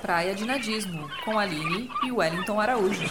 Praia 0.00 0.34
de 0.34 0.44
Nadismo, 0.44 1.10
com 1.24 1.38
Aline 1.38 1.90
e 2.04 2.12
Wellington 2.12 2.60
Araújo. 2.60 3.04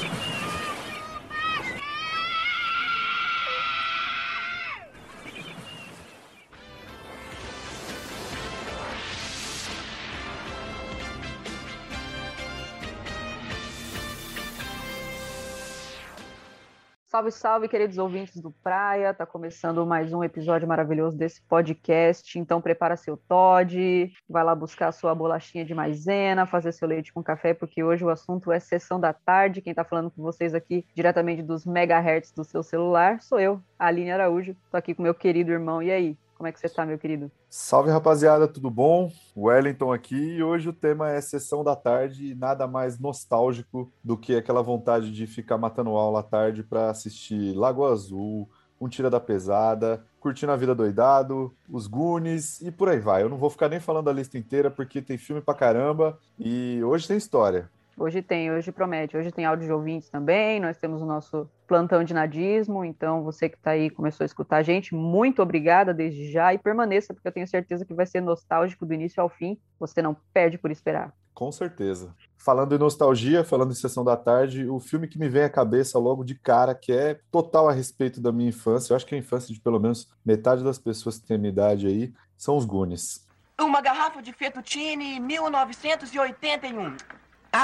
Salve, 17.17 17.31
salve, 17.31 17.67
queridos 17.67 17.97
ouvintes 17.97 18.39
do 18.39 18.51
Praia. 18.51 19.11
Tá 19.11 19.25
começando 19.25 19.83
mais 19.87 20.13
um 20.13 20.23
episódio 20.23 20.67
maravilhoso 20.67 21.17
desse 21.17 21.41
podcast. 21.41 22.37
Então 22.37 22.61
prepara 22.61 22.95
seu 22.95 23.17
Todd, 23.17 24.13
vai 24.29 24.43
lá 24.43 24.53
buscar 24.53 24.91
sua 24.91 25.15
bolachinha 25.15 25.65
de 25.65 25.73
maisena, 25.73 26.45
fazer 26.45 26.71
seu 26.71 26.87
leite 26.87 27.11
com 27.11 27.23
café, 27.23 27.55
porque 27.55 27.83
hoje 27.83 28.05
o 28.05 28.09
assunto 28.09 28.51
é 28.51 28.59
sessão 28.59 28.99
da 28.99 29.13
tarde. 29.13 29.63
Quem 29.63 29.73
tá 29.73 29.83
falando 29.83 30.11
com 30.11 30.21
vocês 30.21 30.53
aqui 30.53 30.85
diretamente 30.93 31.41
dos 31.41 31.65
megahertz 31.65 32.31
do 32.33 32.43
seu 32.43 32.61
celular 32.61 33.19
sou 33.19 33.39
eu, 33.39 33.59
Aline 33.79 34.11
Araújo. 34.11 34.55
Tô 34.69 34.77
aqui 34.77 34.93
com 34.93 35.01
meu 35.01 35.15
querido 35.15 35.51
irmão. 35.51 35.81
E 35.81 35.89
aí, 35.89 36.15
como 36.37 36.47
é 36.47 36.51
que 36.51 36.59
você 36.59 36.69
tá, 36.69 36.85
meu 36.85 36.99
querido? 36.99 37.31
Salve 37.49 37.89
rapaziada, 37.89 38.47
tudo 38.47 38.69
bom? 38.69 39.11
Wellington 39.35 39.91
aqui 39.91 40.15
e 40.15 40.43
hoje 40.43 40.69
o 40.69 40.73
tema 40.73 41.09
é 41.09 41.19
sessão 41.19 41.63
da 41.63 41.75
tarde 41.75 42.27
e 42.27 42.35
nada 42.35 42.67
mais 42.67 42.99
nostálgico 42.99 43.91
do 44.03 44.15
que 44.15 44.35
aquela 44.35 44.61
vontade 44.61 45.11
de 45.11 45.25
ficar 45.25 45.57
matando 45.57 45.89
aula 45.89 46.19
à 46.19 46.23
tarde 46.23 46.61
para 46.61 46.91
assistir 46.91 47.55
Lago 47.55 47.83
Azul, 47.85 48.47
Um 48.79 48.87
Tira 48.87 49.09
da 49.09 49.19
Pesada, 49.19 50.05
curtindo 50.19 50.51
a 50.51 50.55
vida 50.55 50.75
doidado, 50.75 51.51
os 51.67 51.87
Goonies 51.87 52.61
e 52.61 52.71
por 52.71 52.87
aí 52.87 52.99
vai. 52.99 53.23
Eu 53.23 53.29
não 53.29 53.37
vou 53.37 53.49
ficar 53.49 53.67
nem 53.67 53.79
falando 53.79 54.09
a 54.09 54.13
lista 54.13 54.37
inteira 54.37 54.69
porque 54.69 55.01
tem 55.01 55.17
filme 55.17 55.41
pra 55.41 55.55
caramba 55.55 56.19
e 56.37 56.83
hoje 56.83 57.07
tem 57.07 57.17
história. 57.17 57.67
Hoje 57.99 58.21
tem, 58.21 58.51
hoje 58.51 58.71
promete. 58.71 59.17
Hoje 59.17 59.31
tem 59.31 59.43
áudio 59.43 59.65
de 59.65 59.73
ouvintes 59.73 60.07
também. 60.07 60.59
Nós 60.59 60.77
temos 60.77 61.01
o 61.01 61.05
nosso 61.05 61.49
plantão 61.67 62.03
de 62.03 62.13
nadismo. 62.13 62.85
Então, 62.85 63.23
você 63.23 63.49
que 63.49 63.57
está 63.57 63.71
aí 63.71 63.89
começou 63.89 64.23
a 64.23 64.27
escutar 64.27 64.57
a 64.57 64.61
gente, 64.61 64.93
muito 64.93 65.41
obrigada 65.41 65.95
desde 65.95 66.31
já 66.31 66.53
e 66.53 66.59
permaneça, 66.59 67.11
porque 67.11 67.27
eu 67.27 67.31
tenho 67.31 67.47
certeza 67.47 67.83
que 67.83 67.95
vai 67.95 68.05
ser 68.05 68.21
nostálgico 68.21 68.85
do 68.85 68.93
início 68.93 69.19
ao 69.19 69.27
fim. 69.27 69.57
Você 69.79 69.99
não 69.99 70.15
perde 70.31 70.59
por 70.59 70.69
esperar. 70.69 71.11
Com 71.33 71.51
certeza. 71.51 72.15
Falando 72.37 72.75
em 72.75 72.77
nostalgia, 72.77 73.43
falando 73.43 73.71
em 73.71 73.75
sessão 73.75 74.03
da 74.03 74.15
tarde, 74.15 74.69
o 74.69 74.79
filme 74.79 75.07
que 75.07 75.17
me 75.17 75.27
vem 75.27 75.43
à 75.43 75.49
cabeça 75.49 75.97
logo 75.97 76.23
de 76.23 76.35
cara, 76.35 76.75
que 76.75 76.91
é 76.91 77.19
total 77.31 77.67
a 77.67 77.73
respeito 77.73 78.21
da 78.21 78.31
minha 78.31 78.49
infância, 78.49 78.93
eu 78.93 78.95
acho 78.95 79.07
que 79.07 79.15
é 79.15 79.17
a 79.17 79.21
infância 79.21 79.51
de 79.51 79.59
pelo 79.59 79.79
menos 79.79 80.07
metade 80.23 80.63
das 80.63 80.77
pessoas 80.77 81.17
que 81.17 81.25
têm 81.25 81.35
a 81.35 81.39
minha 81.39 81.51
idade 81.51 81.87
aí, 81.87 82.13
são 82.37 82.55
os 82.55 82.63
Goonies. 82.63 83.27
Uma 83.59 83.81
garrafa 83.81 84.21
de 84.21 84.31
fettuccine 84.33 85.19
1981. 85.19 86.95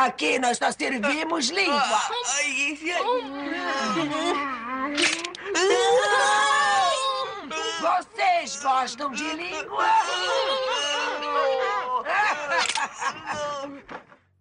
Aqui 0.01 0.39
nós 0.39 0.57
só 0.57 0.71
servimos 0.71 1.49
língua. 1.49 1.83
Vocês 7.79 8.63
gostam 8.63 9.11
de 9.11 9.33
língua? 9.35 9.85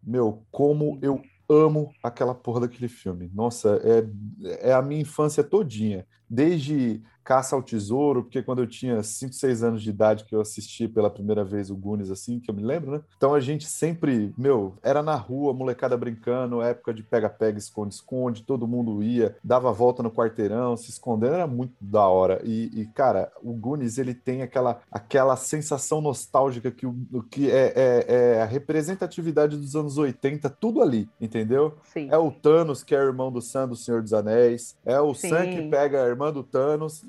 Meu, 0.03 0.42
como 0.50 0.98
eu 1.03 1.22
amo 1.50 1.92
aquela 2.03 2.34
porra 2.34 2.61
daquele 2.61 2.89
filme. 2.89 3.31
Nossa, 3.34 3.78
é, 3.84 4.70
é 4.70 4.72
a 4.72 4.81
minha 4.81 5.03
infância 5.03 5.44
todinha. 5.44 6.06
Desde 6.33 7.02
Caça 7.25 7.55
ao 7.55 7.62
Tesouro, 7.62 8.22
porque 8.22 8.42
quando 8.42 8.62
eu 8.62 8.66
tinha 8.66 9.02
5, 9.02 9.33
6 9.33 9.62
anos 9.62 9.83
de 9.83 9.91
idade 9.91 10.25
que 10.25 10.34
eu 10.34 10.41
assisti 10.41 10.88
pela 10.88 11.11
primeira 11.11 11.44
vez 11.44 11.70
o 11.70 11.77
Goonies, 11.77 12.11
assim, 12.11 12.41
que 12.41 12.50
eu 12.50 12.55
me 12.55 12.62
lembro, 12.62 12.91
né? 12.91 13.00
Então 13.16 13.34
a 13.34 13.41
gente 13.41 13.66
sempre, 13.66 14.34
meu, 14.36 14.75
era 14.83 15.03
na 15.03 15.14
rua, 15.14 15.55
molecada 15.55 15.97
brincando, 15.97 16.60
época 16.60 16.92
de 16.92 17.03
pega-pega, 17.03 17.58
esconde-esconde, 17.58 18.42
todo 18.42 18.66
mundo 18.66 19.03
ia, 19.03 19.36
dava 19.42 19.72
volta 19.72 20.03
no 20.03 20.10
quarteirão, 20.10 20.77
se 20.77 20.91
escondendo, 20.91 21.34
era 21.34 21.47
muito 21.47 21.75
da 21.81 22.06
hora. 22.06 22.41
E, 22.44 22.70
e, 22.75 22.87
cara, 22.87 23.31
o 23.43 23.53
Goonies, 23.53 23.99
ele 23.99 24.14
tem 24.14 24.43
aquela, 24.43 24.81
aquela 24.91 25.37
sensação 25.37 26.00
nostálgica 26.00 26.70
que, 26.70 26.87
que 27.31 27.50
é, 27.50 27.72
é, 27.76 28.04
é 28.09 28.43
a 28.43 28.47
representatividade 28.47 29.56
dos 29.56 29.76
anos 29.76 29.97
80, 29.97 30.50
tudo 30.50 30.82
ali, 30.82 31.09
entendeu? 31.20 31.76
Sim. 31.84 32.09
É 32.10 32.19
o 32.19 32.31
Thanos, 32.31 32.82
que 32.82 32.94
é 32.94 32.99
o 32.99 33.06
irmão 33.06 33.31
do 33.31 33.41
Sam 33.41 33.69
do 33.69 33.76
Senhor 33.76 34.03
dos 34.03 34.12
Anéis, 34.12 34.76
é 34.84 35.00
o 35.00 35.14
Sim. 35.14 35.28
Sam 35.28 35.47
que 35.47 35.69
pega 35.69 36.03
a 36.03 36.09
irmã 36.09 36.22
do 36.31 36.43
Thanos, 36.43 37.03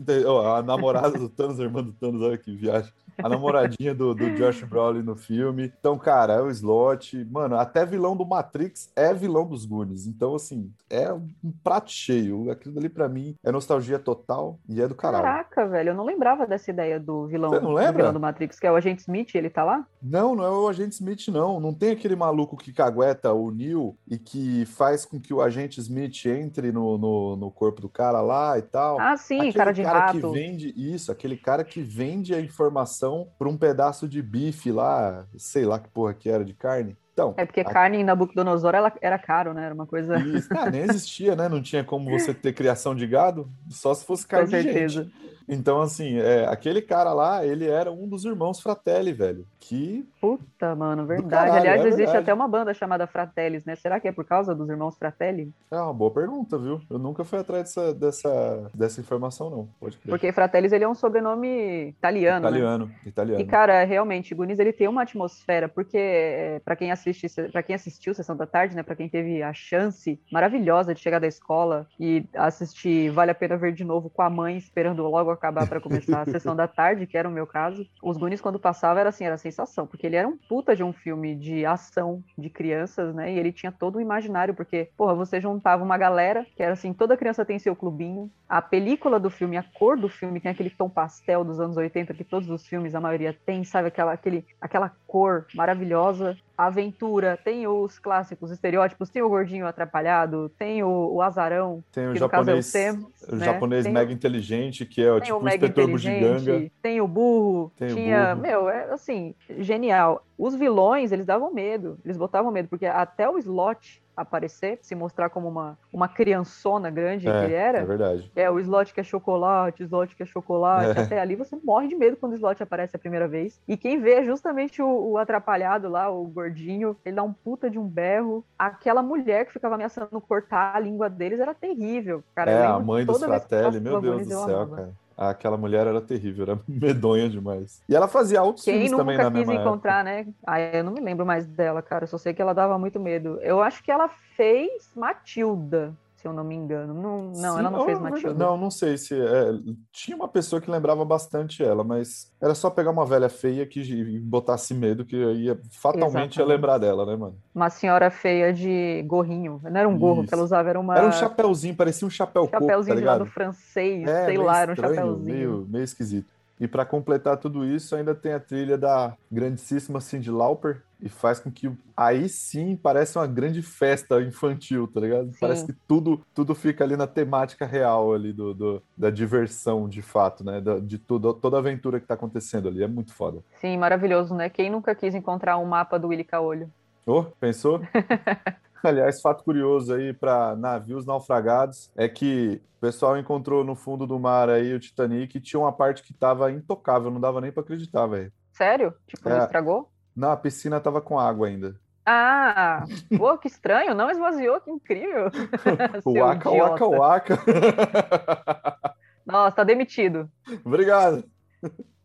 a 0.45 0.63
namorada 0.63 1.19
do 1.19 1.29
Thanos, 1.29 1.59
a 1.59 1.63
irmã 1.63 1.83
do 1.83 1.91
Thanos, 1.91 2.21
olha 2.21 2.37
que 2.37 2.55
viagem. 2.55 2.91
A 3.21 3.29
namoradinha 3.29 3.93
do, 3.93 4.13
do 4.13 4.31
Josh 4.35 4.63
Brolin 4.63 5.01
no 5.03 5.15
filme. 5.15 5.71
Então, 5.79 5.97
cara, 5.97 6.33
é 6.33 6.41
o 6.41 6.49
Slot. 6.49 7.25
Mano, 7.29 7.55
até 7.57 7.85
vilão 7.85 8.15
do 8.15 8.25
Matrix 8.25 8.91
é 8.95 9.13
vilão 9.13 9.47
dos 9.47 9.65
Goonies. 9.65 10.07
Então, 10.07 10.35
assim, 10.35 10.71
é 10.89 11.11
um 11.13 11.27
prato 11.63 11.91
cheio. 11.91 12.49
Aquilo 12.51 12.77
ali, 12.79 12.89
pra 12.89 13.07
mim, 13.09 13.35
é 13.43 13.51
nostalgia 13.51 13.99
total 13.99 14.59
e 14.67 14.81
é 14.81 14.87
do 14.87 14.95
caralho. 14.95 15.23
Caraca, 15.23 15.67
velho, 15.67 15.89
eu 15.89 15.95
não 15.95 16.05
lembrava 16.05 16.45
dessa 16.47 16.71
ideia 16.71 16.99
do 16.99 17.27
vilão, 17.27 17.49
Você 17.49 17.59
não 17.59 17.69
do 17.69 17.75
lembra? 17.75 17.93
vilão 17.93 18.13
do 18.13 18.19
Matrix, 18.19 18.59
que 18.59 18.67
é 18.67 18.71
o 18.71 18.75
Agente 18.75 19.01
Smith, 19.01 19.35
ele 19.35 19.49
tá 19.49 19.63
lá? 19.63 19.85
Não, 20.01 20.35
não 20.35 20.43
é 20.43 20.49
o 20.49 20.67
Agente 20.67 20.93
Smith, 20.95 21.27
não. 21.29 21.59
Não 21.59 21.73
tem 21.73 21.91
aquele 21.91 22.15
maluco 22.15 22.57
que 22.57 22.71
cagueta 22.73 23.31
o 23.33 23.51
Neo 23.51 23.95
e 24.07 24.17
que 24.17 24.65
faz 24.65 25.05
com 25.05 25.19
que 25.19 25.33
o 25.33 25.41
Agente 25.41 25.79
Smith 25.79 26.25
entre 26.25 26.71
no, 26.71 26.97
no, 26.97 27.35
no 27.35 27.51
corpo 27.51 27.81
do 27.81 27.89
cara 27.89 28.21
lá 28.21 28.57
e 28.57 28.61
tal. 28.61 28.99
Ah, 28.99 29.15
sim, 29.17 29.37
Aquele 29.37 29.53
cara 29.53 29.71
de 29.71 29.83
cara 29.83 29.99
rato. 30.07 30.19
que 30.19 30.27
vende 30.27 30.73
isso, 30.75 31.11
aquele 31.11 31.37
cara 31.37 31.63
que 31.63 31.81
vende 31.81 32.33
a 32.33 32.39
informação 32.39 33.02
por 33.37 33.47
um 33.47 33.57
pedaço 33.57 34.07
de 34.07 34.21
bife 34.21 34.71
lá, 34.71 35.25
sei 35.37 35.65
lá 35.65 35.79
que 35.79 35.89
porra 35.89 36.13
que 36.13 36.29
era 36.29 36.43
de 36.45 36.53
carne. 36.53 36.95
Então, 37.13 37.33
É 37.37 37.45
porque 37.45 37.59
a- 37.61 37.65
carne 37.65 37.97
em 37.97 38.03
Nabucodonosor 38.03 38.73
ela 38.73 38.91
era 38.99 39.19
caro, 39.19 39.53
né? 39.53 39.65
Era 39.65 39.73
uma 39.75 39.85
coisa. 39.85 40.17
isso, 40.19 40.47
ah, 40.57 40.69
nem 40.71 40.81
existia, 40.81 41.35
né? 41.35 41.47
Não 41.47 41.61
tinha 41.61 41.83
como 41.83 42.09
você 42.09 42.33
ter 42.33 42.53
criação 42.53 42.95
de 42.95 43.05
gado, 43.05 43.47
só 43.69 43.93
se 43.93 44.03
fosse 44.05 44.23
Com 44.25 44.31
carne 44.31 44.47
de 44.47 44.51
certeza. 44.63 45.03
gente. 45.03 45.13
Então, 45.47 45.81
assim, 45.81 46.17
é, 46.17 46.45
aquele 46.47 46.81
cara 46.81 47.13
lá, 47.13 47.45
ele 47.45 47.67
era 47.67 47.91
um 47.91 48.07
dos 48.07 48.25
irmãos 48.25 48.61
Fratelli, 48.61 49.13
velho. 49.13 49.45
Que 49.59 50.05
Puta, 50.19 50.75
mano, 50.75 51.05
verdade. 51.05 51.29
caralho, 51.29 51.53
Aliás, 51.59 51.81
é 51.81 51.87
existe 51.87 51.97
verdade. 52.05 52.17
até 52.17 52.33
uma 52.33 52.47
banda 52.47 52.73
chamada 52.73 53.07
Fratellis, 53.07 53.65
né? 53.65 53.75
Será 53.75 53.99
que 53.99 54.07
é 54.07 54.11
por 54.11 54.25
causa 54.25 54.53
dos 54.55 54.69
irmãos 54.69 54.97
Fratelli? 54.97 55.53
é 55.71 55.75
uma 55.75 55.93
boa 55.93 56.11
pergunta, 56.11 56.57
viu? 56.57 56.81
Eu 56.89 56.99
nunca 56.99 57.23
fui 57.23 57.39
atrás 57.39 57.63
dessa, 57.63 57.93
dessa, 57.93 58.71
dessa 58.73 59.01
informação, 59.01 59.49
não. 59.49 59.69
Pode 59.79 59.97
crer. 59.97 60.09
Porque 60.09 60.31
Fratellis 60.31 60.71
ele 60.71 60.83
é 60.83 60.87
um 60.87 60.95
sobrenome 60.95 61.89
italiano, 61.89 62.41
né? 62.41 62.49
italiano, 62.49 62.91
italiano. 63.05 63.41
E, 63.41 63.45
cara, 63.45 63.83
realmente, 63.83 64.33
Goonies, 64.35 64.59
ele 64.59 64.73
tem 64.73 64.87
uma 64.87 65.03
atmosfera, 65.03 65.67
porque 65.67 65.97
é, 65.97 66.61
para 66.63 66.75
quem 66.75 66.91
assiste, 66.91 67.27
para 67.51 67.63
quem 67.63 67.75
assistiu 67.75 68.13
Sessão 68.13 68.35
da 68.35 68.45
Tarde, 68.45 68.75
né, 68.75 68.83
para 68.83 68.95
quem 68.95 69.09
teve 69.09 69.41
a 69.41 69.53
chance 69.53 70.19
maravilhosa 70.31 70.93
de 70.93 70.99
chegar 70.99 71.19
da 71.19 71.27
escola 71.27 71.87
e 71.99 72.25
assistir 72.35 73.09
Vale 73.11 73.31
a 73.31 73.35
Pena 73.35 73.57
Ver 73.57 73.73
de 73.73 73.83
novo 73.83 74.09
com 74.09 74.21
a 74.21 74.29
mãe, 74.29 74.57
esperando 74.57 75.03
logo 75.03 75.31
acabar 75.43 75.67
para 75.67 75.81
começar 75.81 76.21
a 76.21 76.25
Sessão 76.25 76.55
da 76.55 76.69
Tarde, 76.69 77.05
que 77.05 77.17
era 77.17 77.27
o 77.27 77.31
meu 77.31 77.45
caso, 77.45 77.85
os 78.01 78.17
Goonies, 78.17 78.39
quando 78.39 78.57
passava, 78.57 79.01
era 79.01 79.09
assim, 79.09 79.25
era 79.25 79.37
sensação, 79.37 79.85
porque 79.85 80.07
ele 80.07 80.15
era 80.15 80.27
um 80.27 80.37
puta 80.37 80.73
de 80.73 80.83
um 80.83 80.93
filme 80.93 81.35
de 81.35 81.65
ação 81.65 82.23
de 82.37 82.49
crianças, 82.49 83.13
né, 83.13 83.33
e 83.33 83.37
ele 83.37 83.51
tinha 83.51 83.71
todo 83.71 83.97
o 83.97 84.01
imaginário, 84.01 84.53
porque, 84.53 84.89
porra, 84.95 85.13
você 85.13 85.41
juntava 85.41 85.83
uma 85.83 85.97
galera, 85.97 86.47
que 86.55 86.63
era 86.63 86.73
assim, 86.73 86.93
toda 86.93 87.17
criança 87.17 87.43
tem 87.43 87.59
seu 87.59 87.75
clubinho, 87.75 88.31
a 88.47 88.61
película 88.61 89.19
do 89.19 89.31
filme, 89.31 89.57
a 89.57 89.63
cor 89.63 89.97
do 89.97 90.07
filme 90.07 90.39
tem 90.39 90.51
aquele 90.51 90.69
tom 90.69 90.87
pastel 90.87 91.43
dos 91.43 91.59
anos 91.59 91.75
80 91.75 92.13
que 92.13 92.23
todos 92.23 92.49
os 92.51 92.67
filmes, 92.67 92.93
a 92.93 93.01
maioria 93.01 93.35
tem, 93.45 93.63
sabe? 93.63 93.87
Aquela, 93.87 94.13
aquele, 94.13 94.45
aquela 94.61 94.91
cor 95.07 95.47
maravilhosa. 95.55 96.37
Aventura, 96.67 97.37
tem 97.43 97.67
os 97.67 97.97
clássicos 97.99 98.51
estereótipos, 98.51 99.09
tem 99.09 99.21
o 99.21 99.29
gordinho 99.29 99.65
atrapalhado, 99.65 100.49
tem 100.57 100.83
o, 100.83 101.13
o 101.13 101.21
azarão, 101.21 101.83
Tem 101.91 102.07
o 102.07 102.29
caso 102.29 102.51
é 102.51 102.53
o 102.53 102.61
japonês, 102.61 102.65
Sam, 102.67 103.05
o 103.29 103.35
né? 103.35 103.45
japonês 103.45 103.83
Tem 103.83 103.91
o- 103.91 103.93
mega 103.93 104.11
inteligente, 104.13 104.85
que 104.85 105.01
é 105.01 105.11
o 105.11 105.19
tipo 105.21 105.37
o 105.37 105.43
o 105.43 105.47
inspetor 105.47 105.87
bugiganga. 105.87 106.71
tem 106.81 107.01
o 107.01 107.07
burro, 107.07 107.71
Tem 107.77 107.91
o 107.91 107.95
tinha, 107.95 108.35
burro. 108.35 108.41
meu, 108.41 108.69
é 108.69 108.91
assim, 108.93 109.33
genial. 109.59 110.25
Os 110.37 110.53
vilões, 110.55 111.11
eles 111.11 111.25
davam 111.25 111.53
medo, 111.53 111.97
eles 112.03 112.17
botavam 112.17 112.51
medo, 112.51 112.67
porque 112.67 112.85
até 112.85 113.29
o 113.29 113.37
Slot 113.37 114.02
aparecer, 114.15 114.79
se 114.81 114.95
mostrar 114.95 115.29
como 115.29 115.47
uma, 115.47 115.77
uma 115.91 116.07
criançona 116.07 116.89
grande 116.89 117.25
que 117.25 117.31
ele 117.31 117.53
É, 117.53 117.57
era, 117.57 117.77
é 117.79 117.85
verdade. 117.85 118.31
é, 118.35 118.49
o 118.49 118.59
slot 118.59 118.93
que 118.93 118.99
é 118.99 119.03
chocolate, 119.03 119.83
o 119.83 119.85
slot 119.85 120.15
que 120.15 120.23
é 120.23 120.25
chocolate. 120.25 120.97
É. 120.97 121.01
Até 121.03 121.19
ali 121.19 121.35
você 121.35 121.55
morre 121.63 121.87
de 121.87 121.95
medo 121.95 122.17
quando 122.17 122.33
o 122.33 122.35
slot 122.35 122.61
aparece 122.61 122.95
a 122.95 122.99
primeira 122.99 123.27
vez. 123.27 123.61
E 123.67 123.75
quem 123.77 123.99
vê 123.99 124.13
é 124.15 124.23
justamente 124.23 124.81
o, 124.81 125.11
o 125.11 125.17
atrapalhado 125.17 125.89
lá, 125.89 126.09
o 126.09 126.25
gordinho. 126.25 126.95
Ele 127.05 127.15
dá 127.15 127.23
um 127.23 127.33
puta 127.33 127.69
de 127.69 127.79
um 127.79 127.87
berro. 127.87 128.43
Aquela 128.57 129.01
mulher 129.01 129.45
que 129.45 129.53
ficava 129.53 129.75
ameaçando 129.75 130.19
cortar 130.21 130.75
a 130.75 130.79
língua 130.79 131.09
deles 131.09 131.39
era 131.39 131.53
terrível. 131.53 132.23
Cara, 132.35 132.51
é, 132.51 132.65
a 132.65 132.79
mãe 132.79 133.05
que 133.05 133.13
Fratelli, 133.13 133.79
meu 133.79 134.01
Deus 134.01 134.25
do 134.25 134.29
céu, 134.29 134.61
amava. 134.61 134.75
cara. 134.75 135.02
Aquela 135.17 135.57
mulher 135.57 135.87
era 135.87 136.01
terrível, 136.01 136.43
era 136.43 136.59
medonha 136.67 137.29
demais. 137.29 137.81
E 137.87 137.95
ela 137.95 138.07
fazia 138.07 138.41
outros 138.41 138.65
Quem 138.65 138.73
filmes 138.73 138.91
também 138.91 139.17
nunca 139.17 139.29
na 139.29 139.37
quis 139.37 139.47
mesma 139.47 139.61
encontrar, 139.61 140.03
né? 140.03 140.27
Ah, 140.45 140.59
eu 140.59 140.83
não 140.83 140.91
me 140.91 141.01
lembro 141.01 141.25
mais 141.25 141.45
dela, 141.45 141.81
cara. 141.81 142.03
Eu 142.03 142.07
só 142.07 142.17
sei 142.17 142.33
que 142.33 142.41
ela 142.41 142.53
dava 142.53 142.77
muito 142.77 142.99
medo. 142.99 143.39
Eu 143.41 143.61
acho 143.61 143.83
que 143.83 143.91
ela 143.91 144.09
fez 144.35 144.89
Matilda, 144.95 145.93
se 146.23 146.27
eu 146.27 146.31
não 146.31 146.43
me 146.45 146.55
engano. 146.55 146.93
Não, 146.93 147.31
não 147.33 147.59
ela 147.59 147.69
não 147.69 147.85
fez 147.85 147.99
Matilda. 147.99 148.33
Não, 148.33 148.55
não 148.55 148.71
sei 148.71 148.97
se. 148.97 149.13
É, 149.13 149.51
tinha 149.91 150.15
uma 150.15 150.29
pessoa 150.29 150.61
que 150.61 150.71
lembrava 150.71 151.03
bastante 151.03 151.61
ela, 151.61 151.83
mas 151.83 152.31
era 152.41 152.55
só 152.55 152.69
pegar 152.69 152.91
uma 152.91 153.05
velha 153.05 153.27
feia 153.27 153.65
que 153.65 154.19
botasse 154.21 154.73
medo, 154.73 155.03
que 155.03 155.17
ia 155.17 155.59
fatalmente 155.69 156.37
ia 156.37 156.45
lembrar 156.45 156.77
dela, 156.77 157.05
né, 157.05 157.17
mano? 157.17 157.35
Uma 157.53 157.69
senhora 157.69 158.09
feia 158.09 158.53
de 158.53 159.03
gorrinho. 159.05 159.59
Não 159.61 159.77
era 159.77 159.89
um 159.89 159.99
gorro 159.99 160.21
Isso. 160.21 160.29
que 160.29 160.33
ela 160.33 160.43
usava, 160.43 160.69
era 160.69 160.79
uma. 160.79 160.97
Era 160.97 161.07
um 161.07 161.11
chapéuzinho, 161.11 161.75
parecia 161.75 162.07
um 162.07 162.11
chapéu 162.11 162.47
Chapéuzinho 162.49 163.03
coco, 163.03 163.25
tá 163.25 163.25
francês, 163.25 164.07
é, 164.07 164.25
sei 164.25 164.37
lá, 164.37 164.61
era 164.61 164.71
um 164.71 164.75
chapéuzinho. 164.77 165.17
Meio, 165.19 165.67
meio 165.69 165.83
esquisito. 165.83 166.32
E 166.59 166.67
para 166.67 166.85
completar 166.85 167.37
tudo 167.37 167.65
isso, 167.65 167.95
ainda 167.95 168.13
tem 168.13 168.33
a 168.33 168.39
trilha 168.39 168.77
da 168.77 169.15
grandíssima 169.31 169.99
Cyndi 169.99 170.31
Lauper, 170.31 170.81
e 171.03 171.09
faz 171.09 171.37
com 171.37 171.51
que 171.51 171.69
aí 171.97 172.29
sim 172.29 172.77
parece 172.77 173.17
uma 173.17 173.27
grande 173.27 173.61
festa 173.61 174.21
infantil, 174.21 174.87
tá 174.87 175.01
ligado? 175.01 175.33
Sim. 175.33 175.37
Parece 175.41 175.65
que 175.65 175.73
tudo 175.85 176.21
tudo 176.33 176.55
fica 176.55 176.81
ali 176.85 176.95
na 176.95 177.05
temática 177.05 177.65
real 177.65 178.13
ali 178.13 178.31
do, 178.31 178.53
do 178.53 178.81
da 178.97 179.09
diversão, 179.09 179.89
de 179.89 180.01
fato, 180.01 180.45
né? 180.45 180.61
Da, 180.61 180.79
de 180.79 180.97
tudo, 180.97 181.33
toda 181.33 181.57
a 181.57 181.59
aventura 181.59 181.99
que 181.99 182.07
tá 182.07 182.13
acontecendo 182.13 182.69
ali. 182.69 182.81
É 182.81 182.87
muito 182.87 183.13
foda. 183.13 183.39
Sim, 183.59 183.77
maravilhoso, 183.77 184.33
né? 184.33 184.49
Quem 184.49 184.69
nunca 184.69 184.95
quis 184.95 185.13
encontrar 185.13 185.57
um 185.57 185.65
mapa 185.65 185.99
do 185.99 186.07
Willy 186.07 186.23
Caolho? 186.23 186.71
Oh, 187.05 187.23
pensou? 187.37 187.81
Aliás, 188.83 189.21
fato 189.21 189.43
curioso 189.43 189.93
aí 189.93 190.13
para 190.13 190.55
navios 190.57 191.05
naufragados 191.05 191.89
é 191.95 192.09
que 192.09 192.61
o 192.77 192.81
pessoal 192.81 193.17
encontrou 193.17 193.63
no 193.63 193.75
fundo 193.75 194.05
do 194.05 194.19
mar 194.19 194.49
aí 194.49 194.73
o 194.73 194.79
Titanic 194.79 195.37
e 195.37 195.41
tinha 195.41 195.59
uma 195.59 195.71
parte 195.71 196.03
que 196.03 196.11
estava 196.11 196.51
intocável, 196.51 197.09
não 197.09 197.21
dava 197.21 197.39
nem 197.39 197.51
para 197.51 197.63
acreditar, 197.63 198.05
velho. 198.07 198.31
Sério? 198.51 198.93
Tipo, 199.07 199.29
é... 199.29 199.39
estragou? 199.39 199.89
Não, 200.13 200.31
a 200.31 200.37
piscina 200.37 200.81
tava 200.81 201.01
com 201.01 201.17
água 201.17 201.47
ainda. 201.47 201.79
Ah, 202.05 202.83
pô, 203.17 203.37
que 203.37 203.47
estranho, 203.47 203.95
não 203.95 204.11
esvaziou, 204.11 204.59
que 204.59 204.69
incrível. 204.69 205.31
waka, 206.05 206.49
waka, 206.49 206.85
waka. 206.85 207.39
Nossa, 209.25 209.55
tá 209.55 209.63
demitido. 209.63 210.29
Obrigado. 210.65 211.23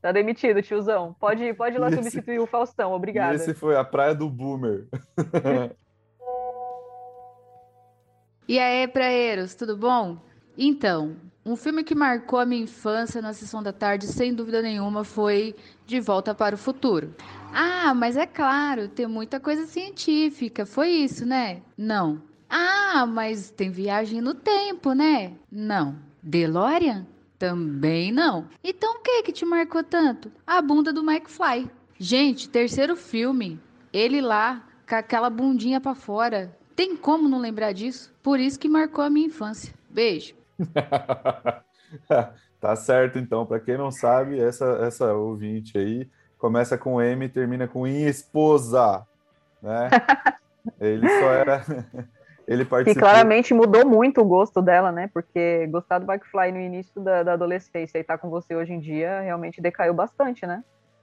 Tá 0.00 0.12
demitido, 0.12 0.62
tiozão. 0.62 1.16
Pode, 1.18 1.52
pode 1.54 1.74
ir 1.74 1.80
lá 1.80 1.88
esse... 1.88 1.96
substituir 1.96 2.38
o 2.38 2.46
Faustão, 2.46 2.92
obrigado. 2.92 3.34
Esse 3.34 3.52
foi 3.52 3.76
a 3.76 3.82
praia 3.82 4.14
do 4.14 4.30
Boomer. 4.30 4.86
E 8.48 8.58
aí, 8.58 8.88
praeiros, 8.88 9.54
tudo 9.54 9.76
bom? 9.76 10.16
Então, 10.56 11.16
um 11.44 11.54
filme 11.54 11.84
que 11.84 11.94
marcou 11.94 12.38
a 12.38 12.46
minha 12.46 12.62
infância 12.62 13.20
na 13.20 13.34
sessão 13.34 13.62
da 13.62 13.74
tarde, 13.74 14.06
sem 14.06 14.32
dúvida 14.32 14.62
nenhuma, 14.62 15.04
foi 15.04 15.54
De 15.84 16.00
Volta 16.00 16.34
para 16.34 16.54
o 16.54 16.58
Futuro. 16.58 17.14
Ah, 17.52 17.92
mas 17.92 18.16
é 18.16 18.24
claro, 18.24 18.88
tem 18.88 19.06
muita 19.06 19.38
coisa 19.38 19.66
científica, 19.66 20.64
foi 20.64 20.88
isso, 20.88 21.26
né? 21.26 21.60
Não. 21.76 22.22
Ah, 22.48 23.04
mas 23.06 23.50
tem 23.50 23.70
viagem 23.70 24.22
no 24.22 24.32
tempo, 24.32 24.94
né? 24.94 25.34
Não. 25.52 25.96
DeLorean? 26.22 27.06
Também 27.38 28.10
não. 28.10 28.48
Então 28.64 28.94
o 28.94 29.02
que 29.02 29.24
que 29.24 29.32
te 29.32 29.44
marcou 29.44 29.84
tanto? 29.84 30.32
A 30.46 30.62
bunda 30.62 30.90
do 30.90 31.02
McFly. 31.02 31.70
Gente, 31.98 32.48
terceiro 32.48 32.96
filme, 32.96 33.60
ele 33.92 34.22
lá 34.22 34.66
com 34.88 34.94
aquela 34.94 35.28
bundinha 35.28 35.82
para 35.82 35.94
fora, 35.94 36.57
tem 36.78 36.96
como 36.96 37.28
não 37.28 37.40
lembrar 37.40 37.72
disso? 37.72 38.14
Por 38.22 38.38
isso 38.38 38.56
que 38.56 38.68
marcou 38.68 39.02
a 39.02 39.10
minha 39.10 39.26
infância. 39.26 39.74
Beijo. 39.90 40.36
tá 42.60 42.76
certo, 42.76 43.18
então. 43.18 43.44
Para 43.44 43.58
quem 43.58 43.76
não 43.76 43.90
sabe, 43.90 44.38
essa, 44.38 44.64
essa 44.86 45.12
ouvinte 45.12 45.76
aí 45.76 46.08
começa 46.38 46.78
com 46.78 47.02
M 47.02 47.24
e 47.24 47.28
termina 47.28 47.66
com 47.66 47.84
esposa, 47.84 49.04
né? 49.60 49.90
Ele 50.80 51.08
só 51.08 51.32
era. 51.32 51.64
Ele 52.46 52.64
participou... 52.64 53.08
E 53.08 53.10
claramente 53.10 53.52
mudou 53.52 53.84
muito 53.84 54.20
o 54.20 54.24
gosto 54.24 54.62
dela, 54.62 54.92
né? 54.92 55.10
Porque 55.12 55.66
gostar 55.66 55.98
do 55.98 56.08
McFly 56.10 56.52
no 56.52 56.60
início 56.60 57.00
da, 57.00 57.24
da 57.24 57.32
adolescência 57.32 57.98
e 57.98 58.02
estar 58.02 58.16
tá 58.16 58.18
com 58.18 58.30
você 58.30 58.54
hoje 58.54 58.72
em 58.72 58.78
dia 58.78 59.20
realmente 59.20 59.60
decaiu 59.60 59.92
bastante, 59.94 60.46
né? 60.46 60.62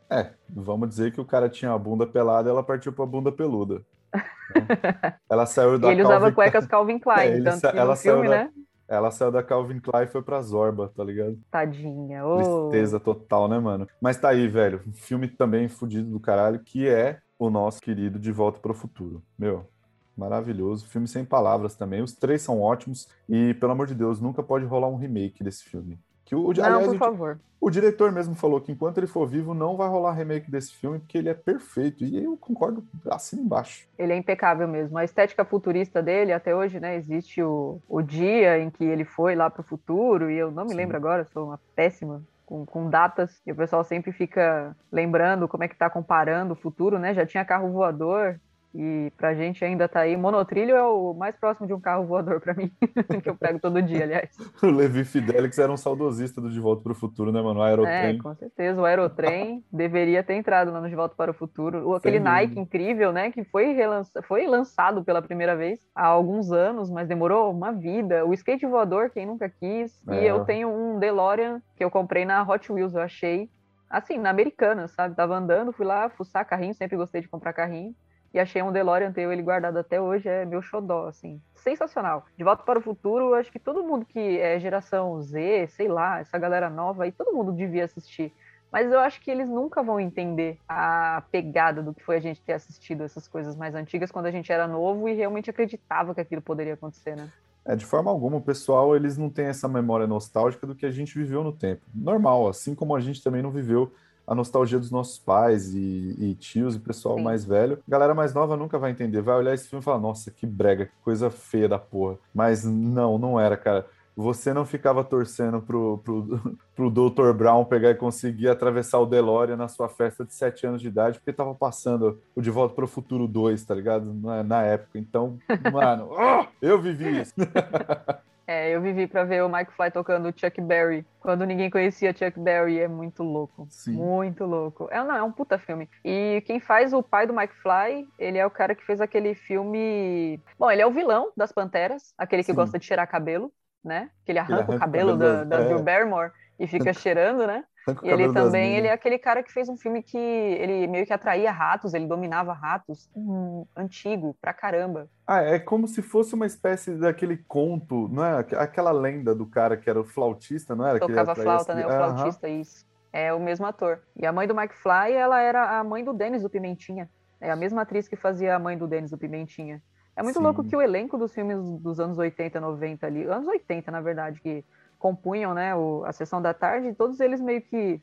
É, 0.10 0.30
vamos 0.50 0.88
dizer 0.88 1.12
que 1.12 1.19
o 1.19 1.25
cara 1.25 1.50
tinha 1.50 1.74
a 1.74 1.77
bunda 1.77 2.07
pelada 2.07 2.48
e 2.48 2.51
ela 2.51 2.63
partiu 2.63 2.94
pra 2.94 3.06
bunda 3.06 3.30
peluda. 3.30 3.83
Ela 5.29 5.45
saiu 5.45 5.79
da 5.79 5.88
e 5.88 5.91
ele 5.91 6.03
Calvin... 6.03 6.17
usava 6.17 6.31
cuecas 6.31 6.67
Calvin 6.67 7.00
Klein, 7.00 7.31
é, 7.31 7.41
tanto 7.41 7.59
sa... 7.59 7.69
ela 7.69 7.95
filme, 7.95 8.27
da... 8.27 8.35
né? 8.35 8.50
Ela 8.88 9.09
saiu 9.09 9.31
da 9.31 9.41
Calvin 9.41 9.79
Klein 9.79 10.03
e 10.03 10.07
foi 10.07 10.21
pra 10.21 10.41
Zorba, 10.41 10.91
tá 10.95 11.03
ligado? 11.03 11.39
Tadinha. 11.50 12.25
Oh. 12.25 12.69
Tristeza 12.69 13.00
total, 13.00 13.47
né, 13.47 13.57
mano? 13.57 13.88
Mas 14.00 14.17
tá 14.17 14.29
aí, 14.29 14.47
velho. 14.47 14.81
Um 14.88 14.94
filme 14.94 15.27
também 15.27 15.67
fudido 15.67 16.09
do 16.09 16.19
caralho, 16.19 16.59
que 16.59 16.88
é 16.88 17.19
o 17.39 17.50
nosso 17.50 17.81
querido 17.81 18.19
De 18.19 18.31
Volta 18.31 18.59
para 18.59 18.71
o 18.71 18.75
Futuro. 18.75 19.23
Meu, 19.38 19.67
maravilhoso. 20.15 20.88
Filme 20.88 21.07
sem 21.07 21.25
palavras 21.25 21.75
também. 21.75 22.03
Os 22.03 22.13
três 22.13 22.44
são 22.44 22.62
ótimos. 22.62 23.07
E, 23.27 23.56
pelo 23.56 23.71
amor 23.71 23.88
de 23.88 23.95
Deus, 23.95 24.21
nunca 24.21 24.44
pode 24.44 24.65
rolar 24.65 24.88
um 24.88 24.97
remake 24.97 25.44
desse 25.44 25.63
filme. 25.63 26.00
Que 26.25 26.36
o, 26.36 26.51
não, 26.51 26.66
aliás, 26.66 26.88
por 26.88 26.98
favor. 26.98 27.39
O, 27.62 27.68
o 27.68 27.69
diretor 27.69 28.12
mesmo 28.12 28.33
falou 28.33 28.60
que 28.60 28.72
enquanto 28.72 28.98
ele 28.98 29.06
for 29.06 29.27
vivo, 29.27 29.54
não 29.54 29.77
vai 29.77 29.88
rolar 29.88 30.13
remake 30.13 30.50
desse 30.50 30.74
filme, 30.74 31.00
porque 31.00 31.18
ele 31.18 31.30
é 31.30 31.36
perfeito. 31.36 32.04
E 32.04 32.24
eu 32.24 32.36
concordo 32.36 32.83
assim 33.10 33.39
embaixo. 33.39 33.88
Ele 33.98 34.12
é 34.12 34.18
impecável 34.18 34.68
mesmo. 34.68 34.98
A 34.98 35.04
estética 35.04 35.45
futurista 35.45 36.01
dele, 36.01 36.33
até 36.33 36.56
hoje, 36.56 36.80
né? 36.80 36.95
Existe 36.95 37.44
o, 37.44 37.80
o 37.88 38.01
dia 38.01 38.57
em 38.57 38.72
que 38.72 38.83
ele 38.83 39.06
foi 39.06 39.36
lá 39.36 39.50
para 39.50 39.62
o 39.62 39.63
futuro, 39.63 40.31
e 40.31 40.38
eu 40.38 40.50
não 40.50 40.63
me 40.63 40.72
Sim. 40.72 40.75
lembro 40.77 40.98
agora, 40.98 41.25
sou 41.25 41.45
uma 41.45 41.60
péssima 41.75 42.24
com, 42.44 42.66
com, 42.66 42.89
datas, 42.89 43.42
e 43.45 43.51
o 43.51 43.56
pessoal 43.56 43.83
sempre 43.83 44.12
fica 44.12 44.75
lembrando 44.92 45.48
como 45.48 45.63
é 45.63 45.68
que 45.68 45.75
tá 45.75 45.89
comparando 45.89 46.54
o 46.54 46.57
futuro, 46.57 46.98
né? 46.98 47.13
Já 47.13 47.25
tinha 47.25 47.45
carro 47.45 47.72
voador, 47.72 48.39
e 48.77 49.10
pra 49.16 49.33
gente 49.33 49.63
ainda 49.63 49.88
tá 49.88 50.01
aí, 50.01 50.18
monotrilho 50.18 50.75
é 50.75 50.83
o 50.83 51.13
mais 51.13 51.36
próximo 51.38 51.66
de 51.66 51.74
um 51.74 51.80
carro 51.80 52.06
voador 52.06 52.42
para 52.42 52.54
mim, 52.54 52.69
que 53.24 53.30
eu 53.30 53.36
pego 53.36 53.57
todo 53.57 53.81
dia, 53.81 54.04
aliás. 54.04 54.30
o 54.62 54.68
Levi 54.68 55.06
Fidelix 55.06 55.57
era 55.57 55.72
um 55.72 55.77
saudosista 55.77 56.42
do 56.42 56.50
De 56.50 56.60
Volta 56.60 56.83
para 56.83 56.92
o 56.92 56.95
Futuro, 56.95 57.31
né, 57.31 57.42
mano? 57.42 57.62
O 57.62 57.63
Aerotrem. 57.63 58.18
É, 58.18 58.22
com 58.22 58.36
certeza. 58.36 58.81
O 58.81 58.83
Aerotrem 58.83 59.63
deveria 59.72 60.22
ter 60.24 60.33
entrado 60.33 60.74
no 60.74 60.89
De 60.89 60.95
Volta 60.95 61.16
para 61.16 61.31
o 61.31 61.33
Futuro. 61.33 61.95
Aquele 61.95 62.19
Nike 62.19 62.60
incrível, 62.60 63.13
né, 63.13 63.31
que 63.31 63.45
foi, 63.45 63.72
relança... 63.72 64.22
foi 64.24 64.45
lançado 64.45 65.06
pela 65.06 65.22
primeira 65.22 65.56
vez 65.56 65.80
há 65.95 66.06
alguns 66.07 66.51
anos, 66.51 66.89
mas 66.89 67.07
demorou 67.07 67.50
uma 67.51 67.72
vida. 67.72 68.25
O 68.25 68.33
skate 68.33 68.66
voador, 68.66 69.10
quem 69.10 69.25
nunca 69.25 69.48
quis. 69.48 70.01
É. 70.10 70.24
E 70.24 70.27
eu 70.27 70.44
tenho 70.44 70.69
um 70.69 71.00
DeLorean 71.00 71.62
que 71.77 71.83
eu 71.83 71.89
comprei 71.89 72.25
na 72.25 72.44
Hot 72.44 72.69
Wheels, 72.69 72.94
eu 72.94 73.01
achei 73.01 73.50
assim, 73.89 74.18
na 74.18 74.30
americana, 74.30 74.89
sabe? 74.89 75.16
Tava 75.16 75.36
andando, 75.38 75.72
fui 75.72 75.86
lá 75.86 76.10
fuçar 76.10 76.44
carrinho, 76.44 76.74
sempre 76.74 76.98
gostei 76.98 77.22
de 77.22 77.30
comprar 77.30 77.54
carrinho 77.54 77.95
e 78.35 78.39
achei 78.39 78.61
um 78.61 78.69
DeLorean, 78.69 79.13
tenho 79.13 79.31
ele 79.31 79.41
guardado 79.41 79.77
até 79.77 79.99
hoje, 79.99 80.27
é 80.27 80.43
meu 80.43 80.61
xodó, 80.61 81.07
assim. 81.07 81.41
Sensacional. 81.55 82.25
De 82.37 82.43
Volta 82.43 82.63
para 82.63 82.77
o 82.77 82.81
Futuro, 82.81 83.33
acho 83.33 83.49
que 83.49 83.57
todo 83.57 83.81
mundo 83.81 84.05
que 84.05 84.19
é 84.19 84.59
geração 84.59 85.21
Z, 85.21 85.67
sei 85.67 85.87
lá, 85.87 86.19
essa 86.19 86.37
galera 86.37 86.69
nova 86.69 87.05
aí, 87.05 87.13
todo 87.13 87.33
mundo 87.33 87.53
devia 87.53 87.85
assistir. 87.85 88.33
Mas 88.69 88.91
eu 88.91 88.99
acho 88.99 89.21
que 89.21 89.31
eles 89.31 89.47
nunca 89.47 89.81
vão 89.81 90.01
entender 90.01 90.57
a 90.67 91.23
pegada 91.31 91.81
do 91.81 91.93
que 91.93 92.03
foi 92.03 92.17
a 92.17 92.19
gente 92.19 92.41
ter 92.41 92.51
assistido 92.51 93.05
essas 93.05 93.25
coisas 93.25 93.55
mais 93.55 93.73
antigas 93.73 94.11
quando 94.11 94.25
a 94.25 94.31
gente 94.31 94.51
era 94.51 94.67
novo 94.67 95.07
e 95.07 95.13
realmente 95.13 95.50
acreditava 95.50 96.13
que 96.13 96.19
aquilo 96.19 96.41
poderia 96.41 96.74
acontecer, 96.74 97.15
né? 97.15 97.29
É, 97.63 97.74
de 97.74 97.86
forma 97.86 98.12
alguma, 98.12 98.36
o 98.36 98.41
pessoal, 98.41 98.98
eles 98.98 99.17
não 99.17 99.29
têm 99.29 99.45
essa 99.45 99.69
memória 99.69 100.05
nostálgica 100.05 100.67
do 100.67 100.75
que 100.75 100.86
a 100.86 100.91
gente 100.91 101.17
viveu 101.17 101.41
no 101.41 101.53
tempo. 101.53 101.83
Normal, 101.95 102.50
assim 102.50 102.75
como 102.75 102.98
a 102.98 103.00
gente 103.00 103.24
também 103.24 103.41
não 103.41 103.50
viveu 103.50 103.93
a 104.27 104.34
nostalgia 104.34 104.79
dos 104.79 104.91
nossos 104.91 105.17
pais 105.17 105.74
e, 105.74 106.15
e 106.17 106.36
tios 106.36 106.75
e 106.75 106.79
pessoal 106.79 107.17
Sim. 107.17 107.24
mais 107.24 107.46
velho. 107.46 107.79
Galera 107.88 108.13
mais 108.13 108.34
nova 108.34 108.58
nunca 108.58 108.77
vai 108.77 108.91
entender. 108.91 109.22
Vai 109.22 109.36
olhar 109.36 109.53
esse 109.53 109.67
filme 109.67 109.82
e 109.82 109.86
falar, 109.86 110.00
nossa, 110.00 110.32
que 110.32 110.46
brega, 110.46 110.86
que 110.86 110.94
coisa 111.03 111.29
feia 111.29 111.67
da 111.67 111.79
porra. 111.79 112.17
Mas 112.34 112.63
não, 112.63 113.17
não 113.17 113.39
era, 113.39 113.55
cara. 113.55 113.86
Você 114.15 114.53
não 114.53 114.65
ficava 114.65 115.03
torcendo 115.03 115.62
pro, 115.62 115.98
pro, 115.98 116.39
pro 116.74 116.89
Dr. 116.89 117.34
Brown 117.34 117.65
pegar 117.65 117.91
e 117.91 117.96
conseguir 117.96 118.48
atravessar 118.48 119.00
o 119.00 119.05
DeLorean 119.05 119.58
na 119.58 119.67
sua 119.67 119.89
festa 119.89 120.24
de 120.24 120.34
7 120.34 120.67
anos 120.67 120.82
de 120.82 120.88
idade, 120.88 121.20
porque 121.20 121.34
tava 121.34 121.53
passando 121.53 122.22
o 122.34 122.41
De 122.41 122.50
Volta 122.50 122.74
para 122.74 122.86
o 122.86 122.88
Futuro 122.88 123.27
2, 123.27 123.65
tá 123.65 123.75
ligado? 123.75 124.13
Na, 124.13 124.41
na 124.41 124.63
época. 124.63 124.98
Então, 124.98 125.38
mano, 125.72 126.10
oh, 126.12 126.46
eu 126.62 126.82
vivi 126.82 127.22
isso. 127.22 127.34
É, 128.47 128.69
eu 128.69 128.81
vivi 128.81 129.07
para 129.07 129.23
ver 129.23 129.43
o 129.43 129.49
Mike 129.49 129.73
Fly 129.73 129.89
tocando 129.89 130.33
Chuck 130.35 130.61
Berry, 130.61 131.05
quando 131.19 131.45
ninguém 131.45 131.69
conhecia 131.69 132.15
Chuck 132.15 132.39
Berry, 132.39 132.79
é 132.79 132.87
muito 132.87 133.23
louco. 133.23 133.67
Sim. 133.69 133.93
Muito 133.93 134.45
louco. 134.45 134.87
É, 134.91 135.03
não, 135.03 135.15
é 135.15 135.23
um 135.23 135.31
puta 135.31 135.57
filme. 135.57 135.89
E 136.03 136.43
quem 136.45 136.59
faz 136.59 136.93
o 136.93 137.01
pai 137.01 137.25
do 137.25 137.33
Mike 137.33 137.55
Fly, 137.55 138.07
ele 138.19 138.37
é 138.37 138.45
o 138.45 138.51
cara 138.51 138.75
que 138.75 138.85
fez 138.85 139.01
aquele 139.01 139.33
filme. 139.33 140.39
Bom, 140.59 140.69
ele 140.69 140.81
é 140.81 140.87
o 140.87 140.91
vilão 140.91 141.31
das 141.35 141.51
Panteras, 141.51 142.13
aquele 142.17 142.43
que 142.43 142.51
Sim. 142.51 142.55
gosta 142.55 142.77
de 142.77 142.85
cheirar 142.85 143.09
cabelo, 143.09 143.51
né? 143.83 144.09
Que 144.25 144.31
ele 144.31 144.39
arranca, 144.39 144.53
ele 144.53 144.61
arranca 144.61 144.75
o 144.75 144.79
cabelo, 144.79 145.11
cabelo 145.13 145.17
da, 145.17 145.43
da 145.43 145.63
é. 145.63 145.67
Drew 145.67 145.83
Barrymore 145.83 146.31
e 146.59 146.67
fica 146.67 146.93
cheirando, 146.93 147.45
né? 147.45 147.63
E 148.01 148.09
ele 148.09 148.33
também, 148.33 148.75
ele 148.75 148.88
é 148.88 148.91
aquele 148.91 149.19
cara 149.19 149.43
que 149.43 149.51
fez 149.51 149.69
um 149.69 149.77
filme 149.77 150.01
que 150.01 150.17
ele 150.17 150.88
meio 150.88 151.05
que 151.05 151.13
atraía 151.13 151.51
ratos, 151.51 151.93
ele 151.93 152.07
dominava 152.07 152.51
ratos, 152.51 153.09
hum, 153.15 153.65
antigo 153.75 154.35
pra 154.41 154.53
caramba. 154.53 155.07
Ah, 155.27 155.41
é 155.41 155.59
como 155.59 155.88
se 155.88 156.01
fosse 156.01 156.33
uma 156.33 156.47
espécie 156.47 156.95
daquele 156.95 157.38
conto, 157.38 158.07
não 158.07 158.25
é? 158.25 158.39
Aquela 158.57 158.91
lenda 158.91 159.35
do 159.35 159.45
cara 159.45 159.77
que 159.77 159.89
era 159.89 160.00
o 160.00 160.03
flautista, 160.03 160.75
não 160.75 160.88
era? 160.88 161.00
Tocava 161.00 161.35
flauta, 161.35 161.75
né? 161.75 161.85
O 161.85 161.89
flautista, 161.89 162.50
isso. 162.50 162.85
É 163.13 163.31
o 163.33 163.39
mesmo 163.39 163.65
ator. 163.65 164.01
E 164.15 164.25
a 164.25 164.31
mãe 164.31 164.47
do 164.47 164.59
McFly, 164.59 165.13
ela 165.13 165.39
era 165.39 165.79
a 165.79 165.83
mãe 165.83 166.03
do 166.03 166.12
Denis 166.12 166.41
do 166.41 166.50
Pimentinha. 166.50 167.09
É 167.39 167.51
a 167.51 167.55
mesma 167.55 167.83
atriz 167.83 168.07
que 168.07 168.15
fazia 168.15 168.55
a 168.55 168.59
mãe 168.59 168.77
do 168.77 168.88
Denis 168.88 169.12
do 169.12 169.17
Pimentinha. 169.17 169.81
É 170.15 170.24
muito 170.24 170.38
Sim. 170.38 170.43
louco 170.43 170.63
que 170.63 170.75
o 170.75 170.81
elenco 170.81 171.17
dos 171.17 171.33
filmes 171.33 171.57
dos 171.79 172.00
anos 172.00 172.17
80, 172.17 172.59
90 172.59 173.05
ali, 173.05 173.24
anos 173.25 173.47
80, 173.47 173.91
na 173.91 174.01
verdade, 174.01 174.39
que 174.39 174.63
compunham, 174.99 175.53
né, 175.53 175.75
o- 175.75 176.03
a 176.05 176.11
sessão 176.11 176.41
da 176.41 176.53
tarde, 176.53 176.93
todos 176.93 177.19
eles 177.19 177.39
meio 177.41 177.61
que 177.61 178.01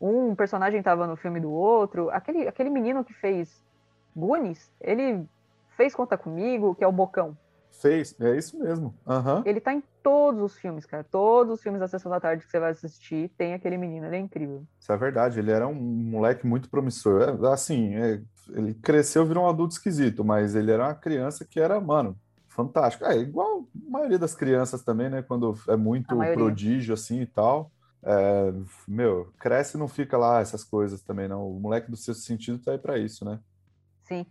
um 0.00 0.34
personagem 0.34 0.78
estava 0.78 1.06
no 1.06 1.16
filme 1.16 1.40
do 1.40 1.50
outro. 1.50 2.08
Aquele, 2.10 2.46
aquele 2.46 2.70
menino 2.70 3.04
que 3.04 3.12
fez 3.12 3.64
Goonies, 4.16 4.70
ele 4.80 5.26
fez 5.76 5.94
Conta 5.94 6.16
Comigo, 6.16 6.74
que 6.74 6.84
é 6.84 6.86
o 6.86 6.92
Bocão. 6.92 7.36
Fez, 7.80 8.14
é 8.20 8.36
isso 8.36 8.58
mesmo. 8.58 8.94
Aham. 9.06 9.42
Ele 9.46 9.60
tá 9.60 9.72
em 9.72 9.82
todos 10.02 10.42
os 10.42 10.58
filmes, 10.58 10.84
cara. 10.84 11.04
Todos 11.04 11.54
os 11.54 11.62
filmes 11.62 11.80
da 11.80 11.86
sessão 11.86 12.10
da 12.10 12.18
tarde 12.18 12.44
que 12.44 12.50
você 12.50 12.58
vai 12.58 12.70
assistir, 12.72 13.28
tem 13.36 13.54
aquele 13.54 13.76
menino, 13.76 14.06
ele 14.06 14.16
é 14.16 14.18
incrível. 14.18 14.64
Isso 14.80 14.92
é 14.92 14.96
verdade, 14.96 15.38
ele 15.38 15.52
era 15.52 15.66
um 15.68 15.74
moleque 15.74 16.46
muito 16.46 16.68
promissor. 16.68 17.22
É, 17.22 17.52
assim, 17.52 17.94
é, 17.94 18.20
ele 18.50 18.74
cresceu, 18.74 19.24
virou 19.26 19.44
um 19.44 19.48
adulto 19.48 19.74
esquisito, 19.74 20.24
mas 20.24 20.56
ele 20.56 20.72
era 20.72 20.86
uma 20.86 20.94
criança 20.94 21.44
que 21.44 21.60
era, 21.60 21.80
mano, 21.80 22.18
fantástico. 22.58 23.04
É 23.04 23.16
igual 23.16 23.60
a 23.60 23.90
maioria 23.90 24.18
das 24.18 24.34
crianças 24.34 24.82
também, 24.82 25.08
né? 25.08 25.22
Quando 25.22 25.56
é 25.68 25.76
muito 25.76 26.16
prodígio 26.34 26.92
assim 26.92 27.20
e 27.20 27.26
tal. 27.26 27.70
é, 28.02 28.52
meu, 28.86 29.32
cresce 29.38 29.76
e 29.76 29.80
não 29.80 29.86
fica 29.86 30.18
lá 30.18 30.40
essas 30.40 30.64
coisas 30.64 31.00
também, 31.02 31.28
não. 31.28 31.48
O 31.48 31.60
moleque 31.60 31.88
do 31.88 31.96
sexto 31.96 32.22
sentido 32.22 32.58
tá 32.58 32.72
aí 32.72 32.78
pra 32.78 32.98
isso, 32.98 33.24
né? 33.24 33.38
Sim. 34.02 34.26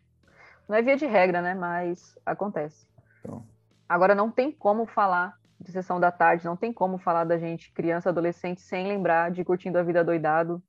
Não 0.68 0.76
é 0.76 0.82
via 0.82 0.98
de 0.98 1.06
regra, 1.06 1.42
né? 1.42 1.54
Mas 1.54 2.18
acontece. 2.26 2.86
Então. 3.22 3.46
Agora, 3.88 4.14
não 4.14 4.30
tem 4.30 4.52
como 4.52 4.86
falar 4.86 5.38
de 5.60 5.72
sessão 5.72 6.00
da 6.00 6.12
tarde, 6.12 6.46
não 6.46 6.58
tem 6.58 6.74
como 6.74 6.98
falar 6.98 7.24
da 7.24 7.38
gente, 7.38 7.72
criança, 7.72 8.10
adolescente, 8.10 8.62
sem 8.62 8.88
lembrar 8.88 9.32
de 9.32 9.44
Curtindo 9.44 9.80
a 9.80 9.84
Vida 9.84 10.04
Doidado. 10.04 10.62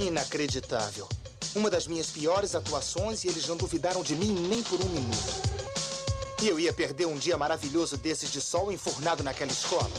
Inacreditável. 0.00 1.06
Uma 1.54 1.70
das 1.70 1.86
minhas 1.86 2.10
piores 2.10 2.54
atuações 2.54 3.22
e 3.22 3.28
eles 3.28 3.46
não 3.46 3.56
duvidaram 3.56 4.02
de 4.02 4.16
mim 4.16 4.34
nem 4.48 4.62
por 4.62 4.80
um 4.80 4.88
minuto. 4.88 5.53
E 6.42 6.48
eu 6.48 6.58
ia 6.60 6.72
perder 6.72 7.06
um 7.06 7.16
dia 7.16 7.38
maravilhoso 7.38 7.96
desses 7.96 8.30
de 8.30 8.40
sol 8.40 8.70
enfurnado 8.70 9.22
naquela 9.22 9.50
escola. 9.50 9.90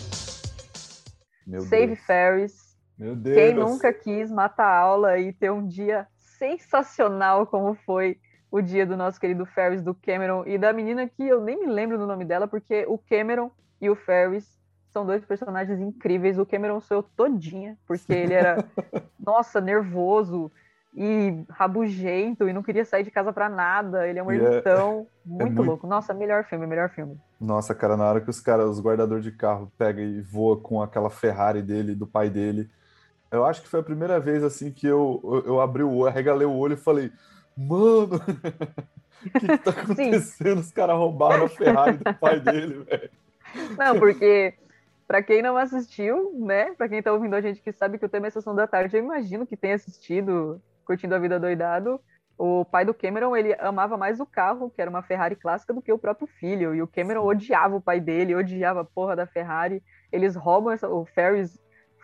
Meu 1.45 1.61
Save 1.61 1.87
Deus. 1.87 1.99
Ferris. 1.99 2.77
Meu 2.97 3.15
Deus. 3.15 3.35
Quem 3.35 3.53
nunca 3.53 3.91
quis 3.93 4.31
matar 4.31 4.65
a 4.65 4.77
aula 4.77 5.19
e 5.19 5.33
ter 5.33 5.51
um 5.51 5.67
dia 5.67 6.07
sensacional 6.17 7.47
como 7.47 7.75
foi 7.85 8.17
o 8.51 8.61
dia 8.61 8.85
do 8.85 8.95
nosso 8.95 9.19
querido 9.19 9.45
Ferris, 9.45 9.81
do 9.81 9.93
Cameron 9.93 10.43
e 10.45 10.57
da 10.57 10.71
menina 10.71 11.09
que 11.09 11.23
eu 11.27 11.41
nem 11.41 11.59
me 11.59 11.65
lembro 11.65 11.97
do 11.97 12.07
nome 12.07 12.23
dela, 12.23 12.47
porque 12.47 12.85
o 12.87 12.97
Cameron 12.97 13.51
e 13.81 13.89
o 13.89 13.95
Ferris 13.95 14.57
são 14.91 15.05
dois 15.05 15.25
personagens 15.25 15.81
incríveis. 15.81 16.37
O 16.37 16.45
Cameron 16.45 16.79
sou 16.79 16.97
eu 16.97 17.03
todinha, 17.03 17.77
porque 17.85 18.13
ele 18.13 18.33
era, 18.33 18.63
nossa, 19.19 19.59
nervoso 19.59 20.51
e 20.95 21.43
rabugento 21.49 22.47
e 22.47 22.53
não 22.53 22.63
queria 22.63 22.85
sair 22.85 23.03
de 23.03 23.11
casa 23.11 23.33
pra 23.33 23.49
nada. 23.49 24.07
Ele 24.07 24.19
é 24.19 24.23
um 24.23 24.31
E 24.31 24.39
é- 24.39 24.41
ermitão 24.43 25.07
muito, 25.25 25.43
muito- 25.55 25.61
louco. 25.63 25.87
Nossa, 25.87 26.13
melhor 26.13 26.45
filme, 26.45 26.65
melhor 26.65 26.89
filme. 26.89 27.17
Nossa, 27.39 27.75
cara, 27.75 27.97
na 27.97 28.05
hora 28.09 28.21
que 28.21 28.29
os 28.29 28.39
caras, 28.39 28.65
os 28.69 28.79
guardadores 28.79 29.23
de 29.23 29.31
carro 29.31 29.71
pega 29.77 30.01
e 30.01 30.21
voa 30.21 30.57
com 30.59 30.81
aquela 30.81 31.09
Ferrari 31.09 31.61
dele, 31.61 31.93
do 31.95 32.07
pai 32.07 32.29
dele, 32.29 32.69
eu 33.29 33.43
acho 33.45 33.61
que 33.61 33.67
foi 33.67 33.81
a 33.81 33.83
primeira 33.83 34.19
vez 34.19 34.43
assim 34.43 34.71
que 34.71 34.87
eu, 34.87 35.19
eu, 35.23 35.43
eu 35.55 35.61
abri 35.61 35.83
o 35.83 35.91
olho, 35.93 36.07
arregalei 36.09 36.47
o 36.47 36.55
olho 36.55 36.73
e 36.75 36.77
falei, 36.77 37.11
mano, 37.57 38.15
o 38.15 38.19
que, 39.39 39.47
que 39.47 39.57
tá 39.57 39.71
acontecendo? 39.81 40.59
Os 40.59 40.71
caras 40.71 40.95
roubaram 40.97 41.45
a 41.45 41.49
Ferrari 41.49 41.97
do 41.97 42.13
pai 42.15 42.39
dele, 42.39 42.83
velho. 42.85 43.09
Não, 43.77 43.99
porque 43.99 44.53
pra 45.07 45.21
quem 45.21 45.41
não 45.41 45.57
assistiu, 45.57 46.31
né? 46.39 46.73
Pra 46.77 46.87
quem 46.87 47.01
tá 47.03 47.11
ouvindo 47.11 47.35
a 47.35 47.41
gente 47.41 47.61
que 47.61 47.71
sabe 47.73 47.97
que 47.97 48.05
o 48.05 48.09
tema 48.09 48.27
é 48.27 48.29
Sessão 48.29 48.55
da 48.55 48.65
Tarde, 48.67 48.95
eu 48.95 49.03
imagino 49.03 49.45
que 49.45 49.57
tenha 49.57 49.75
assistido 49.75 50.61
Curtindo 50.85 51.15
a 51.15 51.19
Vida 51.19 51.39
Doidado. 51.39 51.99
O 52.37 52.65
pai 52.65 52.83
do 52.83 52.93
Cameron, 52.93 53.35
ele 53.35 53.55
amava 53.59 53.97
mais 53.97 54.19
o 54.19 54.25
carro, 54.25 54.69
que 54.69 54.81
era 54.81 54.89
uma 54.89 55.01
Ferrari 55.01 55.35
clássica, 55.35 55.73
do 55.73 55.81
que 55.81 55.91
o 55.91 55.97
próprio 55.97 56.27
filho. 56.27 56.75
E 56.75 56.81
o 56.81 56.87
Cameron 56.87 57.25
odiava 57.25 57.75
o 57.75 57.81
pai 57.81 57.99
dele, 57.99 58.35
odiava 58.35 58.81
a 58.81 58.85
porra 58.85 59.15
da 59.15 59.25
Ferrari. 59.25 59.81
Eles 60.11 60.35
roubam 60.35 60.73
essa, 60.73 60.89
o 60.89 61.05
Ferris 61.05 61.57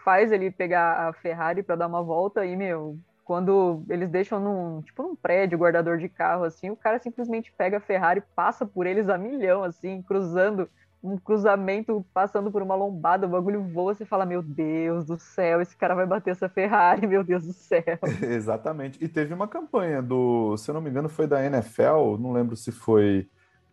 faz 0.03 0.31
ele 0.31 0.49
pegar 0.49 1.07
a 1.07 1.13
Ferrari 1.13 1.61
pra 1.61 1.75
dar 1.75 1.87
uma 1.87 2.01
volta 2.01 2.45
e, 2.45 2.55
meu, 2.55 2.97
quando 3.23 3.83
eles 3.89 4.09
deixam 4.09 4.39
num, 4.39 4.81
tipo, 4.81 5.03
num 5.03 5.15
prédio, 5.15 5.57
guardador 5.57 5.97
de 5.97 6.09
carro, 6.09 6.43
assim, 6.43 6.69
o 6.69 6.75
cara 6.75 6.99
simplesmente 6.99 7.53
pega 7.57 7.77
a 7.77 7.81
Ferrari, 7.81 8.21
passa 8.35 8.65
por 8.65 8.85
eles 8.87 9.09
a 9.09 9.17
milhão, 9.17 9.63
assim, 9.63 10.01
cruzando 10.01 10.69
um 11.03 11.17
cruzamento, 11.17 12.05
passando 12.13 12.51
por 12.51 12.61
uma 12.61 12.75
lombada, 12.75 13.25
o 13.25 13.29
bagulho 13.29 13.63
voa, 13.63 13.95
você 13.95 14.05
fala, 14.05 14.25
meu 14.25 14.41
Deus 14.41 15.05
do 15.05 15.19
céu, 15.19 15.59
esse 15.59 15.75
cara 15.75 15.95
vai 15.95 16.05
bater 16.05 16.31
essa 16.31 16.47
Ferrari, 16.47 17.05
meu 17.07 17.23
Deus 17.23 17.45
do 17.45 17.53
céu. 17.53 17.83
Exatamente. 18.21 19.03
E 19.03 19.07
teve 19.07 19.33
uma 19.33 19.47
campanha 19.47 20.01
do, 20.01 20.55
se 20.57 20.69
eu 20.69 20.73
não 20.73 20.81
me 20.81 20.89
engano, 20.89 21.09
foi 21.09 21.25
da 21.25 21.43
NFL, 21.43 22.17
não 22.19 22.31
lembro 22.31 22.55
se 22.55 22.71
foi 22.71 23.27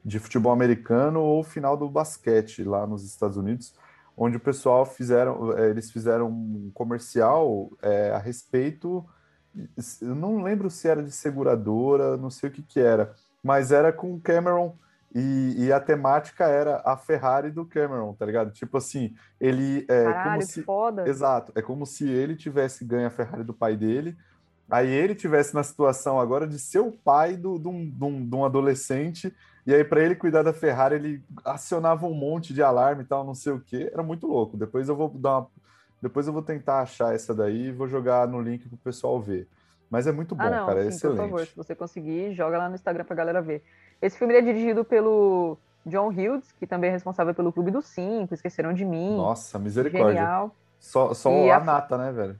de 0.04 0.18
futebol 0.18 0.52
americano 0.52 1.20
ou 1.20 1.42
final 1.42 1.76
do 1.76 1.88
basquete 1.88 2.64
lá 2.64 2.86
nos 2.86 3.04
Estados 3.04 3.36
Unidos, 3.36 3.74
onde 4.16 4.38
o 4.38 4.40
pessoal 4.40 4.86
fizeram, 4.86 5.52
eh, 5.58 5.68
eles 5.68 5.90
fizeram 5.90 6.28
um 6.28 6.70
comercial 6.72 7.70
eh, 7.82 8.10
a 8.14 8.18
respeito, 8.18 9.04
eu 10.00 10.14
não 10.14 10.42
lembro 10.42 10.70
se 10.70 10.88
era 10.88 11.02
de 11.02 11.10
seguradora, 11.10 12.16
não 12.16 12.30
sei 12.30 12.48
o 12.48 12.52
que 12.52 12.62
que 12.62 12.80
era, 12.80 13.14
mas 13.42 13.70
era 13.70 13.92
com 13.92 14.18
Cameron 14.20 14.76
e, 15.14 15.54
e 15.66 15.72
a 15.72 15.80
temática 15.80 16.44
era 16.46 16.82
a 16.84 16.96
Ferrari 16.96 17.50
do 17.50 17.64
Cameron, 17.64 18.12
tá 18.14 18.26
ligado? 18.26 18.50
Tipo 18.50 18.76
assim, 18.76 19.14
ele 19.40 19.84
é 19.88 20.02
como 20.04 20.14
Caralho, 20.14 20.42
se 20.42 20.60
que 20.60 20.62
foda. 20.62 21.08
Exato. 21.08 21.52
É 21.54 21.62
como 21.62 21.86
se 21.86 22.08
ele 22.08 22.36
tivesse 22.36 22.84
ganho 22.84 23.06
a 23.06 23.10
Ferrari 23.10 23.42
do 23.44 23.54
pai 23.54 23.76
dele, 23.76 24.16
aí 24.70 24.90
ele 24.90 25.14
tivesse 25.14 25.54
na 25.54 25.62
situação 25.62 26.20
agora 26.20 26.46
de 26.46 26.58
ser 26.58 26.80
o 26.80 26.92
pai 26.92 27.36
do, 27.36 27.58
de, 27.58 27.68
um, 27.68 27.88
de 27.90 28.04
um- 28.04 28.28
de 28.28 28.34
um 28.36 28.44
adolescente, 28.44 29.34
e 29.66 29.74
aí 29.74 29.82
para 29.82 30.02
ele 30.02 30.14
cuidar 30.14 30.42
da 30.42 30.52
Ferrari, 30.52 30.94
ele 30.96 31.22
acionava 31.44 32.06
um 32.06 32.14
monte 32.14 32.52
de 32.52 32.62
alarme 32.62 33.02
e 33.02 33.06
tal, 33.06 33.24
não 33.24 33.34
sei 33.34 33.52
o 33.52 33.60
quê. 33.60 33.90
Era 33.92 34.02
muito 34.02 34.26
louco. 34.26 34.56
Depois 34.56 34.88
eu 34.88 34.96
vou 34.96 35.08
dar 35.08 35.38
uma... 35.38 35.48
Depois 36.00 36.26
eu 36.26 36.32
vou 36.32 36.42
tentar 36.42 36.80
achar 36.82 37.14
essa 37.14 37.34
daí 37.34 37.66
e 37.68 37.72
vou 37.72 37.88
jogar 37.88 38.28
no 38.28 38.40
link 38.40 38.68
pro 38.68 38.76
pessoal 38.78 39.20
ver. 39.20 39.48
Mas 39.90 40.06
é 40.06 40.12
muito 40.12 40.34
bom, 40.34 40.44
ah, 40.44 40.50
não, 40.50 40.66
cara, 40.66 40.80
é 40.80 40.82
sim, 40.90 40.96
excelente. 40.96 41.16
por 41.16 41.24
favor, 41.24 41.46
se 41.46 41.56
você 41.56 41.74
conseguir, 41.74 42.34
joga 42.34 42.58
lá 42.58 42.68
no 42.68 42.74
Instagram 42.74 43.04
pra 43.04 43.16
galera 43.16 43.40
ver. 43.42 43.64
Esse 44.00 44.18
filme 44.18 44.34
é 44.34 44.40
dirigido 44.40 44.84
pelo 44.84 45.58
John 45.84 46.08
Hughes, 46.08 46.52
que 46.52 46.66
também 46.66 46.90
é 46.90 46.92
responsável 46.92 47.34
pelo 47.34 47.52
Clube 47.52 47.70
dos 47.70 47.86
Cinco, 47.86 48.34
Esqueceram 48.34 48.72
de 48.72 48.84
Mim. 48.84 49.16
Nossa, 49.16 49.58
misericórdia. 49.58 50.20
Genial. 50.20 50.54
Só, 50.78 51.12
só 51.14 51.30
a 51.50 51.56
a- 51.56 51.64
nata, 51.64 51.98
né, 51.98 52.12
velho? 52.12 52.38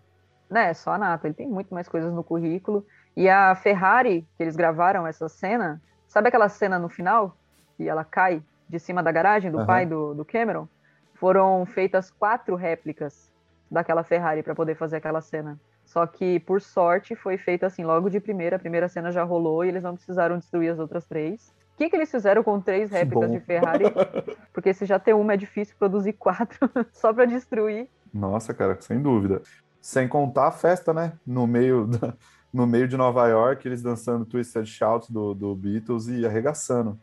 né, 0.51 0.73
só 0.73 0.93
a 0.93 0.99
nata, 0.99 1.27
ele 1.27 1.35
tem 1.35 1.49
muito 1.49 1.75
mais 1.75 1.89
coisas 1.89 2.13
no 2.13 2.25
currículo. 2.25 2.87
E 3.17 3.29
a 3.29 3.55
Ferrari, 3.55 4.23
que 4.37 4.43
eles 4.43 4.57
gravaram 4.57 5.07
essa 5.07 5.29
cena, 5.29 5.83
sabe 6.07 6.29
aquela 6.29 6.49
cena 6.49 6.79
no 6.79 6.89
final? 6.89 7.37
Que 7.77 7.89
ela 7.89 8.05
cai 8.05 8.43
de 8.69 8.79
cima 8.79 9.03
da 9.03 9.11
garagem 9.13 9.51
do 9.51 9.59
Aham. 9.59 9.67
pai 9.67 9.87
do, 9.87 10.15
do 10.15 10.25
Cameron? 10.25 10.69
Foram 11.15 11.67
feitas 11.67 12.11
quatro 12.13 12.55
réplicas 12.55 13.31
daquela 13.71 14.05
Ferrari 14.05 14.43
para 14.43 14.55
poder 14.55 14.77
fazer 14.77 14.97
aquela 14.97 15.21
cena. 15.21 15.59
Só 15.89 16.07
que, 16.07 16.39
por 16.41 16.61
sorte, 16.61 17.17
foi 17.17 17.39
feita 17.39 17.67
assim 17.67 17.83
logo 17.83 18.11
de 18.11 18.21
primeira. 18.21 18.57
A 18.57 18.59
primeira 18.59 18.91
cena 18.91 19.11
já 19.11 19.25
rolou 19.25 19.65
e 19.65 19.69
eles 19.69 19.83
não 19.83 19.95
precisaram 19.95 20.37
destruir 20.37 20.71
as 20.71 20.79
outras 20.79 21.07
três. 21.07 21.49
O 21.73 21.79
que, 21.79 21.89
que 21.89 21.97
eles 21.97 22.11
fizeram 22.11 22.43
com 22.43 22.61
três 22.61 22.91
réplicas 22.91 23.31
bom. 23.31 23.35
de 23.39 23.41
Ferrari? 23.41 23.85
Porque 24.53 24.75
se 24.75 24.85
já 24.85 24.99
ter 24.99 25.15
uma 25.15 25.33
é 25.33 25.37
difícil 25.39 25.75
produzir 25.79 26.13
quatro 26.13 26.59
só 26.93 27.11
para 27.15 27.25
destruir. 27.25 27.89
Nossa, 28.13 28.53
cara, 28.53 28.77
sem 28.79 29.01
dúvida. 29.01 29.41
Sem 29.81 30.07
contar 30.07 30.49
a 30.49 30.53
festa, 30.53 30.93
né? 30.93 31.15
No 31.27 31.47
meio, 31.47 31.87
da- 31.87 32.15
no 32.53 32.67
meio 32.67 32.87
de 32.87 32.97
Nova 32.97 33.27
York, 33.27 33.67
eles 33.67 33.81
dançando 33.81 34.27
Twisted 34.27 34.67
Shout 34.67 35.11
do, 35.11 35.33
do 35.33 35.55
Beatles 35.55 36.07
e 36.09 36.27
arregaçando. 36.27 37.01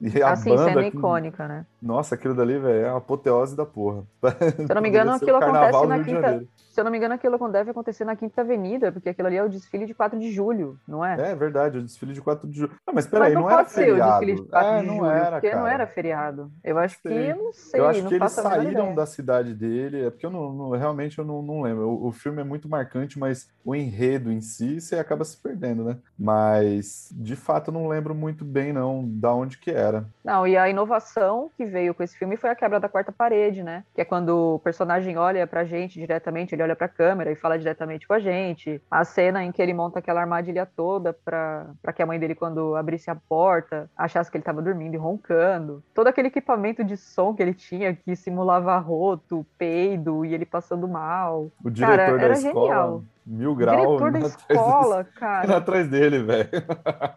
E 0.00 0.22
a 0.22 0.32
assim, 0.32 0.50
banda. 0.50 0.64
cena 0.64 0.86
icônica, 0.86 1.48
né? 1.48 1.66
Nossa, 1.82 2.14
aquilo 2.14 2.34
dali, 2.34 2.58
velho, 2.58 2.84
é 2.86 2.88
a 2.88 2.96
apoteose 2.96 3.56
da 3.56 3.66
porra. 3.66 4.04
Se 4.56 4.70
eu 4.70 4.74
não 4.74 4.82
me 4.82 4.88
engano, 4.88 5.12
aquilo 5.12 5.36
acontece 5.36 5.86
na 5.86 6.04
quinta. 6.04 6.44
Se 6.78 6.80
eu 6.80 6.84
não 6.84 6.92
me 6.92 6.98
engano, 6.98 7.14
aquilo 7.14 7.36
deve 7.48 7.72
acontecer 7.72 8.04
na 8.04 8.14
Quinta 8.14 8.40
Avenida, 8.40 8.92
porque 8.92 9.08
aquilo 9.08 9.26
ali 9.26 9.36
é 9.36 9.42
o 9.42 9.48
desfile 9.48 9.84
de 9.84 9.94
4 9.94 10.16
de 10.16 10.30
julho, 10.30 10.78
não 10.86 11.04
é? 11.04 11.32
É 11.32 11.34
verdade, 11.34 11.78
o 11.78 11.82
desfile 11.82 12.12
de 12.12 12.22
4 12.22 12.48
de 12.48 12.56
julho. 12.56 12.70
Não, 12.86 12.94
mas 12.94 13.04
peraí, 13.04 13.34
Mas 13.34 13.42
não, 13.42 13.50
era 13.50 13.58
pode 13.58 13.72
ser 13.72 13.80
o 13.80 13.84
feriado. 13.86 14.10
desfile 14.26 14.34
de 14.40 14.48
4 14.48 14.68
é, 14.68 14.80
de 14.80 14.86
não 14.86 14.94
julho, 14.94 15.10
era, 15.10 15.30
porque 15.32 15.50
cara. 15.50 15.60
não 15.60 15.68
era 15.68 15.86
feriado. 15.88 16.52
Eu 16.62 16.78
acho 16.78 17.02
que, 17.02 17.08
Sei. 17.08 17.32
eu 17.32 17.36
não 17.36 17.52
sei, 17.52 17.80
Eu 17.80 17.86
acho 17.88 18.02
não 18.02 18.08
que 18.08 18.14
eles 18.14 18.30
saíram 18.30 18.94
da 18.94 19.06
cidade 19.06 19.54
dele, 19.54 20.06
é 20.06 20.10
porque 20.10 20.24
eu 20.24 20.30
não, 20.30 20.52
não- 20.52 20.70
realmente 20.70 21.18
eu 21.18 21.24
não, 21.24 21.42
não 21.42 21.62
lembro. 21.62 21.88
O, 21.88 22.06
o 22.06 22.12
filme 22.12 22.40
é 22.42 22.44
muito 22.44 22.68
marcante, 22.68 23.18
mas 23.18 23.50
o 23.64 23.74
enredo 23.74 24.30
em 24.30 24.40
si 24.40 24.80
você 24.80 25.00
acaba 25.00 25.24
se 25.24 25.36
perdendo, 25.36 25.82
né? 25.82 25.96
Mas 26.16 27.08
de 27.12 27.34
fato 27.34 27.68
eu 27.70 27.74
não 27.74 27.88
lembro 27.88 28.14
muito 28.14 28.44
bem 28.44 28.72
não 28.72 29.04
da 29.04 29.34
onde 29.34 29.58
que 29.58 29.72
era. 29.72 29.87
Não, 30.24 30.46
e 30.46 30.56
a 30.56 30.68
inovação 30.68 31.50
que 31.56 31.64
veio 31.64 31.94
com 31.94 32.02
esse 32.02 32.16
filme 32.16 32.36
foi 32.36 32.50
a 32.50 32.54
quebra 32.54 32.78
da 32.78 32.88
quarta 32.88 33.12
parede, 33.12 33.62
né? 33.62 33.84
Que 33.94 34.02
é 34.02 34.04
quando 34.04 34.54
o 34.54 34.58
personagem 34.58 35.16
olha 35.16 35.46
pra 35.46 35.64
gente 35.64 35.98
diretamente, 35.98 36.54
ele 36.54 36.62
olha 36.62 36.76
pra 36.76 36.88
câmera 36.88 37.30
e 37.30 37.36
fala 37.36 37.58
diretamente 37.58 38.06
com 38.06 38.14
a 38.14 38.18
gente. 38.18 38.80
A 38.90 39.04
cena 39.04 39.44
em 39.44 39.52
que 39.52 39.62
ele 39.62 39.74
monta 39.74 39.98
aquela 39.98 40.20
armadilha 40.20 40.66
toda 40.66 41.12
pra, 41.12 41.66
pra 41.82 41.92
que 41.92 42.02
a 42.02 42.06
mãe 42.06 42.18
dele, 42.18 42.34
quando 42.34 42.76
abrisse 42.76 43.10
a 43.10 43.16
porta, 43.16 43.90
achasse 43.96 44.30
que 44.30 44.36
ele 44.36 44.44
tava 44.44 44.62
dormindo 44.62 44.94
e 44.94 44.98
roncando. 44.98 45.82
Todo 45.94 46.08
aquele 46.08 46.28
equipamento 46.28 46.84
de 46.84 46.96
som 46.96 47.34
que 47.34 47.42
ele 47.42 47.54
tinha, 47.54 47.94
que 47.94 48.14
simulava 48.14 48.76
roto, 48.78 49.46
peido 49.56 50.24
e 50.24 50.34
ele 50.34 50.44
passando 50.44 50.86
mal. 50.86 51.50
O 51.64 51.70
diretor 51.70 51.96
Cara, 51.96 52.16
da 52.16 52.24
era 52.24 52.34
escola, 52.34 52.66
genial. 52.66 53.02
Mil 53.30 53.54
graus. 53.54 53.76
Diretor 53.98 54.10
da 54.10 54.18
atrás 54.20 54.36
escola, 54.50 55.04
desse- 55.04 55.14
cara. 55.20 55.56
atrás 55.58 55.88
dele, 55.90 56.22
velho. 56.22 56.48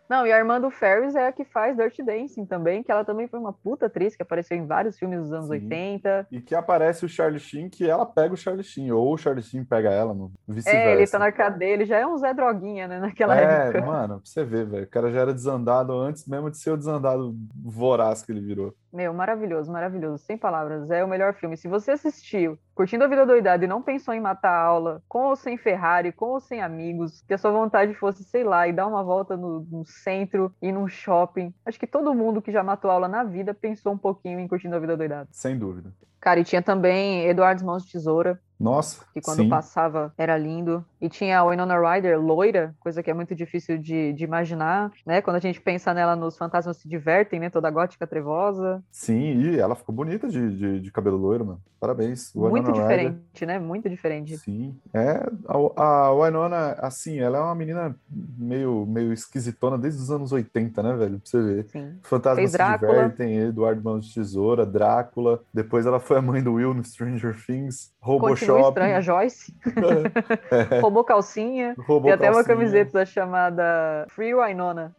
Não, 0.09 0.27
e 0.27 0.31
a 0.33 0.37
Armando 0.37 0.69
Ferris 0.69 1.15
é 1.15 1.27
a 1.27 1.31
que 1.31 1.45
faz 1.45 1.77
Dirty 1.77 2.03
Dancing 2.03 2.45
também, 2.45 2.83
que 2.83 2.91
ela 2.91 3.05
também 3.05 3.29
foi 3.29 3.39
uma 3.39 3.53
puta 3.53 3.85
atriz 3.85 4.13
que 4.15 4.21
apareceu 4.21 4.57
em 4.57 4.65
vários 4.67 4.99
filmes 4.99 5.21
dos 5.21 5.31
anos 5.31 5.45
Sim. 5.47 5.53
80. 5.53 6.27
E 6.29 6.41
que 6.41 6.53
aparece 6.53 7.05
o 7.05 7.09
Charlie 7.09 7.39
Sheen, 7.39 7.69
que 7.69 7.89
ela 7.89 8.05
pega 8.05 8.33
o 8.33 8.37
Charlie 8.37 8.63
Sheen, 8.63 8.91
ou 8.91 9.13
o 9.13 9.17
Charlie 9.17 9.41
Sheen 9.43 9.63
pega 9.63 9.89
ela, 9.89 10.13
no 10.13 10.31
vice-versa. 10.47 10.89
É, 10.89 10.93
ele 10.95 11.07
tá 11.07 11.17
na 11.19 11.31
cadeia, 11.31 11.73
ele 11.73 11.85
já 11.85 11.97
é 11.97 12.05
um 12.05 12.17
Zé 12.17 12.33
Droguinha, 12.33 12.87
né, 12.89 12.99
naquela 12.99 13.39
É, 13.39 13.69
época. 13.69 13.85
mano, 13.85 14.15
pra 14.15 14.25
você 14.25 14.43
ver, 14.43 14.65
velho. 14.65 14.83
O 14.83 14.89
cara 14.89 15.09
já 15.11 15.21
era 15.21 15.33
desandado 15.33 15.93
antes 15.93 16.27
mesmo 16.27 16.51
de 16.51 16.57
ser 16.57 16.71
o 16.71 16.77
desandado 16.77 17.33
voraz 17.63 18.21
que 18.21 18.31
ele 18.33 18.41
virou. 18.41 18.75
Meu, 18.91 19.13
maravilhoso, 19.13 19.71
maravilhoso, 19.71 20.23
sem 20.23 20.37
palavras. 20.37 20.89
É 20.91 21.03
o 21.03 21.07
melhor 21.07 21.33
filme. 21.33 21.55
Se 21.55 21.67
você 21.67 21.91
assistiu 21.91 22.59
Curtindo 22.75 23.03
a 23.03 23.07
Vida 23.07 23.25
Doidada 23.25 23.63
e 23.63 23.67
não 23.67 23.81
pensou 23.81 24.13
em 24.13 24.19
matar 24.19 24.51
a 24.51 24.63
aula, 24.63 25.03
com 25.07 25.25
ou 25.27 25.35
sem 25.35 25.57
Ferrari, 25.57 26.11
com 26.11 26.25
ou 26.25 26.39
sem 26.39 26.61
amigos, 26.61 27.21
que 27.27 27.33
a 27.33 27.37
sua 27.37 27.51
vontade 27.51 27.93
fosse, 27.93 28.23
sei 28.23 28.43
lá, 28.43 28.67
e 28.67 28.73
dar 28.73 28.87
uma 28.87 29.03
volta 29.03 29.37
no, 29.37 29.61
no 29.69 29.85
centro 29.85 30.53
e 30.61 30.71
num 30.71 30.87
shopping, 30.87 31.53
acho 31.65 31.79
que 31.79 31.87
todo 31.87 32.13
mundo 32.13 32.41
que 32.41 32.51
já 32.51 32.63
matou 32.63 32.91
aula 32.91 33.07
na 33.07 33.23
vida 33.23 33.53
pensou 33.53 33.93
um 33.93 33.97
pouquinho 33.97 34.39
em 34.39 34.47
Curtindo 34.47 34.75
a 34.75 34.79
Vida 34.79 34.97
Doidada. 34.97 35.29
Sem 35.31 35.57
dúvida. 35.57 35.93
Cara, 36.19 36.39
e 36.39 36.43
tinha 36.43 36.61
também 36.61 37.25
Eduardo 37.25 37.65
Mãos 37.65 37.85
de 37.85 37.93
Tesoura, 37.93 38.39
Nossa, 38.61 39.03
que 39.13 39.21
quando 39.21 39.39
sim. 39.43 39.49
passava 39.49 40.13
era 40.17 40.37
lindo. 40.37 40.85
E 40.99 41.09
tinha 41.09 41.39
a 41.39 41.43
Winona 41.43 41.79
Ryder, 41.79 42.19
loira, 42.19 42.75
coisa 42.79 43.01
que 43.01 43.09
é 43.09 43.13
muito 43.13 43.33
difícil 43.33 43.77
de, 43.77 44.13
de 44.13 44.23
imaginar, 44.23 44.91
né? 45.05 45.21
Quando 45.21 45.37
a 45.37 45.39
gente 45.39 45.59
pensa 45.59 45.93
nela 45.93 46.15
nos 46.15 46.37
Fantasmas 46.37 46.77
Se 46.77 46.87
Divertem, 46.87 47.39
né? 47.39 47.49
Toda 47.49 47.71
gótica 47.71 48.05
trevosa. 48.05 48.83
Sim, 48.91 49.41
e 49.41 49.59
ela 49.59 49.75
ficou 49.75 49.93
bonita 49.95 50.27
de, 50.27 50.55
de, 50.55 50.79
de 50.79 50.91
cabelo 50.91 51.17
loiro, 51.17 51.45
mano. 51.45 51.61
Parabéns. 51.79 52.31
Muito 52.35 52.53
Winona 52.53 52.71
Ryder. 52.71 52.83
diferente, 52.83 53.45
né? 53.45 53.59
Muito 53.59 53.89
diferente. 53.89 54.37
Sim, 54.37 54.75
é 54.93 55.27
a, 55.47 55.83
a 55.83 56.13
Winona, 56.13 56.73
assim, 56.73 57.19
ela 57.19 57.39
é 57.39 57.41
uma 57.41 57.55
menina 57.55 57.95
meio, 58.37 58.85
meio 58.85 59.11
esquisitona 59.11 59.79
desde 59.79 59.99
os 59.99 60.11
anos 60.11 60.31
80, 60.31 60.83
né, 60.83 60.93
velho? 60.93 61.19
Pra 61.19 61.29
você 61.29 61.41
ver. 61.41 61.65
Sim. 61.69 61.97
Fantasmas 62.03 62.51
se 62.51 62.57
divertem, 62.57 63.37
Eduardo 63.37 63.83
Mãos 63.83 64.05
de 64.05 64.13
Tesoura, 64.13 64.65
Drácula. 64.65 65.41
Depois 65.51 65.87
ela 65.87 65.99
foi 65.99 66.17
a 66.17 66.21
mãe 66.21 66.43
do 66.43 66.53
Will 66.53 66.75
no 66.75 66.83
Stranger 66.83 67.35
Things, 67.45 67.91
Continua 68.01 68.50
Roboshop. 68.53 68.69
estranha 68.79 69.01
Joyce. 69.01 69.53
É, 70.71 70.79
Roubou 70.79 71.03
calcinha. 71.03 71.75
Robo 71.77 72.05
Tem 72.05 72.13
até 72.13 72.27
uma 72.29 72.43
calcinha. 72.43 72.55
camiseta 72.55 73.05
chamada 73.05 74.05
Free 74.09 74.33
Winona. 74.33 74.93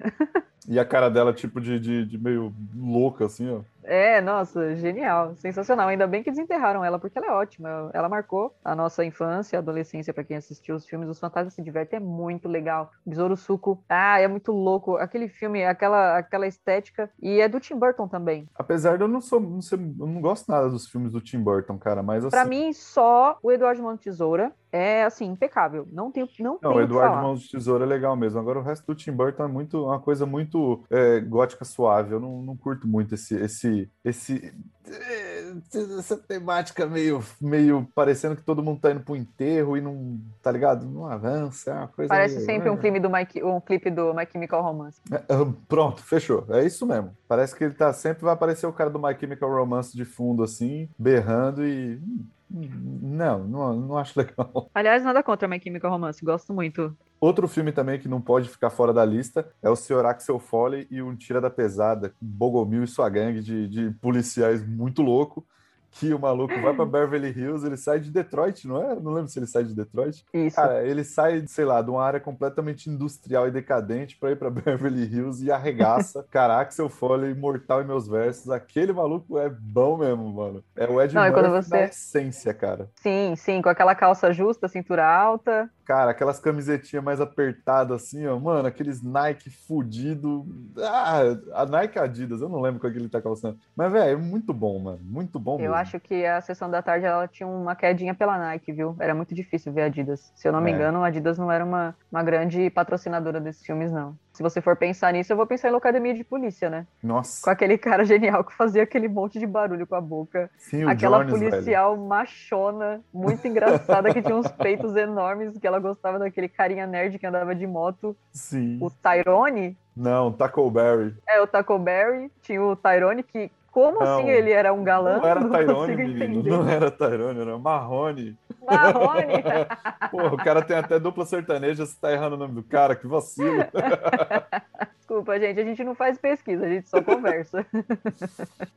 E 0.68 0.78
a 0.78 0.84
cara 0.84 1.08
dela, 1.10 1.32
tipo, 1.32 1.60
de, 1.60 1.78
de, 1.78 2.06
de 2.06 2.18
meio 2.18 2.52
louca, 2.74 3.24
assim, 3.26 3.50
ó. 3.50 3.60
É, 3.84 4.20
nossa, 4.20 4.74
genial, 4.76 5.34
sensacional. 5.36 5.88
Ainda 5.88 6.06
bem 6.06 6.22
que 6.22 6.30
desenterraram 6.30 6.84
ela, 6.84 6.98
porque 6.98 7.18
ela 7.18 7.28
é 7.28 7.32
ótima. 7.32 7.90
Ela 7.92 8.08
marcou 8.08 8.54
a 8.64 8.74
nossa 8.74 9.04
infância, 9.04 9.58
adolescência, 9.58 10.14
pra 10.14 10.24
quem 10.24 10.36
assistiu 10.36 10.74
os 10.74 10.86
filmes. 10.86 11.08
Os 11.08 11.18
Fantasmas 11.18 11.54
se 11.54 11.62
Divertem 11.62 11.98
é 11.98 12.00
muito 12.00 12.48
legal. 12.48 12.90
Besouro 13.04 13.36
Suco, 13.36 13.82
ah, 13.88 14.20
é 14.20 14.28
muito 14.28 14.52
louco. 14.52 14.96
Aquele 14.96 15.28
filme, 15.28 15.64
aquela, 15.64 16.18
aquela 16.18 16.46
estética. 16.46 17.10
E 17.20 17.40
é 17.40 17.48
do 17.48 17.60
Tim 17.60 17.78
Burton 17.78 18.08
também. 18.08 18.48
Apesar 18.54 18.96
de 18.96 19.04
eu 19.04 19.08
não 19.08 19.20
sou, 19.20 19.40
não 19.40 19.60
eu 19.72 20.06
não 20.06 20.20
gosto 20.20 20.50
nada 20.50 20.68
dos 20.68 20.88
filmes 20.88 21.12
do 21.12 21.20
Tim 21.20 21.38
Burton, 21.38 21.78
cara, 21.78 22.02
mas 22.02 22.24
assim. 22.24 22.30
Pra 22.30 22.44
mim, 22.44 22.72
só 22.72 23.38
o 23.42 23.50
Eduardo 23.50 23.82
Mão 23.82 23.94
de 23.94 24.02
Tesoura 24.02 24.52
é, 24.72 25.04
assim, 25.04 25.26
impecável. 25.26 25.86
Não 25.92 26.10
tenho, 26.10 26.26
não 26.40 26.58
Não, 26.62 26.74
o 26.74 26.80
Eduardo. 26.80 27.22
Mãos 27.22 27.42
de 27.42 27.50
Tesoura 27.50 27.84
é 27.84 27.86
legal 27.86 28.16
mesmo. 28.16 28.40
Agora 28.40 28.58
o 28.58 28.62
resto 28.62 28.86
do 28.86 28.94
Tim 28.94 29.12
Burton 29.12 29.44
é 29.44 29.48
muito 29.48 29.84
uma 29.84 30.00
coisa 30.00 30.24
muito 30.24 30.82
é, 30.90 31.20
gótica 31.20 31.62
suave. 31.64 32.12
Eu 32.14 32.20
não, 32.20 32.40
não 32.42 32.56
curto 32.56 32.88
muito 32.88 33.14
esse 33.14 33.34
esse 33.34 33.68
esse 34.04 34.52
é, 34.88 35.52
essa 35.98 36.16
temática 36.16 36.86
meio 36.86 37.22
meio 37.40 37.86
parecendo 37.94 38.34
que 38.36 38.42
todo 38.42 38.62
mundo 38.62 38.80
tá 38.80 38.90
indo 38.90 39.00
pro 39.00 39.14
enterro 39.16 39.76
e 39.76 39.80
não 39.80 40.20
tá 40.42 40.50
ligado? 40.50 40.84
Não 40.86 41.06
avança, 41.06 41.70
é 41.70 41.74
uma 41.74 41.88
coisa 41.88 42.08
Parece 42.08 42.36
meio- 42.36 42.46
sempre 42.46 42.70
um 42.70 42.74
é. 42.74 42.76
clipe 42.78 43.00
do 43.00 43.10
Mike, 43.10 43.42
um 43.42 43.60
clipe 43.60 43.90
do 43.90 44.12
My 44.12 44.26
Chemical 44.30 44.62
Romance. 44.62 45.00
É, 45.10 45.16
ah, 45.16 45.52
Pronto, 45.68 46.02
fechou. 46.02 46.44
É 46.50 46.64
isso 46.64 46.84
mesmo. 46.86 47.16
Parece 47.28 47.54
que 47.54 47.64
ele 47.64 47.74
tá 47.74 47.92
sempre 47.92 48.24
vai 48.24 48.34
aparecer 48.34 48.66
o 48.66 48.72
cara 48.72 48.90
do 48.90 48.98
My 48.98 49.16
Chemical 49.18 49.50
Romance 49.50 49.96
de 49.96 50.04
fundo 50.04 50.42
assim, 50.42 50.88
berrando 50.98 51.64
e 51.64 51.96
hum, 51.96 52.26
hum, 52.52 52.98
não, 53.02 53.38
não, 53.44 53.72
não 53.76 53.98
acho 53.98 54.18
legal. 54.18 54.68
Aliás, 54.74 55.04
nada 55.04 55.22
contra 55.22 55.46
My 55.48 55.60
Chemical 55.62 55.90
Romance, 55.90 56.24
gosto 56.24 56.52
muito. 56.52 56.96
Outro 57.22 57.46
filme 57.46 57.70
também 57.70 58.00
que 58.00 58.08
não 58.08 58.20
pode 58.20 58.48
ficar 58.48 58.68
fora 58.68 58.92
da 58.92 59.04
lista 59.04 59.48
é 59.62 59.70
o 59.70 59.76
Sr. 59.76 60.06
Axel 60.06 60.40
Foley 60.40 60.88
e 60.90 61.00
um 61.00 61.14
Tira 61.14 61.40
da 61.40 61.48
Pesada, 61.48 62.08
com 62.08 62.16
Bogomil 62.26 62.82
e 62.82 62.88
sua 62.88 63.08
gangue 63.08 63.40
de, 63.40 63.68
de 63.68 63.90
policiais 64.00 64.66
muito 64.66 65.02
louco, 65.02 65.46
que 65.92 66.12
o 66.14 66.18
maluco 66.18 66.58
vai 66.60 66.74
pra 66.74 66.84
Beverly 66.86 67.28
Hills, 67.38 67.64
ele 67.66 67.76
sai 67.76 68.00
de 68.00 68.10
Detroit, 68.10 68.66
não 68.66 68.82
é? 68.82 68.94
Não 68.98 69.12
lembro 69.12 69.28
se 69.28 69.38
ele 69.38 69.46
sai 69.46 69.62
de 69.62 69.74
Detroit. 69.74 70.24
Isso. 70.32 70.56
Cara, 70.56 70.82
ele 70.86 71.04
sai, 71.04 71.44
sei 71.46 71.64
lá, 71.64 71.82
de 71.82 71.90
uma 71.90 72.02
área 72.02 72.18
completamente 72.18 72.88
industrial 72.88 73.46
e 73.46 73.50
decadente 73.50 74.16
pra 74.18 74.30
ir 74.30 74.36
pra 74.36 74.48
Beverly 74.50 75.04
Hills 75.04 75.44
e 75.44 75.52
arregaça. 75.52 76.24
Cara, 76.30 76.58
Axel 76.60 76.88
Foley, 76.88 77.34
Mortal 77.34 77.82
em 77.82 77.86
Meus 77.86 78.08
Versos, 78.08 78.50
aquele 78.50 78.92
maluco 78.92 79.38
é 79.38 79.48
bom 79.50 79.98
mesmo, 79.98 80.32
mano. 80.32 80.64
É 80.74 80.86
o 80.88 81.00
Ed 81.00 81.14
Não, 81.14 81.22
Murphy 81.30 81.48
você- 81.50 81.76
na 81.76 81.82
essência, 81.84 82.54
cara. 82.54 82.88
Sim, 82.96 83.34
sim, 83.36 83.60
com 83.60 83.68
aquela 83.68 83.94
calça 83.94 84.32
justa, 84.32 84.66
cintura 84.68 85.06
alta. 85.06 85.68
Cara, 85.84 86.12
aquelas 86.12 86.38
camisetinhas 86.38 87.04
mais 87.04 87.20
apertadas 87.20 88.02
assim, 88.02 88.26
ó, 88.26 88.38
mano, 88.38 88.66
aqueles 88.68 89.02
Nike 89.02 89.50
fudido. 89.50 90.46
Ah, 90.78 91.20
a 91.54 91.66
Nike 91.66 91.98
Adidas, 91.98 92.40
eu 92.40 92.48
não 92.48 92.60
lembro 92.60 92.80
com 92.80 92.90
que 92.90 92.96
ele 92.96 93.08
tá 93.08 93.20
calçando. 93.20 93.58
Mas, 93.76 93.90
velho, 93.92 94.12
é 94.12 94.16
muito 94.16 94.54
bom, 94.54 94.78
mano. 94.78 95.00
Muito 95.02 95.38
bom 95.38 95.54
Eu 95.56 95.58
mesmo. 95.62 95.74
Acho 95.82 96.00
que 96.00 96.24
a 96.24 96.40
sessão 96.40 96.70
da 96.70 96.80
tarde 96.80 97.04
ela 97.06 97.28
tinha 97.28 97.46
uma 97.46 97.76
quedinha 97.76 98.14
pela 98.14 98.38
Nike, 98.38 98.72
viu? 98.72 98.96
Era 98.98 99.14
muito 99.14 99.34
difícil 99.34 99.72
ver 99.72 99.82
a 99.82 99.86
Adidas. 99.86 100.32
Se 100.34 100.48
eu 100.48 100.52
não 100.52 100.60
me 100.60 100.70
É. 100.70 100.74
engano, 100.74 101.02
a 101.04 101.08
Adidas 101.08 101.38
não 101.38 101.50
era 101.52 101.64
uma, 101.64 101.94
uma 102.10 102.22
grande 102.22 102.70
patrocinadora 102.70 103.40
desses 103.40 103.64
filmes, 103.64 103.92
não. 103.92 104.16
Se 104.32 104.42
você 104.42 104.62
for 104.62 104.74
pensar 104.76 105.12
nisso, 105.12 105.30
eu 105.30 105.36
vou 105.36 105.46
pensar 105.46 105.68
em 105.68 105.72
Locademia 105.72 106.14
de 106.14 106.24
Polícia, 106.24 106.70
né? 106.70 106.86
Nossa, 107.02 107.42
Com 107.44 107.50
aquele 107.50 107.76
cara 107.76 108.02
genial 108.04 108.42
que 108.42 108.54
fazia 108.54 108.82
aquele 108.82 109.06
monte 109.06 109.38
de 109.38 109.46
barulho 109.46 109.86
com 109.86 109.94
a 109.94 110.00
boca. 110.00 110.50
sim, 110.56 110.84
o 110.84 110.88
Aquela 110.88 111.18
Jones, 111.22 111.38
velho. 111.38 111.50
policial 111.50 111.96
machona, 111.98 113.00
muito 113.12 113.46
engraçada, 113.46 114.12
que 114.12 114.22
tinha 114.22 114.34
uns 114.36 114.50
peitos 114.52 114.96
enormes, 114.96 115.58
que 115.58 115.66
ela 115.66 115.78
gostava 115.78 116.18
daquele 116.18 116.48
carinha 116.48 116.86
nerd 116.86 117.18
que 117.18 117.26
andava 117.26 117.54
de 117.54 117.66
moto. 117.66 118.16
Sim. 118.32 118.78
O 118.80 118.90
Tyrone, 118.90 119.76
Não, 119.94 120.32
Tackleberry. 120.32 121.14
é 121.28 121.38
o 121.40 121.46
Taco 121.46 121.78
Berry, 121.78 122.30
tinha 122.40 122.62
o 122.62 122.74
Tyrone 122.74 123.22
que, 123.22 123.50
como 123.72 124.00
Não, 124.00 124.18
assim 124.18 124.28
ele 124.28 124.52
era 124.52 124.72
um 124.72 124.84
galã? 124.84 125.16
Não 125.18 125.26
era 125.26 125.48
Tyrone, 125.48 125.96
menino. 125.96 126.42
Não 126.58 126.68
era 126.68 126.90
Tyrone, 126.90 127.40
era 127.40 127.58
Marrone. 127.58 128.36
Marrone. 128.64 129.42
Pô, 130.12 130.26
o 130.26 130.36
cara 130.36 130.62
tem 130.62 130.76
até 130.76 131.00
dupla 131.00 131.24
sertaneja, 131.24 131.86
você 131.86 131.96
tá 131.98 132.12
errando 132.12 132.36
o 132.36 132.38
nome 132.38 132.54
do 132.54 132.62
cara, 132.62 132.94
que 132.94 133.06
vacilo. 133.06 133.64
Desculpa, 135.02 135.36
gente, 135.40 135.58
a 135.58 135.64
gente 135.64 135.82
não 135.82 135.96
faz 135.96 136.16
pesquisa, 136.16 136.64
a 136.64 136.68
gente 136.68 136.88
só 136.88 137.02
conversa. 137.02 137.66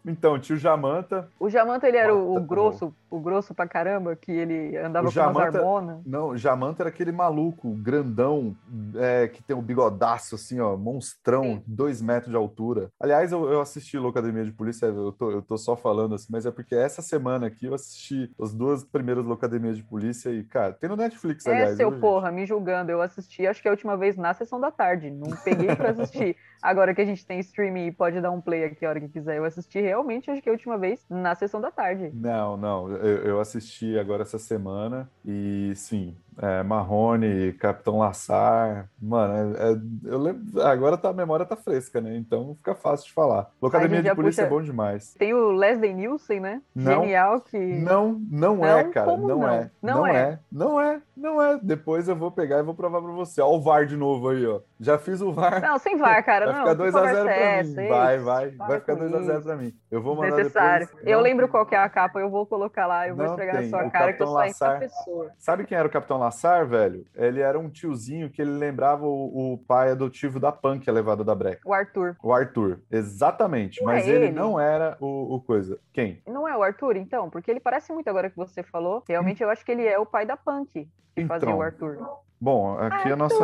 Então, 0.07 0.37
tio 0.39 0.55
Jamanta. 0.57 1.27
O 1.39 1.49
Jamanta, 1.49 1.87
ele 1.87 1.97
era 1.97 2.13
o, 2.13 2.35
o 2.37 2.39
grosso, 2.41 2.93
o 3.09 3.19
grosso 3.19 3.55
pra 3.55 3.67
caramba, 3.67 4.15
que 4.15 4.31
ele 4.31 4.77
andava 4.77 5.07
O 5.07 5.11
com 5.11 5.19
umas 5.19 5.33
Jamanta- 5.35 5.57
harmonas. 5.57 6.05
Não, 6.05 6.37
Jamanta 6.37 6.83
era 6.83 6.89
aquele 6.89 7.11
maluco 7.11 7.71
grandão, 7.75 8.55
é, 8.95 9.27
que 9.27 9.41
tem 9.41 9.55
um 9.55 9.61
bigodaço, 9.63 10.35
assim, 10.35 10.59
ó, 10.59 10.75
monstrão, 10.77 11.43
Sim. 11.43 11.63
dois 11.65 12.01
metros 12.01 12.29
de 12.31 12.37
altura. 12.37 12.89
Aliás, 12.99 13.31
eu, 13.31 13.49
eu 13.51 13.61
assisti 13.61 13.97
Locademia 13.97 14.43
de 14.45 14.51
Polícia, 14.51 14.85
eu 14.85 15.11
tô, 15.11 15.31
eu 15.31 15.41
tô 15.41 15.57
só 15.57 15.75
falando 15.75 16.13
assim, 16.15 16.27
mas 16.29 16.45
é 16.45 16.51
porque 16.51 16.75
essa 16.75 17.01
semana 17.01 17.47
aqui 17.47 17.65
eu 17.65 17.73
assisti 17.73 18.31
as 18.39 18.53
duas 18.53 18.83
primeiras 18.83 19.25
Locademias 19.25 19.75
de 19.77 19.83
Polícia 19.83 20.29
e, 20.29 20.43
cara, 20.43 20.73
tem 20.73 20.89
no 20.89 20.95
Netflix, 20.95 21.45
É, 21.47 21.51
aliás. 21.51 21.77
seu 21.77 21.89
viu, 21.89 21.97
gente? 21.97 22.01
porra, 22.01 22.31
me 22.31 22.45
julgando. 22.45 22.91
Eu 22.91 23.01
assisti, 23.01 23.47
acho 23.47 23.61
que 23.61 23.67
a 23.67 23.71
última 23.71 23.97
vez 23.97 24.15
na 24.15 24.33
sessão 24.35 24.59
da 24.59 24.69
tarde. 24.71 25.09
Não 25.09 25.31
peguei 25.43 25.75
pra 25.75 25.89
assistir. 25.89 26.14
Agora 26.61 26.95
que 26.95 27.01
a 27.01 27.05
gente 27.05 27.23
tem 27.25 27.39
streaming 27.39 27.87
e 27.87 27.91
pode 27.91 28.19
dar 28.19 28.31
um 28.31 28.41
play 28.41 28.63
aqui 28.63 28.85
a 28.85 28.89
hora 28.89 28.99
que 28.99 29.07
quiser. 29.07 29.37
Eu 29.37 29.45
assisti 29.45 29.79
realmente, 29.79 30.31
acho 30.31 30.41
que 30.41 30.49
a 30.49 30.51
última 30.51 30.77
vez 30.77 31.05
na 31.09 31.35
sessão 31.35 31.61
da 31.61 31.69
tarde. 31.69 32.09
Não, 32.13 32.57
não, 32.57 32.91
eu, 32.91 33.17
eu 33.17 33.39
assisti 33.39 33.99
agora 33.99 34.23
essa 34.23 34.39
semana 34.39 35.09
e 35.23 35.73
sim, 35.75 36.15
é, 36.41 36.63
Marrone, 36.63 37.53
Capitão 37.53 37.99
Lassar, 37.99 38.89
mano, 39.01 39.55
é- 39.57 39.71
é- 39.71 39.77
eu 40.05 40.17
lembro, 40.17 40.61
agora 40.61 40.97
tá, 40.97 41.09
a 41.09 41.13
memória 41.13 41.45
tá 41.45 41.55
fresca, 41.55 42.01
né? 42.01 42.15
Então 42.17 42.55
fica 42.55 42.75
fácil 42.75 43.07
de 43.07 43.13
falar. 43.13 43.47
Locademia 43.61 44.01
de 44.01 44.13
Polícia 44.15 44.43
puxa- 44.43 44.55
é 44.55 44.59
bom 44.59 44.63
demais. 44.63 45.13
Tem 45.15 45.33
o 45.33 45.51
Leslie 45.51 45.93
Nielsen, 45.93 46.39
né? 46.39 46.61
Não. 46.75 47.01
Genial 47.03 47.41
que. 47.41 47.57
Não, 47.57 48.19
não, 48.29 48.65
é, 48.65 48.83
Não? 48.83 48.91
cara, 48.91 49.05
Como 49.05 49.27
não, 49.27 49.39
não? 49.39 49.49
é, 49.49 49.71
Não 49.81 49.93
não 49.97 50.07
é. 50.07 50.15
é, 50.17 50.39
não 50.51 50.81
é, 50.81 51.01
não 51.15 51.41
é. 51.41 51.59
Depois 51.61 52.07
eu 52.07 52.15
vou 52.15 52.31
pegar 52.31 52.59
e 52.59 52.63
vou 52.63 52.73
provar 52.73 53.01
pra 53.01 53.11
você. 53.11 53.41
Ó 53.41 53.49
o 53.55 53.61
VAR 53.61 53.85
de 53.85 53.95
novo 53.97 54.29
aí, 54.29 54.45
ó. 54.45 54.59
Já 54.79 54.97
fiz 54.97 55.21
o 55.21 55.31
VAR. 55.31 55.61
Não, 55.61 55.77
sem 55.79 55.97
VAR, 55.97 56.23
cara. 56.25 56.45
Vai 56.47 56.55
ficar 56.55 56.75
que 56.75 56.81
2x0 56.83 56.91
conversa 56.93 57.23
pra 57.23 57.33
é 57.35 57.63
mim. 57.63 57.79
Ei, 57.79 57.89
Vai, 57.89 58.19
vai. 58.19 58.49
Vai 58.51 58.79
ficar 58.79 58.95
com 58.95 59.01
2x0 59.07 59.33
isso. 59.35 59.43
pra 59.43 59.55
mim. 59.55 59.73
Eu 59.89 60.01
vou 60.01 60.15
mandar 60.15 60.35
Necessário. 60.35 60.87
depois. 60.87 61.07
Eu 61.07 61.17
Não 61.17 61.23
lembro 61.23 61.45
tem. 61.45 61.51
qual 61.51 61.65
que 61.65 61.75
é 61.75 61.77
a 61.77 61.87
capa, 61.89 62.19
eu 62.19 62.29
vou 62.29 62.45
colocar 62.45 62.85
lá, 62.85 63.07
eu 63.07 63.15
vou 63.15 63.25
Não 63.25 63.31
esfregar 63.33 63.61
na 63.61 63.69
sua 63.69 63.85
O 63.85 63.91
cara 63.91 64.11
que 64.13 64.21
eu 64.21 64.25
Capitão 64.25 64.27
sou 64.27 64.41
essa 64.41 64.65
Lassar- 64.65 64.79
pessoa. 64.79 65.31
Sabe 65.37 65.65
quem 65.65 65.77
era 65.77 65.87
o 65.87 65.91
Capitão 65.91 66.17
Salamassar, 66.29 66.67
velho, 66.67 67.05
ele 67.15 67.39
era 67.41 67.57
um 67.59 67.69
tiozinho 67.69 68.29
que 68.29 68.41
ele 68.41 68.51
lembrava 68.51 69.05
o, 69.05 69.53
o 69.53 69.57
pai 69.57 69.91
adotivo 69.91 70.39
da 70.39 70.51
Punk, 70.51 70.89
a 70.89 70.93
levada 70.93 71.23
da 71.23 71.35
Breca. 71.35 71.61
O 71.65 71.73
Arthur. 71.73 72.15
O 72.23 72.33
Arthur, 72.33 72.79
exatamente. 72.91 73.81
Não 73.81 73.91
é 73.91 73.95
mas 73.95 74.07
ele 74.07 74.25
ele? 74.25 74.33
não 74.33 74.59
era 74.59 74.97
o, 74.99 75.35
o 75.35 75.41
coisa. 75.41 75.79
Quem? 75.93 76.21
Não 76.27 76.47
é 76.47 76.55
o 76.57 76.63
Arthur, 76.63 76.95
então? 76.95 77.29
Porque 77.29 77.49
ele 77.51 77.59
parece 77.59 77.93
muito 77.93 78.07
agora 78.09 78.29
que 78.29 78.37
você 78.37 78.63
falou. 78.63 79.03
Realmente 79.07 79.43
eu 79.43 79.49
acho 79.49 79.63
que 79.65 79.71
ele 79.71 79.85
é 79.85 79.97
o 79.99 80.05
pai 80.05 80.25
da 80.25 80.37
Punk, 80.37 80.87
que 81.15 81.25
fazia 81.25 81.47
Então. 81.47 81.57
o 81.59 81.61
Arthur. 81.61 81.97
Bom, 82.39 82.77
aqui 82.77 83.11
a 83.11 83.15
nossa. 83.15 83.35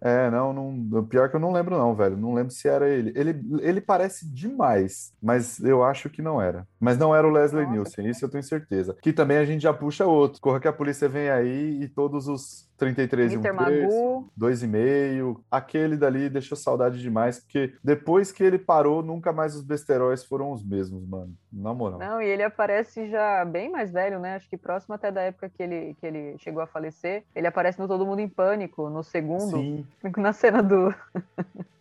É, 0.00 0.30
não, 0.30 0.52
não. 0.52 1.04
Pior 1.04 1.28
que 1.28 1.36
eu 1.36 1.40
não 1.40 1.52
lembro, 1.52 1.76
não, 1.76 1.94
velho. 1.94 2.16
Não 2.16 2.34
lembro 2.34 2.52
se 2.52 2.68
era 2.68 2.88
ele. 2.88 3.12
Ele, 3.14 3.40
ele 3.60 3.80
parece 3.80 4.28
demais, 4.28 5.12
mas 5.22 5.58
eu 5.60 5.82
acho 5.82 6.10
que 6.10 6.22
não 6.22 6.40
era. 6.40 6.66
Mas 6.78 6.98
não 6.98 7.14
era 7.14 7.26
o 7.26 7.30
Leslie 7.30 7.62
Nossa. 7.62 7.72
Nielsen, 7.72 8.10
isso 8.10 8.24
eu 8.24 8.28
tenho 8.28 8.42
certeza. 8.42 8.96
Que 9.00 9.12
também 9.12 9.38
a 9.38 9.44
gente 9.44 9.62
já 9.62 9.72
puxa 9.72 10.06
outro. 10.06 10.40
Corra 10.40 10.60
que 10.60 10.68
a 10.68 10.72
polícia 10.72 11.08
vem 11.08 11.30
aí 11.30 11.82
e 11.82 11.88
todos 11.88 12.28
os 12.28 12.68
33 12.76 13.32
e 13.32 13.36
um 13.36 13.40
Mr. 13.40 13.56
terço, 13.56 13.96
Magoo. 13.96 14.28
dois 14.36 14.62
e 14.62 14.66
meio. 14.66 15.40
Aquele 15.50 15.96
dali 15.96 16.28
deixou 16.28 16.56
saudade 16.56 17.00
demais, 17.00 17.40
porque 17.40 17.74
depois 17.82 18.32
que 18.32 18.42
ele 18.42 18.58
parou, 18.58 19.02
nunca 19.02 19.32
mais 19.32 19.54
os 19.54 19.62
besteróis 19.62 20.24
foram 20.24 20.52
os 20.52 20.64
mesmos, 20.64 21.06
mano. 21.06 21.34
Na 21.52 21.72
moral. 21.72 21.98
Não, 21.98 22.20
e 22.20 22.26
ele 22.26 22.42
aparece 22.42 23.08
já 23.08 23.44
bem 23.44 23.70
mais 23.70 23.92
velho, 23.92 24.18
né? 24.18 24.34
Acho 24.34 24.48
que 24.48 24.56
próximo 24.56 24.94
até 24.94 25.10
da 25.10 25.22
época 25.22 25.48
que 25.48 25.62
ele, 25.62 25.96
que 26.00 26.06
ele 26.06 26.36
chegou 26.38 26.60
a 26.62 26.66
falecer. 26.66 27.22
Ele 27.34 27.46
aparece 27.46 27.78
no 27.78 27.86
Todo 27.86 28.04
Mundo 28.04 28.20
em 28.20 28.28
Pânico, 28.28 28.90
no 28.90 29.02
segundo, 29.02 29.56
Sim. 29.56 29.86
na 30.16 30.32
cena 30.32 30.62
do. 30.62 30.92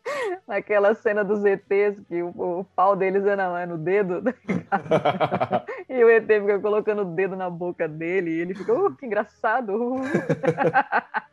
Naquela 0.45 0.93
cena 0.93 1.23
dos 1.23 1.43
ETs, 1.45 1.97
que 2.07 2.21
o, 2.21 2.27
o 2.59 2.65
pau 2.75 2.93
deles 2.93 3.25
é, 3.25 3.37
na, 3.37 3.61
é 3.61 3.65
no 3.65 3.77
dedo, 3.77 4.21
e 5.93 6.03
o 6.03 6.09
ET 6.09 6.25
fica 6.25 6.59
colocando 6.59 7.03
o 7.03 7.05
dedo 7.05 7.35
na 7.35 7.49
boca 7.49 7.87
dele, 7.87 8.31
e 8.31 8.39
ele 8.41 8.55
fica, 8.55 8.73
uh, 8.73 8.95
que 8.95 9.05
engraçado! 9.05 9.69
uh." 9.75 10.01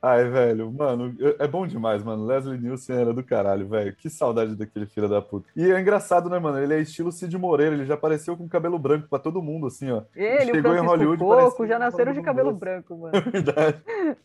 Ai, 0.00 0.28
velho, 0.28 0.70
mano, 0.70 1.16
é 1.38 1.48
bom 1.48 1.66
demais, 1.66 2.02
mano. 2.04 2.24
Leslie 2.26 2.60
Nielsen 2.60 2.96
era 2.96 3.12
do 3.12 3.24
caralho, 3.24 3.66
velho. 3.66 3.92
Que 3.96 4.08
saudade 4.08 4.54
daquele 4.54 4.86
filho 4.86 5.08
da 5.08 5.20
puta. 5.20 5.48
E 5.56 5.68
é 5.68 5.80
engraçado, 5.80 6.30
né, 6.30 6.38
mano? 6.38 6.60
Ele 6.60 6.74
é 6.74 6.80
estilo 6.80 7.10
Cid 7.10 7.36
Moreira, 7.36 7.74
ele 7.74 7.84
já 7.84 7.94
apareceu 7.94 8.36
com 8.36 8.48
cabelo 8.48 8.78
branco 8.78 9.08
pra 9.08 9.18
todo 9.18 9.42
mundo, 9.42 9.66
assim, 9.66 9.90
ó. 9.90 10.02
Ele, 10.14 10.52
o 10.52 10.54
Chegou 10.54 10.74
em 10.74 10.78
Francisco 10.78 10.86
Hollywood, 10.86 11.18
Coco, 11.18 11.66
já 11.66 11.78
nasceram 11.78 12.12
de 12.12 12.22
cabelo 12.22 12.50
doce. 12.50 12.60
branco, 12.60 12.94
mano. 12.98 13.16
É 13.16 13.20
verdade. 13.20 13.82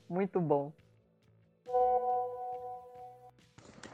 Muito 0.08 0.40
bom. 0.40 0.72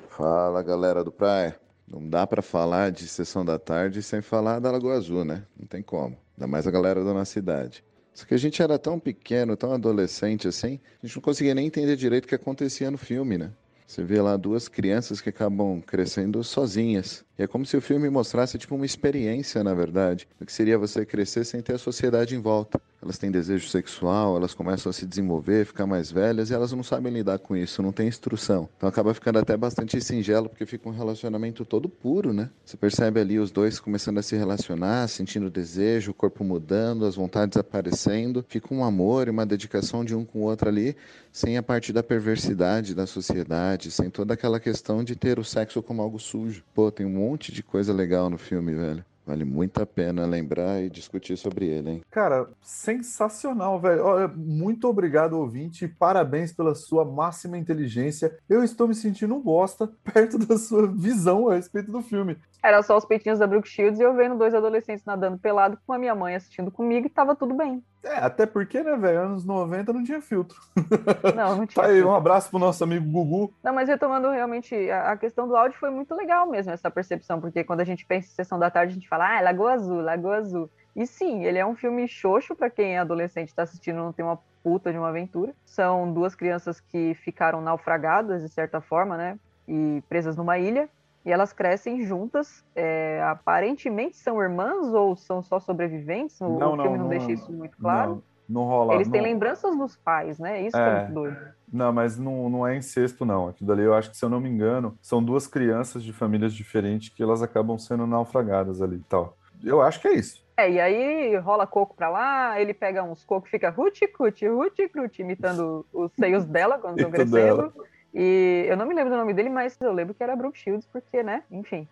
Fala 0.10 0.62
galera 0.64 1.04
do 1.06 1.12
Praia. 1.12 1.58
Não 1.88 2.08
dá 2.08 2.28
pra 2.28 2.42
falar 2.42 2.92
de 2.92 3.08
sessão 3.08 3.46
da 3.46 3.58
tarde 3.58 4.04
sem 4.04 4.22
falar 4.22 4.60
da 4.60 4.70
Lagoa 4.70 4.96
Azul, 4.96 5.24
né? 5.24 5.46
Não 5.58 5.66
tem 5.66 5.82
como. 5.82 6.18
Ainda 6.36 6.46
mais 6.46 6.68
a 6.68 6.72
galera 6.72 7.04
da 7.04 7.14
nossa 7.14 7.32
cidade. 7.32 7.84
Só 8.14 8.26
que 8.26 8.34
a 8.34 8.38
gente 8.38 8.62
era 8.62 8.78
tão 8.78 9.00
pequeno, 9.00 9.56
tão 9.56 9.72
adolescente 9.72 10.48
assim, 10.48 10.80
a 11.02 11.06
gente 11.06 11.16
não 11.16 11.22
conseguia 11.22 11.56
nem 11.56 11.68
entender 11.68 11.96
direito 11.96 12.26
o 12.26 12.28
que 12.28 12.36
acontecia 12.36 12.92
no 12.92 12.98
filme, 12.98 13.38
né? 13.38 13.52
Você 13.88 14.04
vê 14.04 14.22
lá 14.22 14.36
duas 14.36 14.68
crianças 14.68 15.22
que 15.22 15.30
acabam 15.30 15.82
crescendo 15.82 16.44
sozinhas. 16.44 17.24
E 17.40 17.44
é 17.44 17.48
como 17.48 17.66
se 17.66 17.78
o 17.78 17.82
filme 17.82 18.10
mostrasse 18.10 18.58
tipo 18.58 18.76
uma 18.76 18.86
experiência, 18.86 19.64
na 19.64 19.74
verdade, 19.74 20.28
do 20.38 20.46
que 20.46 20.52
seria 20.52 20.78
você 20.78 21.06
crescer 21.06 21.46
sem 21.46 21.62
ter 21.62 21.76
a 21.76 21.78
sociedade 21.78 22.36
em 22.36 22.42
volta. 22.42 22.82
Elas 23.02 23.18
têm 23.18 23.30
desejo 23.30 23.70
sexual, 23.70 24.36
elas 24.36 24.56
começam 24.56 24.90
a 24.90 24.94
se 24.94 25.06
desenvolver, 25.06 25.66
ficar 25.66 25.86
mais 25.86 26.12
velhas 26.12 26.50
e 26.50 26.54
elas 26.54 26.72
não 26.72 26.82
sabem 26.82 27.14
lidar 27.14 27.38
com 27.38 27.56
isso, 27.56 27.84
não 27.84 27.92
tem 27.92 28.08
instrução. 28.08 28.68
Então 28.76 28.90
acaba 28.90 29.14
ficando 29.14 29.38
até 29.38 29.56
bastante 29.56 30.02
singelo 30.02 30.50
porque 30.50 30.66
fica 30.66 30.90
um 30.90 30.92
relacionamento 30.92 31.64
todo 31.64 31.88
puro, 31.88 32.34
né? 32.34 32.50
Você 32.66 32.76
percebe 32.76 33.20
ali 33.20 33.38
os 33.38 33.52
dois 33.52 33.80
começando 33.80 34.18
a 34.18 34.24
se 34.24 34.36
relacionar, 34.36 35.08
sentindo 35.08 35.50
desejo, 35.50 36.12
o 36.12 36.14
corpo 36.14 36.44
mudando, 36.44 37.06
as 37.06 37.16
vontades 37.16 37.56
aparecendo, 37.58 38.44
fica 38.50 38.74
um 38.74 38.84
amor 38.84 39.28
e 39.28 39.32
uma 39.32 39.46
dedicação 39.46 40.04
de 40.04 40.16
um 40.16 40.26
com 40.26 40.40
o 40.40 40.44
outro 40.44 40.68
ali, 40.68 40.96
sem 41.32 41.56
a 41.56 41.64
parte 41.64 41.94
da 41.94 42.02
perversidade 42.02 42.96
da 42.96 43.06
sociedade, 43.06 43.92
sem 43.92 44.10
toda 44.10 44.34
aquela 44.34 44.60
questão 44.60 45.04
de 45.04 45.16
ter 45.16 45.38
o 45.38 45.44
sexo 45.44 45.84
como 45.84 46.02
algo 46.02 46.20
sujo. 46.20 46.64
Pô, 46.74 46.92
tem 46.92 47.06
um 47.06 47.12
monte 47.12 47.52
de 47.52 47.62
coisa 47.62 47.94
legal 47.94 48.28
no 48.28 48.40
filme, 48.40 48.74
velho. 48.74 49.06
Vale 49.28 49.44
muito 49.44 49.82
a 49.82 49.86
pena 49.86 50.26
lembrar 50.26 50.82
e 50.82 50.90
discutir 50.90 51.36
sobre 51.36 51.66
ele, 51.66 51.90
hein? 51.92 52.02
Cara, 52.10 52.48
sensacional, 52.62 53.78
velho. 53.78 54.02
Olha, 54.06 54.28
muito 54.30 54.88
obrigado, 54.88 55.34
ouvinte. 55.34 55.84
e 55.84 55.88
Parabéns 55.90 56.54
pela 56.54 56.74
sua 56.74 57.04
máxima 57.04 57.58
inteligência. 57.58 58.34
Eu 58.48 58.64
estou 58.64 58.88
me 58.88 58.96
sentindo 58.96 59.36
um 59.36 59.42
bosta 59.42 59.92
perto 60.14 60.38
da 60.38 60.58
sua 60.58 60.88
visão 60.88 61.50
a 61.50 61.56
respeito 61.56 61.92
do 61.92 62.02
filme. 62.02 62.38
Era 62.62 62.82
só 62.82 62.98
os 62.98 63.06
peitinhos 63.06 63.40
da 63.40 63.48
Brooke 63.48 63.68
Shields 63.68 64.00
e 64.00 64.04
eu 64.04 64.14
vendo 64.16 64.36
dois 64.36 64.54
adolescentes 64.54 65.06
nadando 65.06 65.38
pelado 65.38 65.78
com 65.86 65.94
a 65.94 65.98
minha 65.98 66.16
mãe 66.16 66.36
assistindo 66.36 66.72
comigo 66.72 67.08
e 67.08 67.10
tava 67.10 67.36
tudo 67.36 67.54
bem. 67.54 67.84
É, 68.04 68.16
até 68.18 68.46
porque, 68.46 68.82
né, 68.82 68.96
velho, 68.96 69.22
anos 69.22 69.46
90 69.46 69.94
não 69.94 70.04
tinha 70.04 70.22
filtro. 70.22 70.58
Não, 71.36 71.58
não 71.58 71.68
tinha. 71.68 71.84
Tá 71.84 71.90
aí, 71.90 72.04
um 72.04 72.16
abraço 72.16 72.50
pro 72.50 72.60
nosso 72.60 72.84
amigo 72.84 73.06
Gugu. 73.10 73.54
Não, 73.64 73.74
mas 73.74 73.90
retomando 73.90 74.30
realmente, 74.30 74.90
a, 74.90 75.16
questão 75.18 75.48
do 75.48 75.56
áudio 75.56 75.78
foi 75.78 75.90
muito 75.90 76.16
legal 76.16 76.48
mesmo, 76.50 76.72
essa 76.72 76.90
percepção, 76.90 77.42
porque 77.42 77.64
quando 77.64 77.82
a 77.82 77.84
gente 77.84 78.06
pensa 78.06 78.28
em 78.28 78.32
Sessão 78.32 78.58
da 78.58 78.72
Tarde, 78.72 78.92
a 78.92 78.94
gente 78.96 79.10
fala, 79.10 79.28
ah, 79.28 79.40
é 79.40 79.42
Lagoa 79.42 79.74
Azul, 79.74 80.02
Lagoa 80.02 80.38
Azul. 80.38 80.70
E 80.96 81.06
sim, 81.06 81.44
ele 81.44 81.58
é 81.58 81.66
um 81.66 81.76
filme 81.76 82.08
xoxo 82.08 82.56
pra 82.56 82.70
quem 82.70 82.96
é 82.96 83.00
adolescente 83.00 83.50
e 83.50 83.54
tá 83.56 83.64
assistindo 83.64 83.98
não 83.98 84.14
tem 84.14 84.26
uma 84.26 84.40
puta 84.64 84.92
de 84.92 84.98
uma 84.98 85.10
aventura. 85.10 85.54
São 85.66 86.12
duas 86.12 86.34
crianças 86.34 86.80
que 86.80 87.14
ficaram 87.16 87.62
naufragadas, 87.62 88.42
de 88.42 88.50
certa 88.50 88.82
forma, 88.82 89.18
né, 89.18 89.38
e 89.68 90.02
presas 90.10 90.36
numa 90.36 90.58
ilha. 90.58 90.90
E 91.28 91.32
elas 91.32 91.52
crescem 91.52 92.06
juntas, 92.06 92.64
é, 92.74 93.22
aparentemente 93.22 94.16
são 94.16 94.42
irmãs 94.42 94.94
ou 94.94 95.14
são 95.18 95.44
só 95.44 95.60
sobreviventes? 95.60 96.40
O, 96.40 96.46
o 96.56 96.82
filme 96.82 96.98
não, 96.98 97.10
deixa 97.10 97.30
isso 97.34 97.52
muito 97.52 97.76
claro. 97.78 98.24
Não, 98.48 98.62
não 98.62 98.70
rola. 98.70 98.94
Eles 98.94 99.10
têm 99.10 99.20
não- 99.20 99.28
lembranças 99.30 99.76
dos 99.78 99.98
pais, 99.98 100.40
né? 100.40 100.62
Isso 100.62 100.78
que 100.78 100.82
é 100.82 100.88
É. 100.88 101.00
muito 101.02 101.14
doido. 101.14 101.38
Não, 101.74 101.92
mas 101.92 102.18
não, 102.18 102.50
não 102.50 102.66
é 102.66 102.78
incesto, 102.78 103.26
não. 103.26 103.50
Aquilo 103.50 103.68
dali, 103.68 103.84
eu 103.84 103.94
acho 103.94 104.10
que, 104.10 104.16
se 104.16 104.24
eu 104.24 104.30
não 104.30 104.40
me 104.40 104.48
engano, 104.48 104.98
são 105.02 105.22
duas 105.22 105.46
crianças 105.48 106.02
de 106.02 106.14
famílias 106.14 106.54
diferentes 106.54 107.10
que 107.10 107.22
elas 107.22 107.42
acabam 107.44 107.78
sendo 107.78 108.08
naufragadas 108.08 108.82
ali 108.82 108.96
e 108.96 109.04
tal. 109.04 109.36
Eu 109.62 109.82
acho 109.82 110.00
que 110.00 110.08
é 110.08 110.14
isso. 110.14 110.48
É, 110.56 110.72
e 110.72 110.80
aí 110.80 111.36
rola 111.40 111.68
coco 111.68 111.94
pra 111.94 112.08
lá, 112.10 112.58
ele 112.62 112.74
pega 112.74 113.04
uns 113.04 113.26
cocos 113.26 113.50
e 113.50 113.52
fica 113.52 113.70
ruti-cuti, 113.70 114.48
ruti-cruti, 114.48 115.24
imitando 115.24 115.86
os 115.92 116.10
seios 116.14 116.46
dela 116.46 116.78
quando 116.80 117.00
estão 117.00 117.12
crescendo. 117.12 117.34
dela. 117.36 117.74
E 118.20 118.66
eu 118.68 118.76
não 118.76 118.88
me 118.88 118.96
lembro 118.96 119.12
do 119.12 119.18
nome 119.18 119.32
dele, 119.34 119.50
mas 119.50 119.78
eu 119.80 119.94
lembro 119.94 120.16
que 120.16 120.24
era 120.24 120.36
Brooke 120.36 120.58
Shields, 120.58 120.88
porque, 120.88 121.22
né, 121.22 121.44
enfim. 121.52 121.88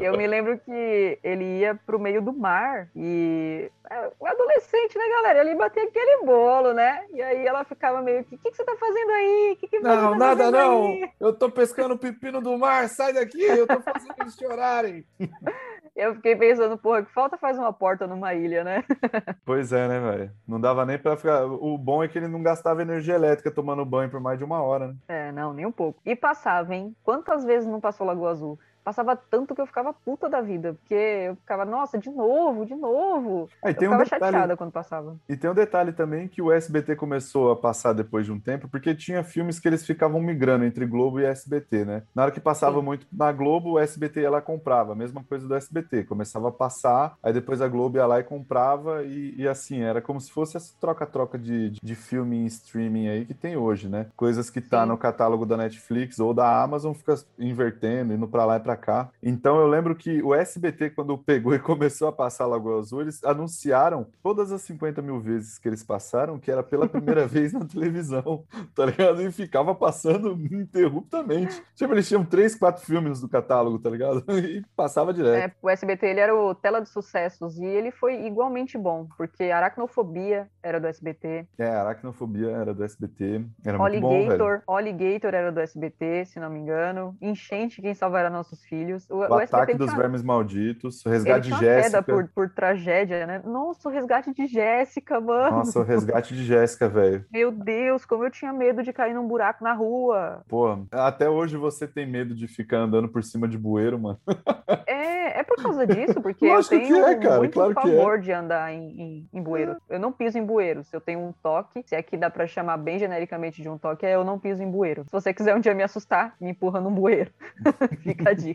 Eu 0.00 0.16
me 0.16 0.26
lembro 0.26 0.58
que 0.58 1.18
ele 1.22 1.58
ia 1.58 1.74
pro 1.74 1.98
meio 1.98 2.22
do 2.22 2.32
mar 2.32 2.88
e 2.96 3.70
é, 3.90 4.10
o 4.18 4.26
adolescente, 4.26 4.96
né, 4.96 5.04
galera? 5.08 5.40
Ele 5.40 5.54
batia 5.54 5.82
aquele 5.82 6.24
bolo, 6.24 6.72
né? 6.72 7.04
E 7.12 7.20
aí 7.20 7.46
ela 7.46 7.64
ficava 7.64 8.00
meio 8.00 8.24
que, 8.24 8.34
o 8.34 8.38
que, 8.38 8.50
que 8.50 8.56
você 8.56 8.64
tá 8.64 8.74
fazendo 8.76 9.10
aí? 9.10 9.56
Que 9.60 9.68
que 9.68 9.80
você 9.80 9.86
Não, 9.88 10.12
tá 10.12 10.18
nada 10.18 10.50
não. 10.50 10.86
aí?" 10.86 11.10
Eu 11.20 11.32
tô 11.34 11.50
pescando 11.50 11.98
pepino 11.98 12.40
do 12.40 12.56
mar, 12.56 12.88
sai 12.88 13.12
daqui, 13.12 13.42
eu 13.42 13.66
tô 13.66 13.80
fazendo 13.80 14.14
eles 14.18 14.34
chorarem. 14.34 15.04
Eu 15.94 16.14
fiquei 16.14 16.34
pensando, 16.34 16.78
porra, 16.78 17.02
que 17.02 17.12
falta 17.12 17.36
faz 17.36 17.58
uma 17.58 17.70
porta 17.70 18.06
numa 18.06 18.32
ilha, 18.32 18.64
né? 18.64 18.82
Pois 19.44 19.72
é, 19.72 19.86
né, 19.86 20.00
velho? 20.00 20.30
Não 20.48 20.58
dava 20.58 20.86
nem 20.86 20.98
pra 20.98 21.16
ficar. 21.16 21.44
O 21.44 21.76
bom 21.76 22.02
é 22.02 22.08
que 22.08 22.16
ele 22.16 22.28
não 22.28 22.42
gastava 22.42 22.80
energia 22.80 23.14
elétrica 23.14 23.50
tomando 23.50 23.84
banho 23.84 24.10
por 24.10 24.20
mais 24.20 24.38
de 24.38 24.44
uma 24.44 24.62
hora, 24.62 24.88
né? 24.88 24.94
É, 25.08 25.32
não, 25.32 25.52
nem 25.52 25.66
um 25.66 25.72
pouco. 25.72 26.00
E 26.06 26.16
passava, 26.16 26.74
hein? 26.74 26.96
Quantas 27.04 27.44
vezes 27.44 27.68
não 27.68 27.80
passou 27.80 28.06
Lagoa 28.06 28.30
Azul? 28.30 28.58
Passava 28.84 29.14
tanto 29.16 29.54
que 29.54 29.60
eu 29.60 29.66
ficava 29.66 29.92
puta 29.92 30.28
da 30.28 30.40
vida, 30.40 30.74
porque 30.74 30.94
eu 30.94 31.36
ficava, 31.36 31.64
nossa, 31.64 31.98
de 31.98 32.10
novo, 32.10 32.64
de 32.66 32.74
novo. 32.74 33.48
Aí 33.62 33.72
eu 33.72 33.78
tem 33.78 33.88
um 33.88 33.92
ficava 33.92 34.04
detalhe- 34.04 34.32
chateada 34.32 34.56
quando 34.56 34.72
passava. 34.72 35.16
E 35.28 35.36
tem 35.36 35.48
um 35.50 35.54
detalhe 35.54 35.92
também 35.92 36.26
que 36.28 36.42
o 36.42 36.50
SBT 36.52 36.96
começou 36.96 37.52
a 37.52 37.56
passar 37.56 37.92
depois 37.92 38.26
de 38.26 38.32
um 38.32 38.40
tempo, 38.40 38.68
porque 38.68 38.94
tinha 38.94 39.22
filmes 39.22 39.58
que 39.60 39.68
eles 39.68 39.86
ficavam 39.86 40.20
migrando 40.20 40.64
entre 40.64 40.84
Globo 40.86 41.20
e 41.20 41.24
SBT, 41.24 41.84
né? 41.84 42.02
Na 42.14 42.22
hora 42.22 42.30
que 42.32 42.40
passava 42.40 42.78
Sim. 42.80 42.84
muito 42.84 43.06
na 43.12 43.30
Globo, 43.30 43.72
o 43.72 43.78
SBT 43.78 44.20
ia 44.22 44.30
lá 44.30 44.38
e 44.38 44.42
comprava, 44.42 44.92
a 44.92 44.96
mesma 44.96 45.22
coisa 45.22 45.46
do 45.46 45.54
SBT, 45.54 46.04
começava 46.04 46.48
a 46.48 46.52
passar, 46.52 47.14
aí 47.22 47.32
depois 47.32 47.60
a 47.60 47.68
Globo 47.68 47.96
ia 47.98 48.06
lá 48.06 48.18
e 48.20 48.24
comprava, 48.24 49.02
e, 49.04 49.34
e 49.38 49.46
assim, 49.48 49.80
era 49.82 50.00
como 50.02 50.20
se 50.20 50.30
fosse 50.32 50.56
essa 50.56 50.74
troca-troca 50.80 51.38
de, 51.38 51.70
de, 51.70 51.78
de 51.82 51.94
filme 51.94 52.36
em 52.38 52.46
streaming 52.46 53.08
aí 53.08 53.24
que 53.24 53.34
tem 53.34 53.56
hoje, 53.56 53.88
né? 53.88 54.06
Coisas 54.16 54.50
que 54.50 54.60
tá 54.60 54.82
Sim. 54.82 54.88
no 54.88 54.98
catálogo 54.98 55.46
da 55.46 55.56
Netflix 55.56 56.18
ou 56.18 56.34
da 56.34 56.62
Amazon 56.62 56.92
fica 56.92 57.14
invertendo, 57.38 58.12
indo 58.14 58.26
pra 58.26 58.44
lá 58.44 58.56
e 58.56 58.60
pra 58.60 58.71
cá. 58.76 59.10
Então 59.22 59.60
eu 59.60 59.66
lembro 59.66 59.94
que 59.94 60.22
o 60.22 60.34
SBT, 60.34 60.90
quando 60.90 61.16
pegou 61.18 61.54
e 61.54 61.58
começou 61.58 62.08
a 62.08 62.12
passar 62.12 62.46
Lagoa 62.46 62.80
Azul, 62.80 63.02
eles 63.02 63.22
anunciaram 63.24 64.06
todas 64.22 64.52
as 64.52 64.62
50 64.62 65.02
mil 65.02 65.20
vezes 65.20 65.58
que 65.58 65.68
eles 65.68 65.82
passaram 65.82 66.38
que 66.38 66.50
era 66.50 66.62
pela 66.62 66.88
primeira 66.88 67.26
vez 67.28 67.52
na 67.52 67.64
televisão, 67.64 68.44
tá 68.74 68.86
ligado? 68.86 69.22
E 69.22 69.30
ficava 69.32 69.74
passando 69.74 70.32
ininterruptamente. 70.32 71.62
Tipo, 71.74 71.94
eles 71.94 72.08
tinham 72.08 72.24
três, 72.24 72.54
quatro 72.54 72.84
filmes 72.84 73.20
do 73.20 73.28
catálogo, 73.28 73.78
tá 73.78 73.90
ligado? 73.90 74.24
E 74.38 74.64
passava 74.76 75.12
direto. 75.12 75.52
É, 75.52 75.54
o 75.62 75.68
SBT 75.68 76.06
ele 76.06 76.20
era 76.20 76.34
o 76.34 76.54
tela 76.54 76.80
de 76.80 76.88
sucessos 76.88 77.58
e 77.58 77.64
ele 77.64 77.90
foi 77.90 78.26
igualmente 78.26 78.76
bom, 78.78 79.06
porque 79.16 79.44
Aracnofobia 79.44 80.48
era 80.62 80.80
do 80.80 80.86
SBT, 80.86 81.46
É, 81.58 81.68
Aracnofobia 81.68 82.50
era 82.50 82.74
do 82.74 82.84
SBT, 82.84 83.44
era 83.64 83.78
muito 83.78 84.00
bom, 84.00 84.10
velho. 84.10 84.22
Alligator, 84.30 84.62
Alligator 84.66 85.34
era 85.34 85.52
do 85.52 85.60
SBT, 85.60 86.24
se 86.26 86.40
não 86.40 86.50
me 86.50 86.58
engano, 86.58 87.16
Enchente, 87.20 87.80
Quem 87.80 87.94
Salvará 87.94 88.30
Nossos 88.30 88.61
os 88.62 88.66
filhos. 88.66 89.08
O, 89.10 89.16
O, 89.16 89.18
o 89.28 89.34
Ataque 89.34 89.74
dos 89.74 89.88
tinha- 89.88 90.00
Vermes 90.00 90.22
Malditos, 90.22 91.04
o 91.04 91.08
Resgate 91.08 91.48
de 91.48 91.52
uma 91.52 91.60
Jéssica. 91.60 92.02
por, 92.02 92.28
por 92.28 92.48
tragédia, 92.50 93.26
né? 93.26 93.42
Nossa, 93.44 93.88
o 93.88 93.92
resgate 93.92 94.32
de 94.32 94.46
Jéssica, 94.46 95.20
mano. 95.20 95.56
Nossa, 95.58 95.80
o 95.80 95.82
Resgate 95.82 96.34
de 96.34 96.44
Jéssica, 96.44 96.88
velho. 96.88 97.24
Meu 97.30 97.50
Deus, 97.50 98.04
como 98.04 98.24
eu 98.24 98.30
tinha 98.30 98.52
medo 98.52 98.82
de 98.82 98.92
cair 98.92 99.14
num 99.14 99.26
buraco 99.26 99.62
na 99.64 99.72
rua. 99.72 100.42
Pô, 100.48 100.78
até 100.90 101.28
hoje 101.28 101.56
você 101.56 101.86
tem 101.86 102.06
medo 102.06 102.34
de 102.34 102.46
ficar 102.46 102.78
andando 102.78 103.08
por 103.08 103.22
cima 103.22 103.48
de 103.48 103.58
bueiro, 103.58 103.98
mano. 103.98 104.18
É, 104.86 105.40
é 105.40 105.42
por 105.42 105.56
causa 105.62 105.86
disso, 105.86 106.20
porque 106.20 106.44
eu 106.44 106.60
que 106.60 106.68
tenho 106.70 106.96
é, 107.06 107.14
cara, 107.14 107.38
muito 107.38 107.52
claro 107.54 107.74
que 107.74 107.78
é. 107.88 107.96
favor 107.96 108.20
de 108.20 108.32
andar 108.32 108.72
em, 108.72 109.00
em, 109.00 109.28
em 109.32 109.42
bueiro. 109.42 109.76
Eu 109.88 109.98
não 109.98 110.12
piso 110.12 110.36
em 110.38 110.44
bueiro. 110.44 110.82
Se 110.84 110.94
eu 110.94 111.00
tenho 111.00 111.20
um 111.20 111.32
toque, 111.42 111.82
se 111.86 111.94
aqui 111.94 112.16
dá 112.16 112.28
pra 112.28 112.46
chamar 112.46 112.76
bem 112.76 112.98
genericamente 112.98 113.62
de 113.62 113.68
um 113.68 113.78
toque, 113.78 114.04
é 114.04 114.14
eu 114.14 114.24
não 114.24 114.38
piso 114.38 114.62
em 114.62 114.70
bueiro. 114.70 115.04
Se 115.04 115.12
você 115.12 115.32
quiser 115.32 115.54
um 115.54 115.60
dia 115.60 115.74
me 115.74 115.82
assustar, 115.82 116.34
me 116.40 116.50
empurra 116.50 116.80
num 116.80 116.92
bueiro. 116.92 117.30
Fica 118.02 118.30
a 118.30 118.34
dica. 118.34 118.51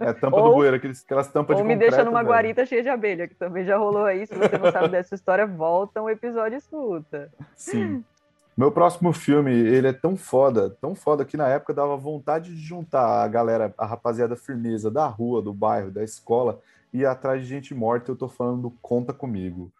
É 0.00 0.08
a 0.08 0.14
tampa 0.14 0.36
Ou- 0.36 0.48
do 0.50 0.54
bueiro, 0.54 0.76
aqueles, 0.76 1.02
aquelas 1.04 1.28
tampas 1.28 1.56
Ou 1.56 1.62
de 1.62 1.68
me 1.68 1.76
deixa 1.76 1.92
concreto, 1.96 2.10
numa 2.10 2.20
velho. 2.22 2.28
guarita 2.32 2.66
cheia 2.66 2.82
de 2.82 2.88
abelha, 2.88 3.28
que 3.28 3.34
também 3.34 3.64
já 3.64 3.76
rolou 3.76 4.04
aí. 4.04 4.26
Se 4.26 4.34
você 4.34 4.56
não 4.58 4.70
sabe 4.72 4.88
dessa 4.88 5.14
história, 5.14 5.46
volta 5.46 6.02
um 6.02 6.10
episódio 6.10 6.56
e 6.56 6.58
escuta. 6.58 7.30
Sim. 7.54 8.04
Meu 8.56 8.72
próximo 8.72 9.12
filme, 9.12 9.52
ele 9.52 9.88
é 9.88 9.92
tão 9.92 10.16
foda, 10.16 10.70
tão 10.80 10.94
foda 10.94 11.24
que 11.26 11.36
na 11.36 11.46
época 11.48 11.74
dava 11.74 11.94
vontade 11.96 12.54
de 12.54 12.60
juntar 12.60 13.22
a 13.22 13.28
galera, 13.28 13.74
a 13.76 13.84
rapaziada 13.84 14.34
firmeza 14.34 14.90
da 14.90 15.06
rua, 15.06 15.42
do 15.42 15.52
bairro, 15.52 15.90
da 15.90 16.02
escola 16.02 16.58
e 16.90 17.00
ir 17.00 17.06
atrás 17.06 17.42
de 17.42 17.46
gente 17.48 17.74
morta. 17.74 18.10
Eu 18.10 18.16
tô 18.16 18.28
falando 18.28 18.62
do 18.62 18.70
Conta 18.80 19.12
Comigo. 19.12 19.70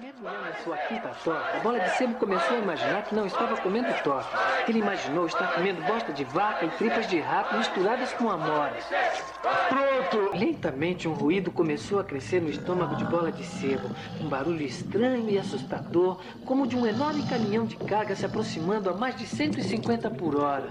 Mergulhando 0.00 0.48
em 0.48 0.62
sua 0.62 0.76
quinta 0.76 1.08
torta, 1.24 1.56
a 1.56 1.60
bola 1.60 1.80
de 1.80 1.90
sebo 1.96 2.14
começou 2.14 2.56
a 2.56 2.60
imaginar 2.60 3.04
que 3.04 3.14
não 3.14 3.26
estava 3.26 3.56
comendo 3.56 3.88
torta. 4.04 4.30
Ele 4.68 4.78
imaginou 4.78 5.26
estar 5.26 5.54
comendo 5.54 5.82
bosta 5.82 6.12
de 6.12 6.22
vaca 6.24 6.66
e 6.66 6.70
tripas 6.70 7.08
de 7.08 7.18
rato 7.18 7.56
misturadas 7.56 8.12
com 8.12 8.30
amora. 8.30 8.76
Pronto! 9.68 10.36
Lentamente 10.36 11.08
um 11.08 11.14
ruído 11.14 11.50
começou 11.50 11.98
a 11.98 12.04
crescer 12.04 12.40
no 12.40 12.48
estômago 12.48 12.94
de 12.94 13.04
bola 13.06 13.32
de 13.32 13.44
sebo. 13.44 13.88
Um 14.20 14.28
barulho 14.28 14.62
estranho 14.62 15.28
e 15.28 15.36
assustador, 15.36 16.22
como 16.44 16.66
de 16.66 16.76
um 16.76 16.86
enorme 16.86 17.26
caminhão 17.26 17.66
de 17.66 17.76
carga 17.76 18.14
se 18.14 18.24
aproximando 18.24 18.88
a 18.88 18.94
mais 18.94 19.16
de 19.16 19.26
150 19.26 20.10
por 20.10 20.38
hora. 20.40 20.68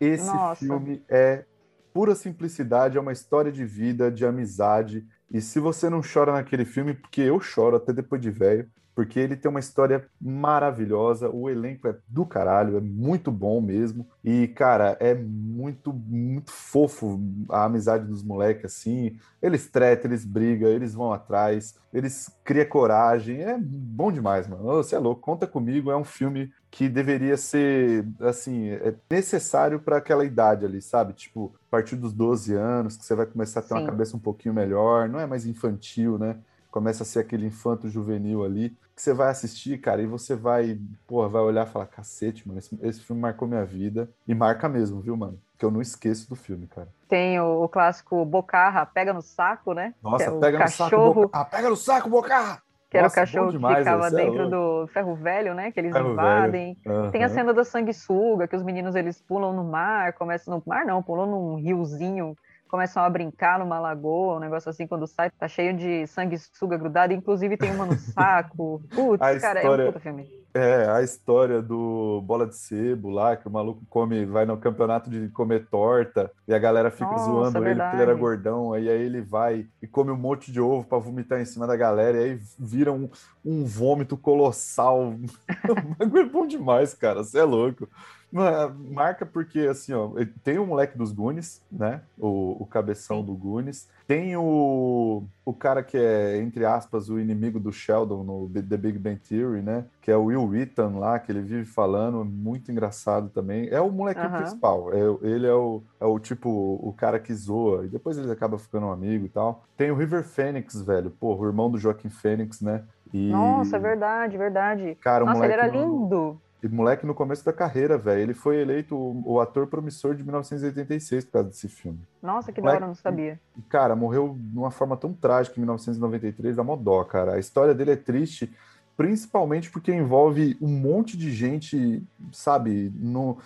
Esse 0.00 0.26
Nossa. 0.26 0.64
filme 0.64 1.04
é 1.08 1.44
pura 1.92 2.14
simplicidade, 2.14 2.96
é 2.96 3.00
uma 3.00 3.12
história 3.12 3.52
de 3.52 3.64
vida, 3.64 4.10
de 4.10 4.24
amizade. 4.24 5.06
E 5.30 5.40
se 5.40 5.60
você 5.60 5.88
não 5.88 6.00
chora 6.02 6.32
naquele 6.32 6.64
filme, 6.64 6.94
porque 6.94 7.20
eu 7.20 7.40
choro 7.40 7.76
até 7.76 7.92
depois 7.92 8.20
de 8.20 8.30
velho, 8.30 8.70
porque 8.94 9.18
ele 9.18 9.36
tem 9.36 9.48
uma 9.48 9.60
história 9.60 10.06
maravilhosa, 10.20 11.30
o 11.30 11.48
elenco 11.48 11.88
é 11.88 11.96
do 12.08 12.26
caralho, 12.26 12.76
é 12.76 12.80
muito 12.80 13.30
bom 13.30 13.60
mesmo. 13.60 14.06
E, 14.22 14.48
cara, 14.48 14.96
é 15.00 15.14
muito, 15.14 15.92
muito 15.92 16.50
fofo 16.50 17.20
a 17.48 17.64
amizade 17.64 18.06
dos 18.06 18.22
moleques, 18.22 18.64
assim. 18.64 19.16
Eles 19.40 19.68
tretam, 19.68 20.10
eles 20.10 20.24
brigam, 20.24 20.68
eles 20.68 20.92
vão 20.92 21.12
atrás, 21.12 21.76
eles 21.92 22.30
criam 22.44 22.66
coragem. 22.66 23.42
É 23.42 23.56
bom 23.58 24.12
demais, 24.12 24.46
mano. 24.46 24.64
Você 24.64 24.96
é 24.96 24.98
louco, 24.98 25.20
conta 25.20 25.46
comigo, 25.46 25.90
é 25.90 25.96
um 25.96 26.04
filme 26.04 26.52
que 26.70 26.88
deveria 26.88 27.36
ser, 27.36 28.06
assim, 28.20 28.68
é 28.68 28.94
necessário 29.10 29.80
para 29.80 29.96
aquela 29.96 30.24
idade 30.24 30.64
ali, 30.64 30.80
sabe? 30.80 31.12
Tipo, 31.14 31.52
a 31.68 31.70
partir 31.70 31.96
dos 31.96 32.12
12 32.12 32.54
anos, 32.54 32.96
que 32.96 33.04
você 33.04 33.14
vai 33.14 33.26
começar 33.26 33.60
a 33.60 33.62
ter 33.62 33.74
uma 33.74 33.80
Sim. 33.80 33.86
cabeça 33.86 34.16
um 34.16 34.20
pouquinho 34.20 34.54
melhor, 34.54 35.08
não 35.08 35.18
é 35.18 35.26
mais 35.26 35.46
infantil, 35.46 36.16
né? 36.16 36.36
Começa 36.70 37.02
a 37.02 37.06
ser 37.06 37.20
aquele 37.20 37.46
infanto 37.46 37.88
juvenil 37.88 38.44
ali, 38.44 38.70
que 38.94 39.02
você 39.02 39.12
vai 39.12 39.28
assistir, 39.30 39.78
cara, 39.78 40.00
e 40.02 40.06
você 40.06 40.34
vai, 40.36 40.78
porra, 41.06 41.28
vai 41.28 41.42
olhar 41.42 41.66
e 41.66 41.70
falar, 41.70 41.86
cacete, 41.86 42.46
mano, 42.46 42.58
esse, 42.58 42.78
esse 42.82 43.00
filme 43.00 43.20
marcou 43.20 43.48
minha 43.48 43.64
vida. 43.64 44.08
E 44.26 44.34
marca 44.34 44.68
mesmo, 44.68 45.00
viu, 45.00 45.16
mano? 45.16 45.40
Que 45.58 45.64
eu 45.64 45.70
não 45.70 45.80
esqueço 45.80 46.28
do 46.28 46.36
filme, 46.36 46.66
cara. 46.66 46.88
Tem 47.08 47.40
o, 47.40 47.64
o 47.64 47.68
clássico 47.68 48.24
Bocarra, 48.24 48.86
pega 48.86 49.12
no 49.12 49.20
saco, 49.22 49.74
né? 49.74 49.94
Nossa, 50.02 50.24
é 50.24 50.30
pega 50.38 50.58
no 50.58 50.64
cachorro, 50.64 51.22
saco. 51.22 51.30
Ah, 51.32 51.44
pega 51.44 51.68
no 51.68 51.76
saco, 51.76 52.08
Bocarra! 52.08 52.62
que 52.88 52.96
era 52.98 53.06
o 53.06 53.08
Nossa, 53.08 53.14
cachorro 53.14 53.52
demais, 53.52 53.76
que 53.76 53.84
ficava 53.84 54.06
é 54.08 54.10
dentro 54.10 54.48
louco. 54.48 54.50
do 54.50 54.86
ferro 54.88 55.14
velho, 55.14 55.54
né? 55.54 55.70
Que 55.70 55.78
eles 55.78 55.92
Ferro 55.92 56.12
invadem. 56.12 56.76
velho. 56.84 57.10
Tem 57.12 57.22
a 57.22 57.28
cena 57.28 57.54
da 57.54 57.64
sanguessuga, 57.64 58.48
que 58.48 58.56
os 58.56 58.62
meninos 58.64 58.96
eles 58.96 59.20
pulam 59.20 59.52
no 59.52 59.62
mar, 59.64 60.12
começam 60.14 60.56
no 60.56 60.62
mar 60.66 60.84
não, 60.84 61.00
pulam 61.02 61.26
num 61.26 61.54
riozinho, 61.54 62.36
começam 62.70 63.02
a 63.02 63.10
brincar 63.10 63.58
numa 63.58 63.78
lagoa, 63.80 64.36
um 64.36 64.40
negócio 64.40 64.70
assim, 64.70 64.86
quando 64.86 65.06
sai, 65.06 65.30
tá 65.30 65.48
cheio 65.48 65.76
de 65.76 66.06
sanguessuga 66.06 66.76
grudada, 66.78 67.12
inclusive 67.12 67.56
tem 67.56 67.70
uma 67.70 67.84
no 67.84 67.98
saco. 67.98 68.80
Putz, 68.94 69.20
A 69.22 69.38
cara, 69.40 69.58
é 69.60 69.62
história- 69.62 69.84
um 69.84 69.86
puta 69.88 70.00
filme. 70.00 70.40
É, 70.52 70.88
a 70.90 71.00
história 71.00 71.62
do 71.62 72.20
bola 72.22 72.44
de 72.44 72.56
sebo 72.56 73.08
lá, 73.08 73.36
que 73.36 73.46
o 73.46 73.50
maluco 73.50 73.84
come, 73.88 74.26
vai 74.26 74.44
no 74.44 74.56
campeonato 74.56 75.08
de 75.08 75.28
comer 75.28 75.68
torta, 75.70 76.28
e 76.48 76.52
a 76.52 76.58
galera 76.58 76.90
fica 76.90 77.04
Nossa, 77.04 77.24
zoando 77.24 77.64
ele 77.64 77.80
porque 77.80 77.94
ele 77.94 78.02
era 78.02 78.14
gordão, 78.14 78.72
aí, 78.72 78.88
aí 78.90 79.00
ele 79.00 79.22
vai 79.22 79.64
e 79.80 79.86
come 79.86 80.10
um 80.10 80.16
monte 80.16 80.50
de 80.50 80.60
ovo 80.60 80.84
pra 80.88 80.98
vomitar 80.98 81.40
em 81.40 81.44
cima 81.44 81.68
da 81.68 81.76
galera, 81.76 82.18
e 82.18 82.24
aí 82.32 82.38
vira 82.58 82.90
um, 82.92 83.08
um 83.44 83.64
vômito 83.64 84.16
colossal. 84.16 85.14
É 86.00 86.24
bom 86.24 86.44
demais, 86.46 86.94
cara, 86.94 87.22
você 87.22 87.38
é 87.38 87.44
louco. 87.44 87.88
Marca 88.32 89.26
porque, 89.26 89.60
assim, 89.60 89.92
ó, 89.92 90.10
tem 90.44 90.58
o 90.58 90.66
moleque 90.66 90.96
dos 90.96 91.12
Goonies, 91.12 91.60
né? 91.70 92.00
O, 92.18 92.56
o 92.60 92.66
cabeção 92.66 93.24
do 93.24 93.34
Goonies. 93.34 93.88
Tem 94.06 94.36
o, 94.36 95.24
o 95.44 95.52
cara 95.52 95.82
que 95.82 95.96
é, 95.96 96.38
entre 96.38 96.64
aspas, 96.64 97.08
o 97.08 97.18
inimigo 97.18 97.60
do 97.60 97.72
Sheldon 97.72 98.24
no 98.24 98.48
The 98.48 98.76
Big 98.76 98.98
Bang 98.98 99.20
Theory, 99.20 99.62
né? 99.62 99.84
Que 100.00 100.10
é 100.10 100.16
o 100.16 100.24
Will 100.24 100.48
Wheaton 100.48 100.98
lá, 100.98 101.18
que 101.18 101.30
ele 101.30 101.42
vive 101.42 101.64
falando, 101.64 102.24
muito 102.24 102.70
engraçado 102.70 103.28
também. 103.28 103.68
É 103.68 103.80
o 103.80 103.90
moleque 103.90 104.26
principal. 104.28 104.92
É, 104.92 105.28
ele 105.28 105.46
é 105.46 105.54
o, 105.54 105.82
é 106.00 106.04
o 106.04 106.18
tipo, 106.18 106.48
o 106.48 106.92
cara 106.96 107.18
que 107.18 107.34
zoa. 107.34 107.84
E 107.84 107.88
depois 107.88 108.16
ele 108.16 108.30
acaba 108.30 108.58
ficando 108.58 108.86
um 108.86 108.92
amigo 108.92 109.26
e 109.26 109.28
tal. 109.28 109.64
Tem 109.76 109.90
o 109.90 109.96
River 109.96 110.24
Phoenix, 110.24 110.80
velho. 110.80 111.10
Pô, 111.10 111.34
o 111.34 111.46
irmão 111.46 111.70
do 111.70 111.78
Joaquim 111.78 112.10
Phoenix, 112.10 112.60
né? 112.60 112.82
E, 113.12 113.30
Nossa, 113.30 113.76
é 113.76 113.80
verdade, 113.80 114.38
verdade. 114.38 114.96
Cara, 115.00 115.24
Nossa, 115.24 115.44
ele 115.44 115.52
era 115.52 115.66
lindo. 115.66 116.40
E 116.62 116.68
moleque 116.68 117.06
no 117.06 117.14
começo 117.14 117.44
da 117.44 117.52
carreira, 117.52 117.96
velho. 117.96 118.20
Ele 118.20 118.34
foi 118.34 118.60
eleito 118.60 118.94
o, 118.94 119.22
o 119.24 119.40
ator 119.40 119.66
promissor 119.66 120.14
de 120.14 120.22
1986 120.22 121.24
por 121.24 121.32
causa 121.32 121.48
desse 121.48 121.68
filme. 121.68 122.00
Nossa, 122.22 122.52
que 122.52 122.60
da 122.60 122.70
hora, 122.70 122.86
não 122.86 122.94
sabia. 122.94 123.40
Cara, 123.68 123.96
morreu 123.96 124.36
de 124.38 124.58
uma 124.58 124.70
forma 124.70 124.96
tão 124.96 125.12
trágica 125.12 125.56
em 125.56 125.60
1993, 125.60 126.56
dá 126.56 126.64
mó 126.64 126.76
dó, 126.76 127.02
cara. 127.04 127.34
A 127.34 127.38
história 127.38 127.74
dele 127.74 127.92
é 127.92 127.96
triste, 127.96 128.52
principalmente 128.96 129.70
porque 129.70 129.92
envolve 129.92 130.56
um 130.60 130.68
monte 130.68 131.16
de 131.16 131.32
gente, 131.32 132.02
sabe, 132.32 132.92
no, 132.96 133.38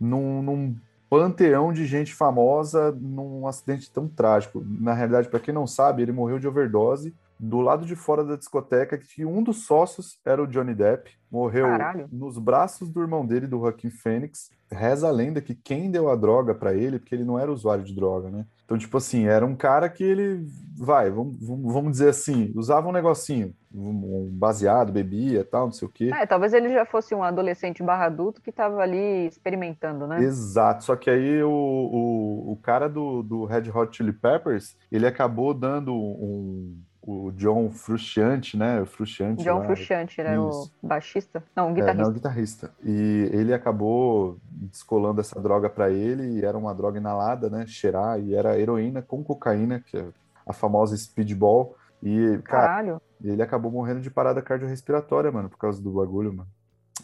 num, 0.00 0.42
num 0.42 0.76
panteão 1.10 1.74
de 1.74 1.84
gente 1.84 2.14
famosa 2.14 2.90
num 2.92 3.46
acidente 3.46 3.90
tão 3.90 4.08
trágico. 4.08 4.64
Na 4.66 4.94
realidade, 4.94 5.28
para 5.28 5.40
quem 5.40 5.52
não 5.52 5.66
sabe, 5.66 6.00
ele 6.00 6.12
morreu 6.12 6.38
de 6.38 6.48
overdose 6.48 7.14
do 7.42 7.60
lado 7.60 7.84
de 7.84 7.96
fora 7.96 8.22
da 8.22 8.36
discoteca, 8.36 8.96
que 8.96 9.24
um 9.24 9.42
dos 9.42 9.66
sócios 9.66 10.16
era 10.24 10.40
o 10.40 10.46
Johnny 10.46 10.76
Depp, 10.76 11.10
morreu 11.28 11.66
Caralho. 11.66 12.08
nos 12.12 12.38
braços 12.38 12.88
do 12.88 13.00
irmão 13.00 13.26
dele, 13.26 13.48
do 13.48 13.58
Joaquim 13.58 13.90
Fênix. 13.90 14.48
Reza 14.70 15.08
a 15.08 15.10
lenda 15.10 15.40
que 15.40 15.54
quem 15.54 15.90
deu 15.90 16.08
a 16.08 16.14
droga 16.14 16.54
para 16.54 16.72
ele, 16.72 17.00
porque 17.00 17.14
ele 17.16 17.24
não 17.24 17.36
era 17.36 17.50
usuário 17.50 17.82
de 17.82 17.92
droga, 17.94 18.30
né? 18.30 18.46
Então, 18.64 18.78
tipo 18.78 18.96
assim, 18.96 19.26
era 19.26 19.44
um 19.44 19.56
cara 19.56 19.88
que 19.88 20.04
ele, 20.04 20.46
vai, 20.78 21.10
vamos, 21.10 21.36
vamos 21.40 21.90
dizer 21.90 22.10
assim, 22.10 22.52
usava 22.54 22.88
um 22.88 22.92
negocinho, 22.92 23.52
um 23.74 24.30
baseado, 24.32 24.92
bebia 24.92 25.44
tal, 25.44 25.66
não 25.66 25.72
sei 25.72 25.88
o 25.88 25.90
quê. 25.90 26.10
É, 26.14 26.24
talvez 26.24 26.54
ele 26.54 26.72
já 26.72 26.86
fosse 26.86 27.12
um 27.12 27.24
adolescente 27.24 27.82
barra 27.82 28.06
adulto 28.06 28.40
que 28.40 28.52
tava 28.52 28.80
ali 28.80 29.26
experimentando, 29.26 30.06
né? 30.06 30.22
Exato, 30.22 30.84
só 30.84 30.94
que 30.94 31.10
aí 31.10 31.42
o, 31.42 31.50
o, 31.50 32.52
o 32.52 32.56
cara 32.62 32.88
do, 32.88 33.22
do 33.22 33.44
Red 33.44 33.68
Hot 33.74 33.94
Chili 33.94 34.12
Peppers, 34.12 34.76
ele 34.90 35.06
acabou 35.06 35.52
dando 35.52 35.92
um, 35.92 36.80
o 37.02 37.32
John 37.32 37.68
Frusciante, 37.70 38.56
né? 38.56 38.80
O 38.80 38.86
Frusciante 38.86 39.42
John 39.42 39.58
lá. 39.58 39.64
Frusciante, 39.64 40.20
ele 40.20 40.28
era 40.28 40.40
o 40.40 40.48
Isso. 40.50 40.72
baixista? 40.82 41.42
Não, 41.56 41.66
o 41.66 41.70
É, 41.70 41.74
guitarrista. 41.74 42.02
não, 42.02 42.10
o 42.10 42.14
guitarrista. 42.14 42.70
E 42.84 43.28
ele 43.32 43.52
acabou 43.52 44.38
descolando 44.48 45.20
essa 45.20 45.40
droga 45.40 45.68
para 45.68 45.90
ele, 45.90 46.38
e 46.40 46.44
era 46.44 46.56
uma 46.56 46.72
droga 46.74 46.98
inalada, 46.98 47.50
né? 47.50 47.66
Cheirar, 47.66 48.20
e 48.20 48.34
era 48.34 48.58
heroína 48.58 49.02
com 49.02 49.22
cocaína, 49.24 49.80
que 49.80 49.96
é 49.98 50.06
a 50.46 50.52
famosa 50.52 50.96
speedball. 50.96 51.76
E, 52.02 52.38
cara, 52.44 52.66
Caralho. 52.68 53.02
ele 53.22 53.42
acabou 53.42 53.70
morrendo 53.70 54.00
de 54.00 54.10
parada 54.10 54.40
cardiorrespiratória, 54.42 55.30
mano, 55.32 55.48
por 55.48 55.58
causa 55.58 55.82
do 55.82 55.90
bagulho, 55.92 56.32
mano. 56.32 56.48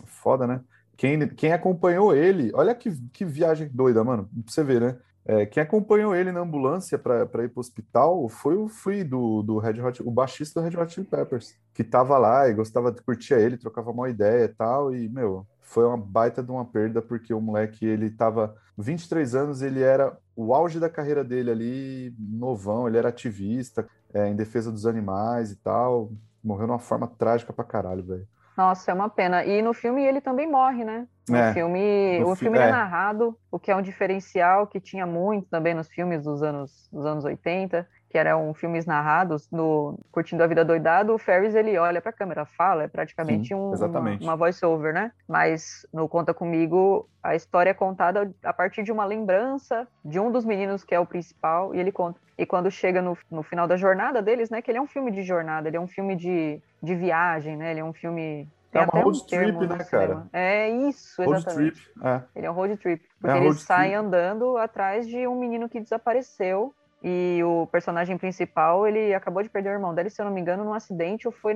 Foda, 0.07 0.47
né? 0.47 0.61
Quem, 0.97 1.29
quem 1.29 1.53
acompanhou 1.53 2.15
ele, 2.15 2.51
olha 2.55 2.75
que, 2.75 2.91
que 3.13 3.25
viagem 3.25 3.69
doida, 3.73 4.03
mano, 4.03 4.25
pra 4.25 4.53
você 4.53 4.65
ver, 4.65 4.81
né? 4.81 4.97
É, 5.25 5.45
quem 5.45 5.63
acompanhou 5.63 6.15
ele 6.15 6.33
na 6.33 6.41
ambulância 6.41 6.99
pra 6.99 7.45
ir 7.45 7.51
pro 7.51 7.61
hospital 7.61 8.29
foi 8.31 8.57
o 8.57 8.67
Free 8.67 9.05
do, 9.05 9.43
do 9.43 9.59
Red 9.59 9.81
Hot, 9.81 10.03
o 10.03 10.11
baixista 10.11 10.61
do 10.61 10.67
Red 10.67 10.81
Hot 10.81 10.93
Chili 10.93 11.07
Peppers, 11.07 11.55
que 11.75 11.85
tava 11.85 12.17
lá 12.17 12.49
e 12.49 12.55
gostava 12.55 12.91
de 12.91 13.03
curtir 13.03 13.35
ele, 13.35 13.59
trocava 13.59 13.91
uma 13.91 14.09
ideia 14.09 14.45
e 14.45 14.49
tal, 14.49 14.95
e, 14.95 15.07
meu, 15.09 15.47
foi 15.61 15.85
uma 15.85 15.99
baita 15.99 16.43
de 16.43 16.51
uma 16.51 16.65
perda, 16.65 17.03
porque 17.03 17.35
o 17.35 17.43
moleque, 17.43 17.85
ele 17.85 18.11
tava 18.11 18.57
23 18.79 19.35
anos, 19.35 19.61
ele 19.61 19.83
era 19.83 20.17
o 20.35 20.55
auge 20.55 20.81
da 20.81 20.89
carreira 20.89 21.23
dele 21.23 21.51
ali, 21.51 22.15
novão, 22.19 22.89
ele 22.89 22.97
era 22.97 23.11
ativista, 23.11 23.87
é, 24.15 24.29
em 24.29 24.35
defesa 24.35 24.73
dos 24.73 24.87
animais 24.87 25.51
e 25.51 25.57
tal, 25.57 26.11
morreu 26.43 26.67
de 26.67 26.73
uma 26.73 26.79
forma 26.79 27.07
trágica 27.07 27.53
pra 27.53 27.65
caralho, 27.65 28.03
velho. 28.03 28.27
Nossa, 28.59 28.91
é 28.91 28.95
uma 28.95 29.11
pena. 29.11 29.45
E 29.47 29.63
no 29.63 29.73
filme 29.75 30.05
ele 30.05 30.21
também 30.21 30.51
morre, 30.51 30.85
né? 30.85 31.09
No 31.29 31.43
É, 31.43 31.51
filme, 31.53 31.81
no 32.17 32.27
o 32.27 32.37
fi- 32.37 32.51
filme 32.51 32.59
é 32.59 32.67
é. 32.67 32.69
narrado, 32.69 33.39
o 33.53 33.59
que 33.59 33.71
é 33.71 33.77
um 33.77 33.83
diferencial 33.83 34.67
que 34.67 34.81
tinha 34.81 35.07
muito 35.07 35.49
também 35.49 35.75
nos 35.75 35.89
filmes 35.89 36.25
dos 36.25 36.43
anos, 36.43 36.89
dos 36.93 37.07
anos 37.07 37.25
80, 37.25 37.89
que 38.09 38.17
eram 38.17 38.55
filmes 38.55 38.87
narrados 38.87 39.49
no 39.51 39.99
Curtindo 40.11 40.43
a 40.43 40.47
Vida 40.47 40.65
Doidado, 40.65 41.15
o 41.15 41.19
Ferris 41.19 41.55
ele 41.55 41.77
olha 41.77 42.01
para 42.01 42.11
a 42.11 42.13
câmera, 42.13 42.47
fala, 42.47 42.85
é 42.85 42.89
praticamente 42.89 43.49
Sim, 43.49 43.55
um, 43.55 43.73
uma, 43.73 44.19
uma 44.21 44.37
voice-over, 44.37 44.95
né? 44.95 45.13
Mas 45.29 45.87
no 45.93 46.09
Conta 46.09 46.33
Comigo, 46.33 47.09
a 47.23 47.35
história 47.35 47.71
é 47.71 47.75
contada 47.75 48.33
a 48.43 48.53
partir 48.53 48.83
de 48.83 48.91
uma 48.91 49.05
lembrança 49.05 49.87
de 50.05 50.19
um 50.19 50.31
dos 50.31 50.45
meninos 50.45 50.85
que 50.85 50.95
é 50.95 51.01
o 51.01 51.07
principal, 51.07 51.75
e 51.75 51.79
ele 51.81 51.93
conta. 51.93 52.19
E 52.39 52.47
quando 52.47 52.71
chega 52.71 53.03
no, 53.03 53.19
no 53.31 53.43
final 53.43 53.67
da 53.67 53.77
jornada 53.77 54.23
deles, 54.23 54.49
né, 54.49 54.63
que 54.63 54.71
ele 54.71 54.79
é 54.79 54.83
um 54.83 54.87
filme 54.87 55.11
de 55.11 55.23
jornada, 55.23 55.69
ele 55.69 55.77
é 55.77 55.81
um 55.81 55.89
filme 55.89 56.15
de, 56.17 56.63
de 56.83 56.95
viagem, 56.95 57.57
né? 57.57 57.73
Ele 57.73 57.81
é 57.81 57.85
um 57.85 57.93
filme... 57.93 58.49
tem 58.71 58.81
É 58.81 58.85
uma 58.85 58.89
até 58.89 58.99
um 58.99 59.03
road 59.03 59.27
trip, 59.27 59.67
né, 59.67 59.85
cara? 59.85 60.27
É 60.33 60.71
isso, 60.71 61.23
Road 61.23 61.41
exatamente. 61.41 61.83
trip. 61.83 62.07
É. 62.07 62.23
Ele 62.37 62.47
é 62.47 62.51
um 62.51 62.55
road 62.55 62.77
trip. 62.77 63.05
É 63.05 63.09
Porque 63.21 63.37
eles 63.37 63.49
road 63.49 63.61
saem 63.63 63.93
trip. 63.93 64.07
andando 64.07 64.57
atrás 64.57 65.07
de 65.07 65.27
um 65.27 65.39
menino 65.39 65.69
que 65.69 65.81
desapareceu. 65.81 66.73
E 67.03 67.41
o 67.45 67.67
personagem 67.69 68.19
principal, 68.19 68.87
ele 68.87 69.15
acabou 69.15 69.43
de 69.43 69.49
perder 69.49 69.71
o 69.71 69.73
irmão 69.73 69.95
dele, 69.95 70.11
se 70.11 70.21
eu 70.21 70.27
não 70.27 70.33
me 70.33 70.41
engano, 70.41 70.65
num 70.65 70.75
acidente 70.75 71.29
ou 71.29 71.33
foi 71.33 71.55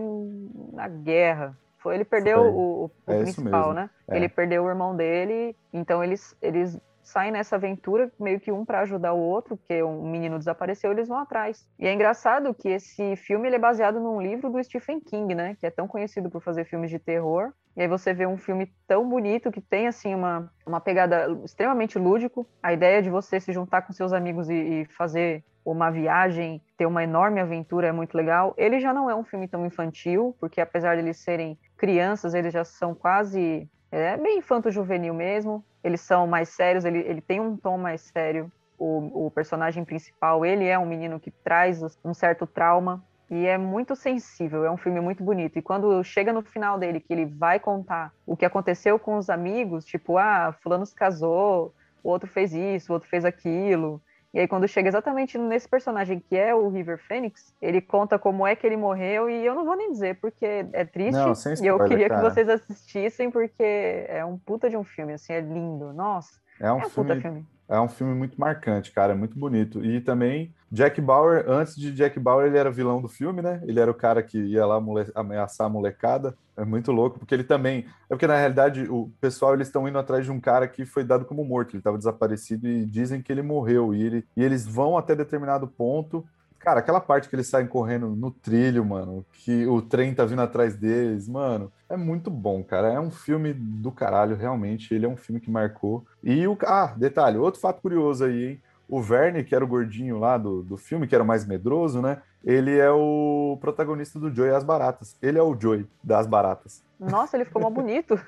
na 0.73 0.87
guerra. 0.89 1.57
Foi, 1.79 1.97
ele 1.97 2.05
perdeu 2.05 2.39
Foi. 2.39 2.51
o, 2.51 2.91
o 3.07 3.13
É 3.13 3.19
principal, 3.19 3.73
né? 3.73 3.91
É. 4.07 4.17
Ele 4.17 4.29
perdeu 4.29 4.65
o 4.65 4.69
irmão 4.69 4.95
dele, 4.95 5.57
então 5.73 6.03
eles, 6.03 6.37
eles 6.41 6.79
saem 7.13 7.31
nessa 7.31 7.57
aventura, 7.57 8.11
meio 8.19 8.41
que 8.41 8.51
um 8.51 8.65
para 8.65 8.81
ajudar 8.81 9.13
o 9.13 9.21
outro, 9.21 9.57
porque 9.57 9.83
um 9.83 10.11
menino 10.11 10.39
desapareceu, 10.39 10.91
eles 10.91 11.09
vão 11.09 11.19
atrás. 11.19 11.69
E 11.79 11.87
é 11.87 11.93
engraçado 11.93 12.55
que 12.55 12.69
esse 12.69 13.15
filme 13.17 13.49
ele 13.49 13.57
é 13.57 13.59
baseado 13.59 14.01
num 14.01 14.21
livro 14.21 14.51
do 14.51 14.63
Stephen 14.65 15.01
King, 15.01 15.35
né? 15.35 15.57
Que 15.61 15.67
é 15.67 15.71
tão 15.71 15.87
conhecido 15.87 16.31
por 16.31 16.43
fazer 16.43 16.65
filmes 16.65 16.91
de 16.91 16.99
terror. 16.99 17.53
E 17.77 17.83
aí 17.83 17.89
você 17.89 18.13
vê 18.13 18.27
um 18.27 18.37
filme 18.37 18.73
tão 18.87 19.09
bonito 19.09 19.51
que 19.51 19.61
tem 19.61 19.87
assim 19.87 20.15
uma, 20.15 20.51
uma 20.67 20.81
pegada 20.81 21.27
extremamente 21.45 21.99
lúdico. 21.99 22.47
A 22.63 22.73
ideia 22.73 23.03
de 23.03 23.11
você 23.11 23.39
se 23.39 23.53
juntar 23.53 23.83
com 23.83 23.93
seus 23.93 24.13
amigos 24.13 24.49
e, 24.49 24.55
e 24.55 24.85
fazer 24.87 25.45
uma 25.65 25.91
viagem, 25.91 26.61
ter 26.77 26.87
uma 26.87 27.05
enorme 27.05 27.41
aventura 27.41 27.87
é 27.87 27.93
muito 27.93 28.17
legal. 28.17 28.55
Ele 28.57 28.81
já 28.81 28.93
não 28.93 29.09
é 29.09 29.15
um 29.15 29.25
filme 29.25 29.47
tão 29.47 29.65
infantil, 29.65 30.37
porque 30.41 30.61
apesar 30.61 30.97
de 30.97 31.03
eles 31.03 31.19
serem 31.19 31.59
crianças, 31.77 32.35
eles 32.35 32.53
já 32.53 32.65
são 32.65 32.95
quase 32.95 33.69
é 33.93 34.17
bem 34.17 34.39
infanto-juvenil 34.39 35.13
mesmo. 35.13 35.63
Eles 35.85 36.01
são 36.01 36.27
mais 36.27 36.49
sérios, 36.49 36.85
ele, 36.85 37.01
ele 37.01 37.21
tem 37.21 37.41
um 37.41 37.57
tom 37.57 37.77
mais 37.77 38.01
sério. 38.01 38.51
O, 38.79 39.27
o 39.27 39.31
personagem 39.31 39.85
principal, 39.85 40.45
ele 40.45 40.67
é 40.67 40.77
um 40.79 40.87
menino 40.87 41.21
que 41.21 41.31
traz 41.31 41.81
um 42.03 42.15
certo 42.15 42.47
trauma 42.47 43.05
e 43.31 43.47
é 43.47 43.57
muito 43.57 43.95
sensível, 43.95 44.65
é 44.65 44.71
um 44.71 44.77
filme 44.77 45.01
muito 45.01 45.23
bonito. 45.23 45.59
E 45.59 45.63
quando 45.63 46.03
chega 46.03 46.33
no 46.33 46.43
final 46.43 46.79
dele, 46.79 47.01
que 47.01 47.13
ele 47.13 47.27
vai 47.27 47.61
contar 47.61 48.13
o 48.27 48.37
que 48.37 48.45
aconteceu 48.45 48.99
com 48.99 49.17
os 49.17 49.31
amigos, 49.31 49.85
tipo, 49.85 50.19
ah, 50.19 50.55
fulano 50.63 50.85
se 50.85 50.95
casou, 50.95 51.73
o 52.03 52.09
outro 52.11 52.29
fez 52.29 52.53
isso, 52.53 52.93
o 52.93 52.95
outro 52.95 53.09
fez 53.09 53.25
aquilo. 53.25 54.03
E 54.33 54.41
aí, 54.41 54.49
quando 54.49 54.67
chega 54.67 54.89
exatamente 54.89 55.37
nesse 55.37 55.69
personagem 55.69 56.19
que 56.19 56.37
é 56.37 56.55
o 56.55 56.69
River 56.71 56.99
Phoenix, 57.07 57.55
ele 57.61 57.83
conta 57.83 58.19
como 58.19 58.47
é 58.47 58.57
que 58.57 58.67
ele 58.67 58.79
morreu, 58.79 59.29
e 59.29 59.45
eu 59.45 59.55
não 59.55 59.65
vou 59.65 59.77
nem 59.77 59.91
dizer, 59.91 60.19
porque 60.21 60.67
é 60.73 60.85
triste. 60.87 61.13
Não, 61.13 61.35
sem 61.35 61.53
e 61.53 61.67
eu 61.67 61.75
spoiler, 61.75 61.89
queria 61.89 62.09
cara. 62.09 62.21
que 62.21 62.31
vocês 62.31 62.49
assistissem, 62.49 63.31
porque 63.31 63.63
é 64.09 64.25
um 64.25 64.39
puta 64.39 64.71
de 64.71 64.77
um 64.77 64.85
filme, 64.85 65.13
assim, 65.13 65.35
é 65.35 65.41
lindo. 65.41 65.93
Nossa, 65.93 66.41
É 66.59 66.73
um, 66.73 66.81
é 66.81 66.87
um 66.87 66.89
filme, 66.89 67.11
puta 67.11 67.21
filme. 67.21 67.47
É 67.73 67.81
um 67.81 67.89
filme 67.89 68.15
muito 68.15 68.39
marcante, 68.39 68.93
cara, 68.93 69.13
é 69.13 69.17
muito 69.17 69.39
bonito. 69.39 69.83
E 69.83 69.99
também 70.01 70.53
Jack 70.71 71.01
Bauer, 71.01 71.45
antes 71.49 71.75
de 71.75 71.91
Jack 71.91 72.21
Bauer, 72.21 72.47
ele 72.47 72.59
era 72.59 72.71
vilão 72.71 73.01
do 73.01 73.09
filme, 73.09 73.41
né? 73.41 73.63
Ele 73.67 73.81
era 73.81 73.91
o 73.91 73.95
cara 73.95 74.23
que 74.23 74.39
ia 74.39 74.67
lá 74.67 74.81
ameaçar 75.15 75.67
a 75.67 75.71
molecada. 75.71 76.37
É 76.55 76.67
muito 76.67 76.93
louco, 76.93 77.19
porque 77.19 77.35
ele 77.35 77.45
também. 77.45 77.87
É 78.11 78.15
porque 78.15 78.27
na 78.27 78.37
realidade 78.37 78.83
o 78.91 79.11
pessoal 79.21 79.55
eles 79.55 79.69
estão 79.69 79.89
indo 79.89 79.99
atrás 79.99 80.25
de 80.25 80.31
um 80.31 80.39
cara 80.39 80.69
que 80.69 80.85
foi 80.85 81.03
dado 81.03 81.25
como 81.25 81.45
morto, 81.45 81.71
ele 81.71 81.79
estava 81.79 81.97
desaparecido 81.97 82.69
e 82.69 82.85
dizem 82.85 83.23
que 83.23 83.33
ele 83.33 83.43
morreu. 83.43 83.95
E, 83.95 84.03
ele, 84.03 84.25
e 84.37 84.45
eles 84.45 84.67
vão 84.67 84.99
até 84.99 85.17
determinado 85.17 85.67
ponto. 85.67 86.25
Cara, 86.63 86.79
aquela 86.79 87.01
parte 87.01 87.29
que 87.29 87.35
eles 87.35 87.49
saem 87.49 87.67
correndo 87.67 88.09
no 88.15 88.31
trilho, 88.31 88.85
mano, 88.85 89.27
que 89.33 89.67
o 89.67 89.83
trem 89.83 90.15
tá 90.15 90.25
vindo 90.25 90.43
atrás 90.43 90.77
deles, 90.77 91.29
mano, 91.29 91.73
é 91.89 91.97
muito 91.97 92.31
bom, 92.31 92.63
cara. 92.63 92.93
É 92.93 93.01
um 93.01 93.11
filme 93.11 93.53
do 93.53 93.91
caralho, 93.91 94.37
realmente. 94.37 94.95
Ele 94.95 95.05
é 95.05 95.09
um 95.09 95.17
filme 95.17 95.41
que 95.41 95.51
marcou. 95.51 96.05
E 96.23 96.47
o. 96.47 96.57
Ah, 96.65 96.95
detalhe, 96.97 97.37
outro 97.37 97.61
fato 97.61 97.83
curioso 97.83 98.25
aí, 98.25 98.45
hein? 98.45 98.63
O 98.89 99.03
Verne, 99.03 99.43
que 99.43 99.55
era 99.55 99.65
o 99.65 99.69
gordinho 99.69 100.19
lá 100.19 100.39
do, 100.39 100.63
do 100.63 100.77
filme, 100.77 101.09
que 101.09 101.15
era 101.15 101.25
o 101.25 101.27
mais 101.27 101.45
medroso, 101.45 102.01
né? 102.01 102.23
Ele 102.45 102.79
é 102.79 102.91
o 102.91 103.59
protagonista 103.61 104.21
do 104.21 104.33
Joey 104.33 104.51
as 104.51 104.63
Baratas. 104.65 105.17
Ele 105.21 105.39
é 105.39 105.43
o 105.43 105.59
Joey 105.59 105.87
das 106.03 106.27
Baratas. 106.27 106.85
Nossa, 106.99 107.37
ele 107.37 107.45
ficou 107.45 107.63
mal 107.63 107.71
bonito. 107.71 108.21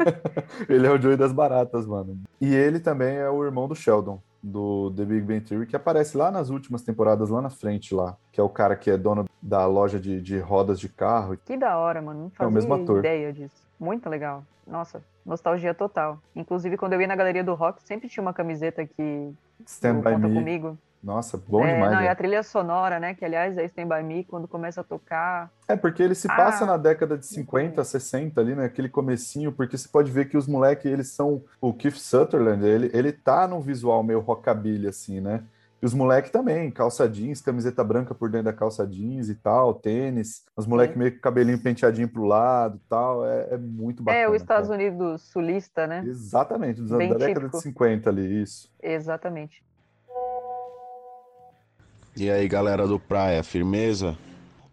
ele 0.68 0.86
é 0.86 0.90
o 0.90 1.00
Joey 1.00 1.16
das 1.16 1.32
Baratas, 1.32 1.86
mano. 1.86 2.18
E 2.40 2.54
ele 2.54 2.80
também 2.80 3.16
é 3.16 3.28
o 3.28 3.44
irmão 3.44 3.68
do 3.68 3.74
Sheldon, 3.74 4.22
do 4.44 4.92
The 4.94 5.04
Big 5.06 5.22
Bang 5.22 5.40
Theory, 5.40 5.66
que 5.66 5.74
aparece 5.74 6.16
lá 6.18 6.30
nas 6.30 6.50
últimas 6.50 6.82
temporadas, 6.82 7.30
lá 7.30 7.40
na 7.40 7.48
frente, 7.50 7.94
lá. 7.94 8.16
Que 8.30 8.38
é 8.40 8.44
o 8.44 8.48
cara 8.48 8.76
que 8.76 8.90
é 8.90 8.96
dono 8.96 9.24
da 9.40 9.64
loja 9.66 9.98
de, 9.98 10.20
de 10.20 10.38
rodas 10.38 10.78
de 10.78 10.88
carro. 10.88 11.36
Que 11.44 11.56
da 11.56 11.78
hora, 11.78 12.02
mano. 12.02 12.20
Não 12.20 12.26
É 12.26 12.28
o 12.28 12.32
fazia 12.36 12.50
mesmo 12.50 12.74
ator. 12.74 12.98
ideia 12.98 13.32
disso. 13.32 13.66
Muito 13.80 14.08
legal. 14.08 14.44
Nossa, 14.66 15.02
nostalgia 15.24 15.72
total. 15.74 16.18
Inclusive, 16.36 16.76
quando 16.76 16.92
eu 16.92 17.00
ia 17.00 17.06
na 17.06 17.16
galeria 17.16 17.42
do 17.42 17.54
rock, 17.54 17.82
sempre 17.82 18.08
tinha 18.08 18.22
uma 18.22 18.32
camiseta 18.34 18.86
que 18.86 19.32
Stand 19.66 20.00
By 20.00 20.12
Conta 20.12 20.28
Me. 20.28 20.34
Comigo. 20.34 20.78
Nossa, 21.04 21.36
bom 21.36 21.64
é, 21.66 21.74
demais. 21.74 21.92
Não, 21.92 22.00
e 22.00 22.04
né? 22.04 22.08
a 22.08 22.14
trilha 22.14 22.42
sonora, 22.42 22.98
né? 22.98 23.12
Que 23.12 23.26
aliás 23.26 23.58
é 23.58 23.64
Stand 23.66 23.88
By 23.88 24.02
Me, 24.02 24.24
quando 24.24 24.48
começa 24.48 24.80
a 24.80 24.84
tocar. 24.84 25.50
É, 25.68 25.76
porque 25.76 26.02
ele 26.02 26.14
se 26.14 26.26
passa 26.26 26.64
Ah, 26.64 26.66
na 26.68 26.76
década 26.78 27.18
de 27.18 27.26
50, 27.26 27.84
60 27.84 28.40
ali, 28.40 28.54
né? 28.54 28.64
Aquele 28.64 28.88
comecinho, 28.88 29.52
porque 29.52 29.76
você 29.76 29.86
pode 29.86 30.10
ver 30.10 30.30
que 30.30 30.36
os 30.38 30.46
moleques, 30.46 30.90
eles 30.90 31.08
são... 31.08 31.44
O 31.60 31.74
Keith 31.74 31.96
Sutherland, 31.96 32.64
ele, 32.64 32.90
ele 32.94 33.12
tá 33.12 33.46
num 33.46 33.60
visual 33.60 34.02
meio 34.02 34.20
rockabilly, 34.20 34.88
assim, 34.88 35.20
né? 35.20 35.44
E 35.82 35.84
os 35.84 35.92
moleques 35.92 36.30
também, 36.30 36.70
calça 36.70 37.06
jeans, 37.06 37.42
camiseta 37.42 37.84
branca 37.84 38.14
por 38.14 38.30
dentro 38.30 38.46
da 38.46 38.54
calça 38.54 38.86
jeans 38.86 39.28
e 39.28 39.34
tal, 39.34 39.74
tênis. 39.74 40.46
Os 40.56 40.66
moleques 40.66 40.94
Sim. 40.94 41.00
meio 41.00 41.12
com 41.12 41.20
cabelinho 41.20 41.58
penteadinho 41.58 42.08
pro 42.08 42.24
lado 42.24 42.76
e 42.82 42.88
tal. 42.88 43.26
É, 43.26 43.48
é 43.50 43.58
muito 43.58 44.02
bacana. 44.02 44.24
é, 44.24 44.26
os 44.30 44.36
Estados 44.36 44.70
cara. 44.70 44.80
Unidos 44.80 45.20
sulista, 45.20 45.86
né? 45.86 46.02
Exatamente, 46.06 46.80
dos 46.80 46.90
anos 46.90 46.98
Bem 47.04 47.10
da 47.10 47.18
década 47.18 47.40
típico. 47.40 47.58
de 47.58 47.62
50 47.62 48.08
ali, 48.08 48.42
isso. 48.42 48.72
Exatamente. 48.82 49.62
E 52.16 52.30
aí, 52.30 52.46
galera 52.46 52.86
do 52.86 53.00
Praia, 53.00 53.42
firmeza? 53.42 54.16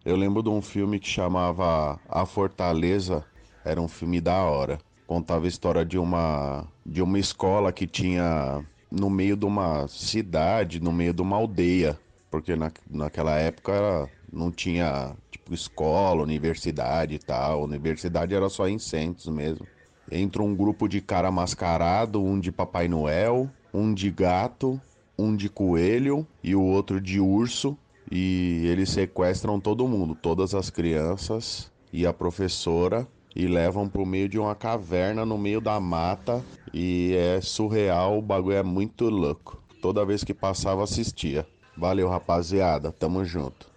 Eu 0.04 0.14
lembro 0.14 0.44
de 0.44 0.48
um 0.48 0.62
filme 0.62 1.00
que 1.00 1.08
chamava 1.08 1.98
A 2.08 2.24
Fortaleza. 2.24 3.24
Era 3.64 3.80
um 3.80 3.88
filme 3.88 4.20
da 4.20 4.44
hora. 4.44 4.78
Contava 5.08 5.44
a 5.44 5.48
história 5.48 5.84
de 5.84 5.98
uma 5.98 6.64
de 6.86 7.02
uma 7.02 7.18
escola 7.18 7.72
que 7.72 7.84
tinha 7.84 8.64
no 8.88 9.10
meio 9.10 9.36
de 9.36 9.44
uma 9.44 9.88
cidade, 9.88 10.78
no 10.78 10.92
meio 10.92 11.12
de 11.12 11.20
uma 11.20 11.36
aldeia, 11.36 11.98
porque 12.30 12.54
na, 12.54 12.70
naquela 12.88 13.36
época 13.36 14.08
não 14.32 14.52
tinha 14.52 15.16
tipo 15.28 15.52
escola, 15.52 16.22
universidade 16.22 17.16
e 17.16 17.18
tal. 17.18 17.64
Universidade 17.64 18.36
era 18.36 18.48
só 18.48 18.68
em 18.68 18.78
centros 18.78 19.26
mesmo. 19.26 19.66
Entra 20.08 20.44
um 20.44 20.54
grupo 20.54 20.86
de 20.86 21.00
cara 21.00 21.30
mascarado, 21.32 22.22
um 22.22 22.38
de 22.38 22.52
Papai 22.52 22.86
Noel, 22.86 23.50
um 23.74 23.92
de 23.92 24.12
gato, 24.12 24.80
um 25.22 25.36
de 25.36 25.48
coelho 25.48 26.26
e 26.42 26.54
o 26.54 26.62
outro 26.62 27.00
de 27.00 27.20
urso. 27.20 27.76
E 28.10 28.66
eles 28.66 28.90
sequestram 28.90 29.58
todo 29.58 29.88
mundo, 29.88 30.14
todas 30.14 30.54
as 30.54 30.68
crianças 30.68 31.70
e 31.92 32.06
a 32.06 32.12
professora, 32.12 33.06
e 33.34 33.46
levam 33.46 33.88
pro 33.88 34.04
meio 34.04 34.28
de 34.28 34.38
uma 34.38 34.54
caverna 34.54 35.24
no 35.24 35.38
meio 35.38 35.60
da 35.60 35.80
mata. 35.80 36.44
E 36.74 37.14
é 37.14 37.40
surreal, 37.40 38.18
o 38.18 38.22
bagulho 38.22 38.56
é 38.56 38.62
muito 38.62 39.08
louco. 39.08 39.62
Toda 39.80 40.04
vez 40.04 40.22
que 40.22 40.34
passava, 40.34 40.84
assistia. 40.84 41.46
Valeu, 41.76 42.08
rapaziada, 42.08 42.92
tamo 42.92 43.24
junto. 43.24 43.71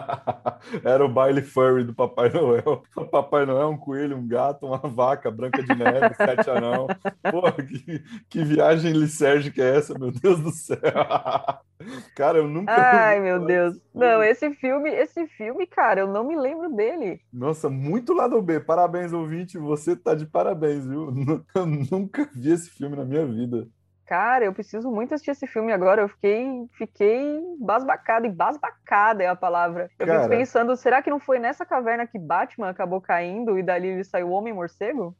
Era 0.84 1.04
o 1.04 1.08
baile 1.08 1.42
furry 1.42 1.84
do 1.84 1.94
Papai 1.94 2.30
Noel. 2.30 2.82
O 2.96 3.04
Papai 3.06 3.46
Noel, 3.46 3.70
um 3.70 3.76
coelho, 3.76 4.16
um 4.16 4.26
gato, 4.26 4.66
uma 4.66 4.78
vaca, 4.78 5.30
branca 5.30 5.62
de 5.62 5.74
neve, 5.74 6.14
sete 6.14 6.50
anão. 6.50 6.86
Pô, 7.30 7.50
que, 7.52 8.02
que 8.28 8.44
viagem 8.44 8.92
lisérgica 8.92 9.62
é 9.62 9.76
essa, 9.76 9.98
meu 9.98 10.10
Deus 10.10 10.40
do 10.40 10.50
céu? 10.50 10.78
Cara, 12.16 12.38
eu 12.38 12.48
nunca. 12.48 12.72
Ai, 12.72 13.20
meu 13.20 13.44
Deus. 13.44 13.78
Não, 13.94 14.22
esse 14.22 14.50
filme, 14.54 14.90
esse 14.90 15.26
filme, 15.28 15.66
cara, 15.66 16.00
eu 16.00 16.06
não 16.06 16.24
me 16.24 16.34
lembro 16.34 16.74
dele. 16.74 17.20
Nossa, 17.32 17.68
muito 17.68 18.12
lado 18.12 18.40
B. 18.40 18.60
Parabéns, 18.60 19.12
ouvinte. 19.12 19.58
Você 19.58 19.94
tá 19.94 20.14
de 20.14 20.26
parabéns, 20.26 20.86
viu? 20.86 21.12
Eu 21.54 21.66
nunca 21.66 22.28
vi 22.34 22.52
esse 22.52 22.70
filme 22.70 22.96
na 22.96 23.04
minha 23.04 23.26
vida. 23.26 23.68
Cara, 24.06 24.44
eu 24.44 24.52
preciso 24.52 24.88
muito 24.88 25.12
assistir 25.12 25.32
esse 25.32 25.48
filme 25.48 25.72
agora. 25.72 26.02
Eu 26.02 26.08
fiquei, 26.08 26.46
fiquei 26.78 27.42
basbacada, 27.58 28.24
e 28.26 28.30
basbacada 28.30 29.24
é 29.24 29.26
a 29.26 29.34
palavra. 29.34 29.90
Eu 29.98 30.06
Cara. 30.06 30.20
fico 30.20 30.30
pensando, 30.30 30.76
será 30.76 31.02
que 31.02 31.10
não 31.10 31.18
foi 31.18 31.40
nessa 31.40 31.66
caverna 31.66 32.06
que 32.06 32.16
Batman 32.16 32.68
acabou 32.68 33.00
caindo 33.00 33.58
e 33.58 33.64
dali 33.64 33.88
ele 33.88 34.04
saiu 34.04 34.28
o 34.28 34.30
Homem-Morcego? 34.30 35.12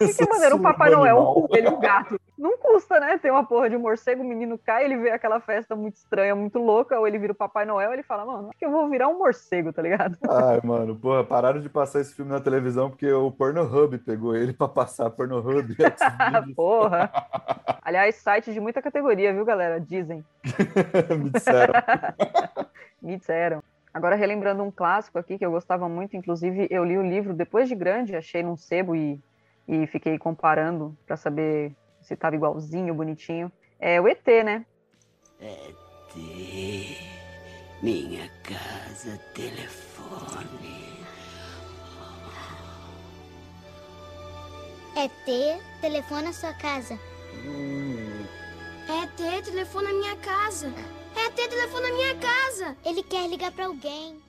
De 0.00 0.14
que 0.16 0.26
maneira? 0.26 0.56
O 0.56 0.62
Papai 0.62 0.90
Noel, 0.90 1.18
um 1.18 1.46
coelho, 1.46 1.76
um 1.76 1.80
gato. 1.80 2.18
Não 2.42 2.58
custa, 2.58 2.98
né? 2.98 3.16
Ter 3.18 3.30
uma 3.30 3.46
porra 3.46 3.70
de 3.70 3.76
um 3.76 3.80
morcego, 3.80 4.22
o 4.22 4.26
menino 4.26 4.58
cai, 4.58 4.84
ele 4.84 4.96
vê 4.96 5.10
aquela 5.10 5.38
festa 5.38 5.76
muito 5.76 5.94
estranha, 5.94 6.34
muito 6.34 6.58
louca, 6.58 6.98
ou 6.98 7.06
ele 7.06 7.18
vira 7.18 7.32
o 7.32 7.36
Papai 7.36 7.64
Noel, 7.64 7.92
ele 7.92 8.02
fala, 8.02 8.26
mano, 8.26 8.48
acho 8.48 8.58
que 8.58 8.66
eu 8.66 8.70
vou 8.70 8.88
virar 8.90 9.06
um 9.06 9.16
morcego, 9.16 9.72
tá 9.72 9.80
ligado? 9.80 10.18
Ai, 10.28 10.60
mano, 10.64 10.96
porra, 10.96 11.22
pararam 11.22 11.60
de 11.60 11.68
passar 11.68 12.00
esse 12.00 12.14
filme 12.14 12.32
na 12.32 12.40
televisão 12.40 12.90
porque 12.90 13.10
o 13.12 13.30
Pornhub 13.30 13.96
pegou 13.98 14.34
ele 14.34 14.52
pra 14.52 14.66
passar 14.66 15.08
Pornhub. 15.10 15.76
porra. 16.56 17.10
Aliás, 17.80 18.16
site 18.16 18.52
de 18.52 18.60
muita 18.60 18.82
categoria, 18.82 19.32
viu, 19.32 19.44
galera? 19.44 19.78
Dizem. 19.78 20.24
Me 21.16 21.30
disseram. 21.30 21.74
Me 23.00 23.16
disseram. 23.16 23.62
Agora, 23.94 24.16
relembrando 24.16 24.64
um 24.64 24.70
clássico 24.70 25.18
aqui 25.18 25.38
que 25.38 25.46
eu 25.46 25.50
gostava 25.52 25.88
muito, 25.88 26.16
inclusive 26.16 26.66
eu 26.70 26.82
li 26.82 26.98
o 26.98 27.02
livro 27.02 27.34
depois 27.34 27.68
de 27.68 27.76
grande, 27.76 28.16
achei 28.16 28.42
num 28.42 28.56
sebo 28.56 28.96
e, 28.96 29.20
e 29.68 29.86
fiquei 29.86 30.18
comparando 30.18 30.96
para 31.06 31.16
saber 31.16 31.72
se 32.02 32.16
tava 32.16 32.36
igualzinho, 32.36 32.94
bonitinho. 32.94 33.50
É 33.78 34.00
o 34.00 34.08
ET, 34.08 34.26
né? 34.44 34.64
ET, 35.40 36.14
minha 37.82 38.28
casa, 38.42 39.18
telefone. 39.34 40.92
ET, 44.94 45.60
telefona 45.80 46.28
a 46.28 46.32
sua 46.32 46.52
casa. 46.54 46.98
Hum. 47.44 48.24
ET, 48.88 49.44
telefona 49.44 49.88
a 49.88 49.92
minha 49.94 50.16
casa. 50.16 50.68
ET, 51.16 51.34
telefona 51.34 51.88
a 51.88 51.92
minha 51.92 52.14
casa. 52.16 52.76
Ele 52.84 53.02
quer 53.02 53.28
ligar 53.28 53.52
para 53.52 53.66
alguém. 53.66 54.20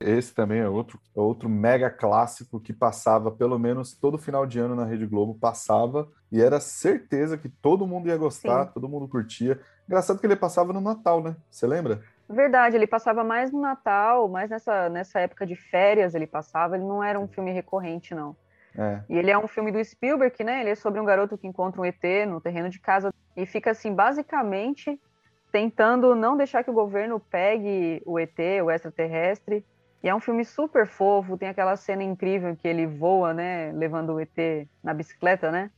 Esse 0.00 0.34
também 0.34 0.58
é 0.58 0.68
outro, 0.68 0.98
é 1.16 1.20
outro 1.20 1.48
mega 1.48 1.88
clássico 1.88 2.60
que 2.60 2.72
passava 2.72 3.30
pelo 3.30 3.58
menos 3.58 3.94
todo 3.94 4.18
final 4.18 4.44
de 4.44 4.58
ano 4.58 4.74
na 4.74 4.84
Rede 4.84 5.06
Globo, 5.06 5.34
passava 5.34 6.10
e 6.34 6.42
era 6.42 6.58
certeza 6.58 7.38
que 7.38 7.48
todo 7.48 7.86
mundo 7.86 8.08
ia 8.08 8.16
gostar, 8.16 8.66
Sim. 8.66 8.72
todo 8.74 8.88
mundo 8.88 9.06
curtia. 9.06 9.60
Engraçado 9.86 10.18
que 10.18 10.26
ele 10.26 10.34
passava 10.34 10.72
no 10.72 10.80
Natal, 10.80 11.22
né? 11.22 11.36
Você 11.48 11.64
lembra? 11.64 12.02
Verdade, 12.28 12.74
ele 12.74 12.88
passava 12.88 13.22
mais 13.22 13.52
no 13.52 13.60
Natal, 13.60 14.28
mais 14.28 14.50
nessa, 14.50 14.88
nessa 14.88 15.20
época 15.20 15.46
de 15.46 15.54
férias 15.54 16.12
ele 16.12 16.26
passava, 16.26 16.74
ele 16.74 16.84
não 16.84 17.04
era 17.04 17.20
um 17.20 17.28
filme 17.28 17.52
recorrente, 17.52 18.16
não. 18.16 18.34
É. 18.76 18.98
E 19.08 19.16
ele 19.16 19.30
é 19.30 19.38
um 19.38 19.46
filme 19.46 19.70
do 19.70 19.84
Spielberg, 19.84 20.42
né? 20.42 20.62
Ele 20.62 20.70
é 20.70 20.74
sobre 20.74 20.98
um 20.98 21.04
garoto 21.04 21.38
que 21.38 21.46
encontra 21.46 21.80
um 21.80 21.84
ET 21.84 22.02
no 22.26 22.40
terreno 22.40 22.68
de 22.68 22.80
casa 22.80 23.14
e 23.36 23.46
fica 23.46 23.70
assim, 23.70 23.94
basicamente 23.94 25.00
tentando 25.52 26.16
não 26.16 26.36
deixar 26.36 26.64
que 26.64 26.70
o 26.70 26.74
governo 26.74 27.20
pegue 27.20 28.02
o 28.04 28.18
ET, 28.18 28.40
o 28.60 28.72
extraterrestre. 28.72 29.64
E 30.02 30.08
é 30.08 30.14
um 30.14 30.18
filme 30.18 30.44
super 30.44 30.84
fofo, 30.84 31.38
tem 31.38 31.48
aquela 31.48 31.76
cena 31.76 32.02
incrível 32.02 32.56
que 32.56 32.66
ele 32.66 32.88
voa, 32.88 33.32
né, 33.32 33.70
levando 33.70 34.14
o 34.14 34.20
ET 34.20 34.66
na 34.82 34.92
bicicleta, 34.92 35.52
né? 35.52 35.70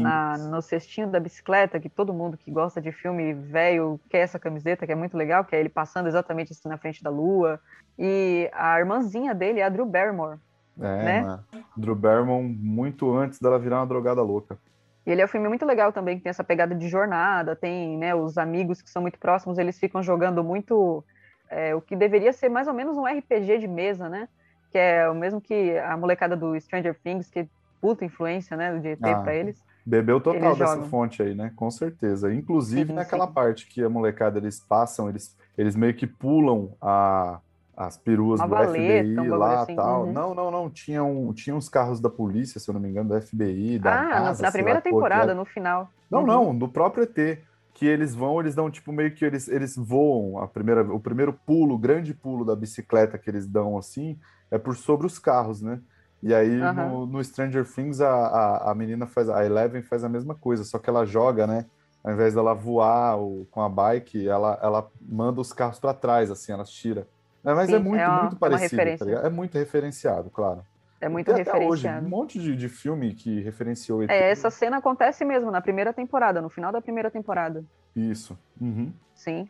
Na, 0.00 0.38
no 0.38 0.62
cestinho 0.62 1.08
da 1.08 1.18
bicicleta, 1.18 1.80
que 1.80 1.88
todo 1.88 2.14
mundo 2.14 2.36
que 2.36 2.50
gosta 2.50 2.80
de 2.80 2.92
filme 2.92 3.34
velho 3.34 3.98
quer 4.08 4.18
essa 4.18 4.38
camiseta, 4.38 4.86
que 4.86 4.92
é 4.92 4.94
muito 4.94 5.16
legal, 5.16 5.44
que 5.44 5.56
é 5.56 5.60
ele 5.60 5.68
passando 5.68 6.06
exatamente 6.06 6.52
assim 6.52 6.68
na 6.68 6.78
frente 6.78 7.02
da 7.02 7.10
lua. 7.10 7.60
E 7.98 8.48
a 8.52 8.78
irmãzinha 8.78 9.34
dele 9.34 9.60
é 9.60 9.64
a 9.64 9.68
Drew 9.68 9.84
Barrymore. 9.86 10.38
É, 10.80 11.04
né? 11.04 11.40
Drew 11.76 11.94
Barrymore 11.94 12.44
muito 12.44 13.12
antes 13.16 13.40
dela 13.40 13.58
virar 13.58 13.80
uma 13.80 13.86
drogada 13.86 14.22
louca. 14.22 14.58
E 15.06 15.10
ele 15.10 15.20
é 15.20 15.24
um 15.24 15.28
filme 15.28 15.48
muito 15.48 15.66
legal 15.66 15.92
também, 15.92 16.16
que 16.16 16.22
tem 16.22 16.30
essa 16.30 16.44
pegada 16.44 16.74
de 16.74 16.88
jornada, 16.88 17.54
tem 17.54 17.98
né, 17.98 18.14
os 18.14 18.38
amigos 18.38 18.80
que 18.80 18.88
são 18.88 19.02
muito 19.02 19.18
próximos, 19.18 19.58
eles 19.58 19.78
ficam 19.78 20.02
jogando 20.02 20.42
muito 20.42 21.04
é, 21.50 21.74
o 21.74 21.80
que 21.80 21.94
deveria 21.94 22.32
ser 22.32 22.48
mais 22.48 22.66
ou 22.66 22.74
menos 22.74 22.96
um 22.96 23.04
RPG 23.04 23.58
de 23.58 23.68
mesa, 23.68 24.08
né? 24.08 24.28
Que 24.70 24.78
é 24.78 25.08
o 25.08 25.14
mesmo 25.14 25.40
que 25.40 25.76
a 25.78 25.96
molecada 25.96 26.36
do 26.36 26.58
Stranger 26.58 26.98
Things, 27.02 27.28
que 27.28 27.46
puta 27.84 28.02
influência, 28.02 28.56
né, 28.56 28.78
de 28.78 28.88
ET 28.88 28.98
ah, 29.02 29.20
pra 29.20 29.34
eles. 29.34 29.62
Bebeu 29.84 30.18
total 30.18 30.56
dessa 30.56 30.76
jogam. 30.76 30.88
fonte 30.88 31.22
aí, 31.22 31.34
né? 31.34 31.52
Com 31.54 31.70
certeza. 31.70 32.32
Inclusive 32.32 32.86
sim, 32.86 32.94
naquela 32.94 33.26
sim. 33.26 33.32
parte 33.34 33.66
que 33.66 33.84
a 33.84 33.90
molecada 33.90 34.38
eles 34.38 34.58
passam, 34.58 35.06
eles, 35.10 35.36
eles 35.58 35.76
meio 35.76 35.92
que 35.92 36.06
pulam 36.06 36.72
a 36.80 37.40
as 37.76 37.96
peruas 37.96 38.40
Uma 38.40 38.46
do 38.46 38.54
valeta, 38.54 39.04
FBI 39.04 39.30
um 39.30 39.36
lá 39.36 39.62
assim, 39.62 39.74
tal. 39.74 40.04
uhum. 40.04 40.12
Não, 40.12 40.32
não, 40.32 40.50
não. 40.50 40.70
Tinha, 40.70 41.02
um, 41.02 41.32
tinha 41.32 41.54
uns 41.56 41.68
carros 41.68 42.00
da 42.00 42.08
polícia, 42.08 42.60
se 42.60 42.70
eu 42.70 42.72
não 42.72 42.80
me 42.80 42.88
engano, 42.88 43.08
da 43.08 43.20
FBI, 43.20 43.80
da 43.80 44.00
ah, 44.00 44.20
NASA, 44.20 44.42
na 44.44 44.52
primeira 44.52 44.80
temporada, 44.80 45.34
no 45.34 45.44
final. 45.44 45.90
Não, 46.08 46.20
uhum. 46.20 46.26
não, 46.26 46.56
do 46.56 46.68
próprio 46.68 47.02
ET. 47.02 47.40
Que 47.74 47.86
eles 47.86 48.14
vão, 48.14 48.38
eles 48.38 48.54
dão 48.54 48.70
tipo 48.70 48.92
meio 48.92 49.12
que 49.12 49.24
eles, 49.24 49.48
eles 49.48 49.76
voam. 49.76 50.38
A 50.38 50.46
primeira, 50.46 50.82
o 50.82 51.00
primeiro 51.00 51.32
pulo, 51.32 51.74
o 51.74 51.78
grande 51.78 52.14
pulo 52.14 52.44
da 52.44 52.54
bicicleta 52.54 53.18
que 53.18 53.28
eles 53.28 53.48
dão 53.48 53.76
assim, 53.76 54.16
é 54.52 54.56
por 54.56 54.76
sobre 54.76 55.04
os 55.04 55.18
carros, 55.18 55.60
né? 55.60 55.80
E 56.24 56.34
aí 56.34 56.48
Uhum. 56.62 56.72
no, 56.72 57.06
no 57.06 57.22
Stranger 57.24 57.66
Things 57.70 58.00
a, 58.00 58.08
a, 58.10 58.70
a 58.70 58.74
menina 58.74 59.06
faz, 59.06 59.28
a 59.28 59.44
Eleven 59.44 59.82
faz 59.82 60.02
a 60.04 60.08
mesma 60.08 60.34
coisa, 60.34 60.64
só 60.64 60.78
que 60.78 60.88
ela 60.88 61.04
joga, 61.04 61.46
né? 61.46 61.66
Ao 62.02 62.12
invés 62.12 62.34
dela 62.34 62.54
voar 62.54 63.18
o- 63.18 63.46
com 63.50 63.60
a 63.60 63.68
bike, 63.68 64.26
ela, 64.26 64.58
ela 64.62 64.88
manda 65.00 65.40
os 65.40 65.52
carros 65.52 65.78
para 65.78 65.92
trás, 65.92 66.30
assim, 66.30 66.50
ela 66.52 66.64
tira. 66.64 67.06
É, 67.44 67.52
mas 67.52 67.68
Sim, 67.68 67.76
é 67.76 67.78
muito, 67.78 68.00
é 68.00 68.08
uma- 68.08 68.20
muito 68.22 68.36
parecido, 68.36 68.96
tá 68.98 69.04
ligado? 69.04 69.26
É 69.26 69.30
muito 69.30 69.58
referenciado, 69.58 70.30
claro. 70.30 70.62
É 70.98 71.08
muito 71.10 71.26
Tem 71.30 71.34
até 71.42 71.50
hoje, 71.52 71.82
referenciado. 71.82 72.06
um 72.06 72.08
monte 72.08 72.38
de, 72.38 72.56
de 72.56 72.68
filme 72.70 73.14
que 73.14 73.40
referenciou 73.42 74.02
ET. 74.02 74.10
É, 74.10 74.30
essa 74.30 74.48
cena 74.48 74.78
acontece 74.78 75.24
mesmo 75.26 75.50
na 75.50 75.60
primeira 75.60 75.92
temporada, 75.92 76.40
no 76.40 76.48
final 76.48 76.72
da 76.72 76.80
primeira 76.80 77.10
temporada. 77.10 77.62
Isso. 77.94 78.38
Uhum. 78.58 78.94
Sim. 79.14 79.46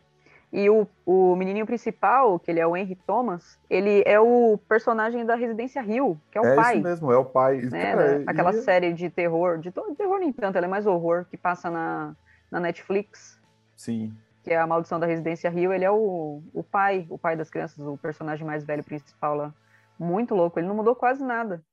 E 0.57 0.71
o, 0.71 0.87
o 1.05 1.35
menininho 1.35 1.67
principal, 1.67 2.39
que 2.39 2.49
ele 2.49 2.61
é 2.61 2.67
o 2.67 2.77
Henry 2.77 2.95
Thomas, 2.95 3.59
ele 3.69 4.05
é 4.07 4.21
o 4.21 4.57
personagem 4.69 5.27
da 5.27 5.35
Residência 5.35 5.83
Rio, 5.83 6.17
que 6.31 6.39
é 6.39 6.41
o 6.41 6.47
é 6.47 6.55
pai. 6.55 6.75
isso 6.77 6.85
mesmo, 6.85 7.11
é 7.13 7.17
o 7.19 7.25
pai. 7.25 7.57
né, 7.63 7.91
Cara, 7.93 8.19
da- 8.21 8.31
aquela 8.31 8.51
e- 8.51 8.63
série 8.63 8.93
de 8.93 9.11
terror, 9.11 9.59
de 9.59 9.73
terror 9.73 10.19
nem 10.21 10.33
tanto, 10.33 10.57
ela 10.57 10.67
é 10.67 10.71
mais 10.71 10.87
horror, 10.87 11.25
que 11.29 11.37
passa 11.37 11.69
na, 11.69 12.15
na 12.53 12.61
Netflix, 12.61 13.37
Sim. 13.75 14.15
que 14.45 14.53
é 14.53 14.57
a 14.57 14.65
Maldição 14.67 15.01
da 15.01 15.07
Residência 15.09 15.51
Rio, 15.51 15.73
ele 15.73 15.85
é 15.85 15.91
o, 15.91 16.41
o 16.55 16.63
pai, 16.63 17.05
o 17.11 17.19
pai 17.19 17.37
das 17.37 17.51
crianças, 17.51 17.85
o 17.85 17.99
personagem 17.99 18.47
mais 18.47 18.65
velho 18.65 18.85
principal 18.85 19.35
lá. 19.35 19.53
Muito 19.99 20.37
louco, 20.37 20.61
ele 20.61 20.69
não 20.69 20.77
mudou 20.77 20.95
quase 20.95 21.25
nada. 21.25 21.65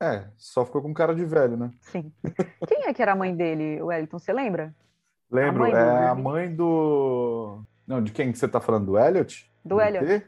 É, 0.00 0.28
só 0.36 0.64
ficou 0.64 0.80
com 0.80 0.94
cara 0.94 1.12
de 1.12 1.24
velho, 1.24 1.56
né? 1.56 1.72
Sim. 1.80 2.12
Quem 2.68 2.84
é 2.84 2.94
que 2.94 3.02
era 3.02 3.12
a 3.14 3.16
mãe 3.16 3.34
dele, 3.34 3.82
Wellington, 3.82 4.16
você 4.20 4.32
lembra? 4.32 4.72
Lembro, 5.28 5.64
do- 5.66 5.76
é 5.76 6.06
a 6.08 6.14
mãe 6.14 6.54
do. 6.54 7.62
Não, 7.88 8.02
de 8.02 8.12
quem 8.12 8.30
que 8.30 8.38
você 8.38 8.46
tá 8.46 8.60
falando? 8.60 8.84
Do 8.84 8.98
Elliot? 8.98 9.50
Do 9.64 9.80
Elliot. 9.80 10.04
ET? 10.04 10.26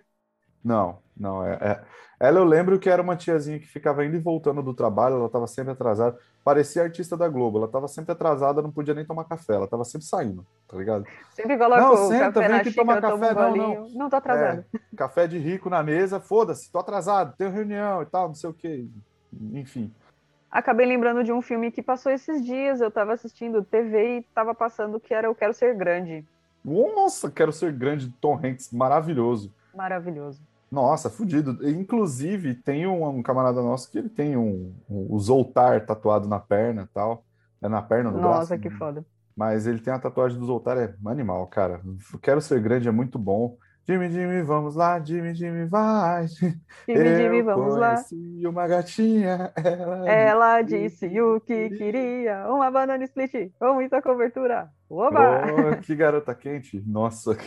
Não, 0.64 0.98
não. 1.16 1.44
É, 1.46 1.52
é- 1.60 1.84
Ela 2.18 2.38
eu 2.38 2.44
lembro 2.44 2.78
que 2.78 2.88
era 2.88 3.00
uma 3.00 3.16
tiazinha 3.16 3.58
que 3.58 3.66
ficava 3.66 4.04
indo 4.04 4.16
e 4.16 4.20
voltando 4.20 4.62
do 4.62 4.74
trabalho, 4.74 5.16
ela 5.16 5.28
tava 5.28 5.46
sempre 5.46 5.72
atrasada. 5.72 6.18
Parecia 6.44 6.82
artista 6.82 7.16
da 7.16 7.28
Globo, 7.28 7.58
ela 7.58 7.68
tava 7.68 7.86
sempre 7.88 8.12
atrasada, 8.12 8.60
não 8.62 8.70
podia 8.70 8.94
nem 8.94 9.04
tomar 9.06 9.24
café, 9.24 9.54
ela 9.54 9.66
tava 9.66 9.84
sempre 9.84 10.06
saindo, 10.06 10.46
tá 10.68 10.76
ligado? 10.76 11.06
Sempre 11.30 11.56
coloca 11.56 11.80
Não, 11.80 11.92
o 11.92 12.08
senta, 12.08 12.32
café 12.32 12.48
vem 12.48 12.56
aqui 12.58 12.72
tomar 12.74 13.00
toma 13.00 13.14
um 13.14 13.20
café. 13.20 13.34
Não, 13.34 13.56
não. 13.56 13.88
Não, 13.90 14.10
tô 14.10 14.16
atrasado. 14.16 14.64
É, 14.74 14.96
café 14.96 15.26
de 15.26 15.38
rico 15.38 15.70
na 15.70 15.82
mesa, 15.82 16.20
foda-se, 16.20 16.70
tô 16.72 16.78
atrasado, 16.78 17.34
tenho 17.36 17.50
reunião 17.50 18.02
e 18.02 18.06
tal, 18.06 18.28
não 18.28 18.34
sei 18.34 18.50
o 18.50 18.54
quê. 18.54 18.86
Enfim. 19.52 19.92
Acabei 20.50 20.84
lembrando 20.84 21.22
de 21.22 21.32
um 21.32 21.40
filme 21.40 21.70
que 21.70 21.82
passou 21.82 22.10
esses 22.10 22.44
dias. 22.44 22.80
Eu 22.80 22.90
tava 22.90 23.12
assistindo 23.12 23.62
TV 23.64 24.18
e 24.18 24.22
tava 24.34 24.54
passando 24.54 24.98
que 24.98 25.14
era 25.14 25.26
Eu 25.28 25.34
Quero 25.34 25.54
Ser 25.54 25.74
Grande. 25.76 26.26
Nossa, 26.64 27.30
quero 27.30 27.52
ser 27.52 27.72
grande, 27.72 28.12
Tom 28.20 28.34
Hanks, 28.36 28.70
maravilhoso. 28.72 29.52
Maravilhoso. 29.74 30.40
Nossa, 30.70 31.10
fudido. 31.10 31.68
Inclusive, 31.68 32.54
tem 32.54 32.86
um, 32.86 33.04
um 33.08 33.22
camarada 33.22 33.60
nosso 33.60 33.90
que 33.90 33.98
ele 33.98 34.08
tem 34.08 34.36
um, 34.36 34.72
um, 34.88 35.06
o 35.10 35.18
Zoltar 35.18 35.84
tatuado 35.84 36.28
na 36.28 36.38
perna 36.38 36.82
e 36.82 36.94
tal. 36.94 37.24
É 37.60 37.68
na 37.68 37.82
perna, 37.82 38.10
no 38.10 38.20
Nossa, 38.20 38.56
braço? 38.56 38.62
que 38.62 38.70
foda. 38.70 39.04
Mas 39.36 39.66
ele 39.66 39.80
tem 39.80 39.92
a 39.92 39.98
tatuagem 39.98 40.38
do 40.38 40.46
Zoltar, 40.46 40.78
é 40.78 40.94
animal, 41.06 41.46
cara. 41.46 41.80
Quero 42.22 42.40
ser 42.40 42.60
grande, 42.60 42.88
é 42.88 42.92
muito 42.92 43.18
bom. 43.18 43.56
Jimmy, 43.90 44.08
Jimmy, 44.08 44.42
vamos 44.42 44.76
lá, 44.76 45.00
Jimmy, 45.00 45.34
Jimmy, 45.34 45.66
vai. 45.66 46.28
Jimmy, 46.28 46.54
Eu 46.86 47.16
Jimmy, 47.16 47.42
vamos 47.42 47.74
lá. 47.76 47.94
conheci 47.96 48.42
uma 48.46 48.68
gatinha, 48.68 49.52
ela 49.56 50.08
Ela 50.08 50.62
disse 50.62 51.20
o 51.20 51.40
que 51.40 51.70
queria. 51.70 52.46
Uma 52.48 52.70
banana 52.70 53.02
split 53.02 53.50
com 53.58 53.74
muita 53.74 54.00
cobertura. 54.00 54.68
Oba! 54.88 55.42
Oh, 55.44 55.76
que 55.82 55.96
garota 55.96 56.32
quente. 56.36 56.80
Nossa. 56.86 57.36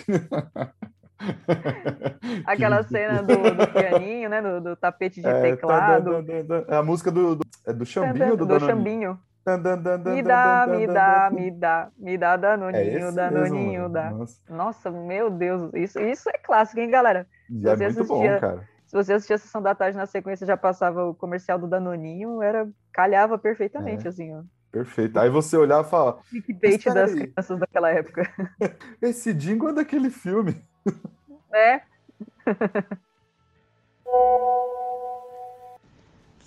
Aquela 2.46 2.84
Que- 2.84 2.90
cena 2.90 3.24
do, 3.24 3.36
do 3.38 3.68
pianinho, 3.72 4.30
né? 4.30 4.42
Do, 4.42 4.60
do 4.60 4.76
tapete 4.76 5.22
de 5.22 5.28
É, 5.28 5.42
teclado. 5.42 6.12
tá, 6.12 6.22
dan. 6.42 6.66
É 6.68 6.76
a 6.76 6.84
música 6.84 7.10
do, 7.10 7.36
do, 7.38 7.44
é 7.66 7.72
do 7.72 7.86
Xambinho 7.86 8.32
ou 8.32 8.38
do, 8.38 8.46
do? 8.46 8.60
Xambinho. 8.60 9.18
Dan, 9.46 9.62
dan, 9.62 9.84
dan, 9.84 10.02
dan, 10.02 10.14
Me 10.16 10.22
dá, 10.24 10.66
dan, 10.66 10.78
me 10.80 10.88
dan, 10.88 10.94
dá, 10.94 11.30
dan. 11.30 11.36
me 11.36 11.52
dá, 11.52 11.92
me 11.98 12.18
dá 12.18 12.34
É 12.34 12.38
danoninho, 12.38 13.08
esse 13.08 13.16
danoninho, 13.16 13.82
mesmo, 13.82 13.90
dá. 13.94 14.10
Nossa. 14.12 14.42
Nossa, 14.50 14.92
meu 14.92 15.30
Deus, 15.30 15.70
isso, 15.74 16.00
isso 16.00 16.30
é 16.30 16.38
clássico, 16.38 16.80
hein, 16.80 16.90
galera? 16.90 17.28
Se 17.50 17.68
é 17.68 17.76
você 17.76 17.84
muito 17.86 18.06
bom, 18.08 18.16
assistia- 18.22 18.40
cara. 18.40 18.70
Se 18.88 18.96
você 18.96 19.14
assistia 19.14 19.36
a 19.36 19.40
Sessão 19.40 19.62
da 19.62 19.76
Tarde 19.76 19.98
na 19.98 20.06
sequência, 20.06 20.46
já 20.48 20.56
passava 20.56 21.04
o 21.06 21.14
comercial 21.16 21.58
do 21.60 21.68
Danoninho, 21.68 22.42
era 22.42 22.70
calhava 22.94 23.38
perfeitamente, 23.38 24.06
É. 24.06 24.10
assim, 24.10 24.34
ó. 24.34 24.44
Perfeito. 24.72 25.20
Aí 25.20 25.30
você 25.30 25.58
olhar 25.58 25.84
e 25.84 25.90
fala: 25.90 26.20
Clickbait 26.30 26.84
das 26.86 27.12
peraí. 27.12 27.28
crianças 27.28 27.60
daquela 27.60 27.90
época. 27.92 28.24
esse 29.02 29.34
Dingo 29.34 29.70
é 29.70 29.74
daquele 29.74 30.10
filme. 30.10 30.64
É, 31.56 31.82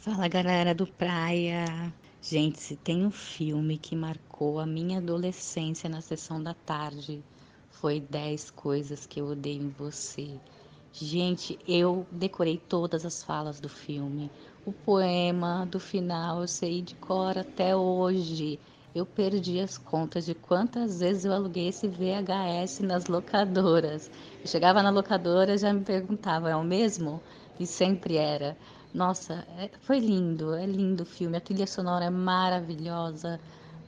Fala 0.02 0.26
galera 0.28 0.74
do 0.74 0.86
Praia. 0.86 1.64
Gente, 2.20 2.60
se 2.60 2.76
tem 2.76 3.06
um 3.06 3.10
filme 3.10 3.78
que 3.78 3.94
marcou 3.96 4.58
a 4.58 4.66
minha 4.66 4.98
adolescência 4.98 5.88
na 5.88 6.00
sessão 6.02 6.42
da 6.42 6.52
tarde, 6.54 7.24
foi 7.70 8.00
10 8.00 8.50
coisas 8.50 9.06
que 9.06 9.18
eu 9.20 9.28
odeio 9.28 9.62
em 9.62 9.70
você. 9.70 10.40
Gente, 10.92 11.58
eu 11.66 12.06
decorei 12.10 12.58
todas 12.58 13.04
as 13.06 13.22
falas 13.22 13.60
do 13.60 13.68
filme. 13.68 14.30
O 14.64 14.72
poema 14.72 15.64
do 15.66 15.78
final 15.80 16.40
eu 16.42 16.48
sei 16.48 16.82
de 16.82 16.94
cor 16.96 17.38
até 17.38 17.74
hoje. 17.76 18.60
Eu 18.94 19.06
perdi 19.06 19.60
as 19.60 19.78
contas 19.78 20.24
de 20.26 20.34
quantas 20.34 20.98
vezes 21.00 21.24
eu 21.24 21.32
aluguei 21.32 21.68
esse 21.68 21.86
VHS 21.88 22.82
nas 22.82 23.06
locadoras. 23.06 24.10
Eu 24.42 24.48
chegava 24.50 24.82
na 24.82 24.90
locadora 24.90 25.56
já 25.58 25.72
me 25.72 25.84
perguntava, 25.84 26.50
é 26.50 26.56
o 26.56 26.64
mesmo? 26.64 27.22
E 27.58 27.66
sempre 27.66 28.16
era. 28.16 28.56
Nossa, 28.96 29.46
é, 29.58 29.70
foi 29.82 29.98
lindo, 29.98 30.54
é 30.54 30.64
lindo 30.64 31.02
o 31.02 31.06
filme. 31.06 31.36
A 31.36 31.40
trilha 31.40 31.66
sonora 31.66 32.06
é 32.06 32.10
maravilhosa. 32.10 33.38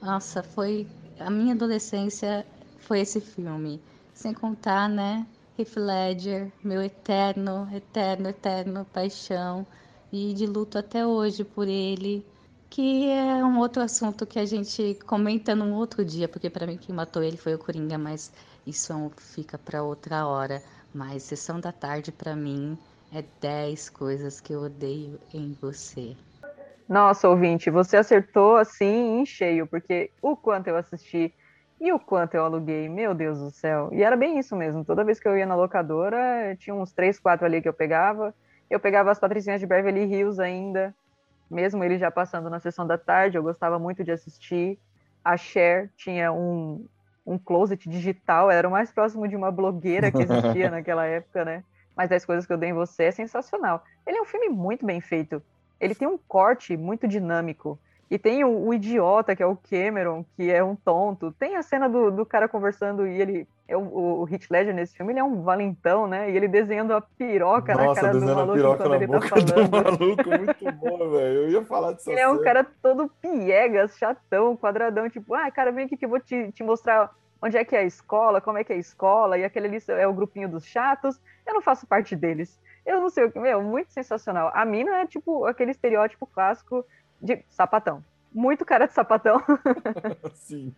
Nossa, 0.02 0.42
foi. 0.42 0.86
A 1.18 1.30
minha 1.30 1.54
adolescência 1.54 2.46
foi 2.80 3.00
esse 3.00 3.18
filme. 3.18 3.80
Sem 4.12 4.34
contar, 4.34 4.86
né? 4.86 5.26
Heath 5.58 5.76
Ledger, 5.76 6.52
meu 6.62 6.82
eterno, 6.82 7.66
eterno, 7.74 8.28
eterno 8.28 8.84
paixão. 8.92 9.66
E 10.12 10.34
de 10.34 10.44
luto 10.46 10.76
até 10.76 11.06
hoje 11.06 11.42
por 11.42 11.66
ele 11.66 12.22
que 12.68 13.08
é 13.08 13.42
um 13.42 13.58
outro 13.60 13.82
assunto 13.82 14.26
que 14.26 14.38
a 14.38 14.44
gente 14.44 14.98
comenta 15.06 15.54
num 15.54 15.72
outro 15.72 16.04
dia, 16.04 16.28
porque 16.28 16.50
para 16.50 16.66
mim 16.66 16.76
quem 16.76 16.94
matou 16.94 17.22
ele 17.22 17.38
foi 17.38 17.54
o 17.54 17.58
Coringa, 17.58 17.96
mas 17.96 18.30
isso 18.66 18.92
fica 19.16 19.56
para 19.56 19.82
outra 19.82 20.26
hora. 20.26 20.62
Mas 20.92 21.22
sessão 21.22 21.58
da 21.58 21.72
tarde 21.72 22.12
para 22.12 22.36
mim 22.36 22.76
é 23.12 23.22
10 23.40 23.90
coisas 23.90 24.40
que 24.40 24.52
eu 24.52 24.60
odeio 24.62 25.18
em 25.32 25.52
você. 25.60 26.16
Nossa, 26.88 27.28
ouvinte, 27.28 27.70
você 27.70 27.98
acertou 27.98 28.56
assim 28.56 29.20
em 29.20 29.26
cheio, 29.26 29.66
porque 29.66 30.10
o 30.22 30.36
quanto 30.36 30.68
eu 30.68 30.76
assisti 30.76 31.34
e 31.80 31.92
o 31.92 31.98
quanto 31.98 32.34
eu 32.34 32.44
aluguei, 32.44 32.88
meu 32.88 33.14
Deus 33.14 33.38
do 33.38 33.50
céu. 33.50 33.90
E 33.92 34.02
era 34.02 34.16
bem 34.16 34.38
isso 34.38 34.56
mesmo. 34.56 34.84
Toda 34.84 35.04
vez 35.04 35.20
que 35.20 35.28
eu 35.28 35.36
ia 35.36 35.46
na 35.46 35.54
locadora, 35.54 36.56
tinha 36.58 36.74
uns 36.74 36.92
três, 36.92 37.20
quatro 37.20 37.46
ali 37.46 37.62
que 37.62 37.68
eu 37.68 37.74
pegava. 37.74 38.34
Eu 38.70 38.80
pegava 38.80 39.10
as 39.10 39.18
Patricinhas 39.18 39.60
de 39.60 39.66
Beverly 39.66 40.04
Hills 40.04 40.40
ainda, 40.40 40.94
mesmo 41.50 41.82
ele 41.82 41.98
já 41.98 42.10
passando 42.10 42.50
na 42.50 42.60
sessão 42.60 42.86
da 42.86 42.98
tarde, 42.98 43.38
eu 43.38 43.42
gostava 43.42 43.78
muito 43.78 44.04
de 44.04 44.10
assistir. 44.10 44.78
A 45.24 45.36
Cher 45.36 45.90
tinha 45.96 46.32
um, 46.32 46.86
um 47.26 47.38
closet 47.38 47.88
digital, 47.88 48.50
era 48.50 48.68
o 48.68 48.70
mais 48.70 48.92
próximo 48.92 49.26
de 49.26 49.36
uma 49.36 49.50
blogueira 49.50 50.12
que 50.12 50.22
existia 50.22 50.70
naquela 50.70 51.06
época, 51.06 51.44
né? 51.44 51.64
Mas 51.98 52.12
as 52.12 52.24
coisas 52.24 52.46
que 52.46 52.52
eu 52.52 52.56
dei 52.56 52.70
em 52.70 52.74
você 52.74 53.04
é 53.04 53.10
sensacional. 53.10 53.82
Ele 54.06 54.18
é 54.18 54.22
um 54.22 54.24
filme 54.24 54.48
muito 54.48 54.86
bem 54.86 55.00
feito. 55.00 55.42
Ele 55.80 55.96
tem 55.96 56.06
um 56.06 56.16
corte 56.16 56.76
muito 56.76 57.08
dinâmico. 57.08 57.76
E 58.08 58.16
tem 58.16 58.44
o, 58.44 58.66
o, 58.66 58.72
idiota, 58.72 59.34
que 59.34 59.42
é 59.42 59.46
o 59.46 59.56
Cameron, 59.56 60.24
que 60.36 60.48
é 60.48 60.62
um 60.62 60.76
tonto. 60.76 61.32
Tem 61.32 61.56
a 61.56 61.62
cena 61.62 61.88
do, 61.88 62.10
do 62.10 62.24
cara 62.24 62.48
conversando 62.48 63.04
e 63.04 63.20
ele. 63.20 63.48
É 63.66 63.76
o, 63.76 64.22
o 64.22 64.28
Heath 64.30 64.46
Ledger 64.48 64.74
nesse 64.74 64.96
filme, 64.96 65.12
ele 65.12 65.20
é 65.20 65.24
um 65.24 65.42
valentão, 65.42 66.06
né? 66.06 66.30
E 66.30 66.36
ele 66.36 66.48
desenhando 66.48 66.94
a 66.94 67.02
piroca 67.02 67.74
Nossa, 67.74 68.00
na 68.00 68.08
cara 68.08 68.18
do 68.18 68.24
maluco 68.24 68.76
quando 68.78 68.94
ele 68.94 69.08
tá 69.08 69.20
falando. 69.20 69.70
maluco, 69.70 70.28
muito 70.30 70.72
bom, 70.72 71.10
velho. 71.10 71.42
Eu 71.42 71.50
ia 71.50 71.64
falar 71.66 71.92
disso. 71.92 72.10
Ele 72.10 72.20
é 72.20 72.28
um 72.28 72.40
cara 72.40 72.64
todo 72.80 73.10
piegas, 73.20 73.98
chatão, 73.98 74.56
quadradão, 74.56 75.10
tipo, 75.10 75.34
ah, 75.34 75.50
cara, 75.50 75.70
vem 75.70 75.84
aqui 75.84 75.98
que 75.98 76.06
eu 76.06 76.08
vou 76.08 76.18
te, 76.18 76.50
te 76.52 76.62
mostrar 76.62 77.10
onde 77.40 77.56
é 77.56 77.64
que 77.64 77.76
é 77.76 77.80
a 77.80 77.84
escola, 77.84 78.40
como 78.40 78.58
é 78.58 78.64
que 78.64 78.72
é 78.72 78.76
a 78.76 78.78
escola, 78.78 79.38
e 79.38 79.44
aquele 79.44 79.66
ali 79.68 79.78
é 79.88 80.06
o 80.06 80.12
grupinho 80.12 80.48
dos 80.48 80.64
chatos. 80.64 81.20
Eu 81.46 81.54
não 81.54 81.62
faço 81.62 81.86
parte 81.86 82.14
deles. 82.16 82.60
Eu 82.84 83.00
não 83.00 83.10
sei 83.10 83.24
o 83.24 83.30
que, 83.30 83.38
meu, 83.38 83.62
muito 83.62 83.92
sensacional. 83.92 84.50
A 84.54 84.64
mina 84.64 85.02
é 85.02 85.06
tipo 85.06 85.44
aquele 85.44 85.70
estereótipo 85.70 86.26
clássico 86.26 86.84
de 87.20 87.44
sapatão. 87.48 88.02
Muito 88.32 88.64
cara 88.64 88.86
de 88.86 88.92
sapatão. 88.92 89.42
Sim. 90.34 90.74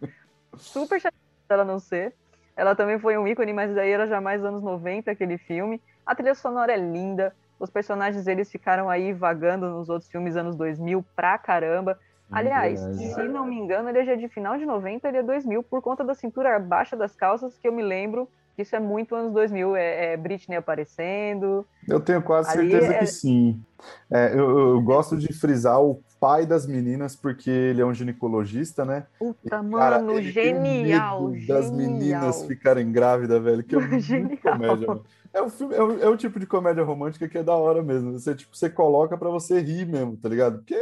Super 0.57 1.01
chato 1.01 1.15
ela 1.49 1.65
não 1.65 1.79
ser. 1.79 2.15
Ela 2.57 2.75
também 2.75 2.99
foi 2.99 3.17
um 3.17 3.27
ícone, 3.27 3.53
mas 3.53 3.77
aí 3.77 3.91
era 3.91 4.07
já 4.07 4.21
mais 4.21 4.45
anos 4.45 4.63
90 4.63 5.11
aquele 5.11 5.39
filme. 5.39 5.81
A 6.05 6.15
trilha 6.15 6.35
sonora 6.35 6.73
é 6.73 6.77
linda. 6.77 7.35
Os 7.59 7.71
personagens 7.71 8.27
eles 8.27 8.51
ficaram 8.51 8.89
aí 8.89 9.13
vagando 9.13 9.69
nos 9.69 9.89
outros 9.89 10.11
filmes 10.11 10.37
anos 10.37 10.57
2000 10.57 11.05
pra 11.15 11.39
caramba. 11.39 11.99
Aliás, 12.33 12.81
se 12.97 13.23
não 13.29 13.47
me 13.47 13.57
engano, 13.57 13.89
ele 13.89 14.05
já 14.05 14.13
é 14.13 14.17
de 14.17 14.29
final 14.29 14.57
de 14.57 14.65
90, 14.65 15.09
ele 15.09 15.19
é 15.19 15.23
2000 15.23 15.63
por 15.63 15.83
conta 15.83 16.05
da 16.05 16.15
cintura 16.15 16.59
baixa 16.59 16.97
das 16.97 17.15
calças, 17.15 17.57
que 17.59 17.67
eu 17.67 17.73
me 17.73 17.83
lembro 17.83 18.29
que 18.57 18.63
isso 18.63 18.75
é 18.77 18.81
muito 18.81 19.15
anos 19.15 19.33
2000. 19.33 19.75
É, 19.75 20.13
é 20.13 20.17
Britney 20.17 20.57
aparecendo. 20.57 21.65
Eu 21.89 22.01
tenho 22.01 22.23
quase 22.23 22.51
Ali 22.51 22.71
certeza 22.71 22.93
é- 22.95 22.99
que 22.99 23.07
sim. 23.07 23.61
É, 24.13 24.33
eu, 24.35 24.59
eu 24.59 24.83
gosto 24.83 25.17
de 25.17 25.33
frisar 25.33 25.81
o 25.83 26.03
pai 26.21 26.45
das 26.45 26.67
meninas, 26.67 27.17
porque 27.17 27.49
ele 27.51 27.81
é 27.81 27.85
um 27.85 27.95
ginecologista, 27.95 28.85
né? 28.85 29.07
Puta, 29.19 29.63
Cara, 29.73 29.99
mano, 29.99 30.21
genial, 30.21 31.23
medo 31.23 31.47
das 31.47 31.71
genial. 31.71 31.91
meninas 31.91 32.45
ficarem 32.45 32.93
grávidas, 32.93 33.43
velho, 33.43 33.65
que 33.65 33.75
é 33.75 33.99
Genial. 33.99 34.37
comédia, 34.43 34.87
mano. 34.87 35.05
É 35.33 35.41
o, 35.41 35.49
filme, 35.49 35.75
é, 35.75 35.83
o, 35.83 35.99
é 36.03 36.09
o 36.09 36.17
tipo 36.17 36.39
de 36.39 36.47
comédia 36.47 36.85
romântica 36.85 37.29
que 37.29 37.39
é 37.39 37.43
da 37.43 37.55
hora 37.55 37.83
mesmo. 37.83 38.13
Você, 38.13 38.35
tipo, 38.35 38.55
você 38.55 38.69
coloca 38.69 39.17
pra 39.17 39.31
você 39.31 39.61
rir 39.61 39.87
mesmo, 39.87 40.17
tá 40.19 40.29
ligado? 40.29 40.59
Porque 40.59 40.77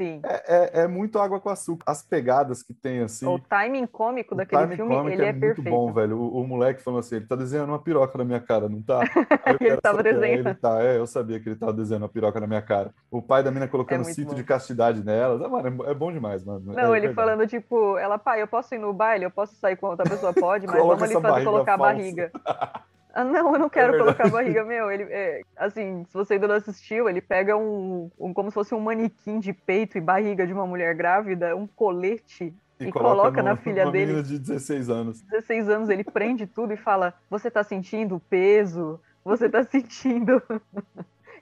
Sim. 0.00 0.20
é, 0.24 0.80
é, 0.80 0.82
é 0.82 0.88
muito 0.88 1.18
água 1.18 1.38
com 1.38 1.50
açúcar. 1.50 1.84
As 1.86 2.02
pegadas 2.02 2.62
que 2.62 2.72
tem, 2.72 3.00
assim. 3.00 3.26
O 3.26 3.38
timing 3.38 3.86
cômico 3.86 4.34
O 4.34 4.36
daquele 4.36 4.62
time 4.62 4.76
filme, 4.76 4.94
cômico 4.94 5.14
ele 5.14 5.22
é, 5.24 5.28
é, 5.28 5.32
muito 5.32 5.40
perfeito. 5.40 5.70
bom, 5.70 5.92
velho. 5.92 6.16
O, 6.16 6.40
o 6.40 6.46
moleque 6.46 6.82
falou 6.82 7.00
assim: 7.00 7.16
ele 7.16 7.26
tá 7.26 7.36
desenhando 7.36 7.68
uma 7.68 7.78
piroca 7.78 8.16
na 8.16 8.24
minha 8.24 8.40
cara, 8.40 8.68
não 8.68 8.80
tá? 8.80 9.00
Ele 9.60 9.76
tava 9.76 9.98
saber. 9.98 10.08
Aí 10.08 10.14
desenhando. 10.14 10.46
Ele 10.48 10.54
tá, 10.54 10.82
é, 10.82 10.96
eu 10.96 11.06
sabia 11.06 11.38
que 11.40 11.48
ele 11.48 11.56
tava 11.56 11.72
desenhando 11.72 12.02
uma 12.02 12.08
piroca 12.08 12.40
na 12.40 12.46
minha 12.46 12.62
cara. 12.62 12.94
O 13.10 13.20
pai 13.20 13.42
da 13.42 13.50
mina 13.50 13.68
colocando 13.68 14.02
É 14.08 14.12
cinto 14.12 14.30
bom. 14.30 14.34
de 14.34 14.44
castidade 14.44 15.04
nela. 15.04 15.44
Ah, 15.44 15.48
mano, 15.48 15.84
é, 15.84 15.90
é 15.90 15.94
bom 15.94 16.10
demais, 16.12 16.44
mano. 16.44 16.72
Não, 16.72 16.94
É 16.94 16.98
ele 16.98 17.12
falando, 17.12 17.46
tipo, 17.46 17.98
ela, 17.98 18.18
pai, 18.18 18.42
eu 18.42 18.46
posso 18.48 18.74
ir 18.74 18.78
no 18.78 18.92
baile, 18.92 19.24
eu 19.24 19.30
posso 19.30 19.54
sair 19.56 19.76
com 19.76 19.88
outra 19.88 20.08
pessoa? 20.08 20.32
Pode, 20.32 20.66
mas 20.66 20.76
vamos 20.76 21.02
ali 21.02 21.20
fazer 21.20 21.44
colocar 21.44 21.74
a 21.74 21.78
barriga. 21.78 22.30
Ah, 23.12 23.24
não, 23.24 23.52
eu 23.54 23.58
não 23.58 23.68
quero 23.68 23.92
verdade. 23.92 24.16
colocar 24.16 24.26
a 24.26 24.28
barriga, 24.28 24.64
meu. 24.64 24.90
Ele, 24.90 25.04
é, 25.04 25.40
assim, 25.56 26.04
se 26.06 26.14
você 26.14 26.34
ainda 26.34 26.48
não 26.48 26.54
assistiu, 26.54 27.08
ele 27.08 27.20
pega 27.20 27.56
um, 27.56 28.10
um- 28.18 28.32
como 28.32 28.50
se 28.50 28.54
fosse 28.54 28.74
um 28.74 28.80
manequim 28.80 29.38
de 29.40 29.52
peito 29.52 29.98
e 29.98 30.00
barriga 30.00 30.46
de 30.46 30.52
uma 30.52 30.66
mulher 30.66 30.94
grávida, 30.94 31.56
um 31.56 31.66
colete, 31.66 32.54
e, 32.78 32.90
coloca, 32.92 33.42
na 33.42 33.50
no- 33.50 33.56
filha 33.56 33.84
numa 33.84 33.92
dele. 33.92 34.22
de 34.22 34.38
16 34.38 34.88
anos. 34.88 35.20
16 35.22 35.68
anos, 35.68 35.88
ele 35.90 36.04
prende 36.04 36.46
tudo 36.46 36.72
e 36.72 36.76
fala: 36.76 37.14
Você 37.28 37.50
tá 37.50 37.62
sentindo 37.64 38.16
o 38.16 38.20
peso? 38.20 39.00
Você 39.24 39.50
tá 39.50 39.62
sentindo. 39.64 40.42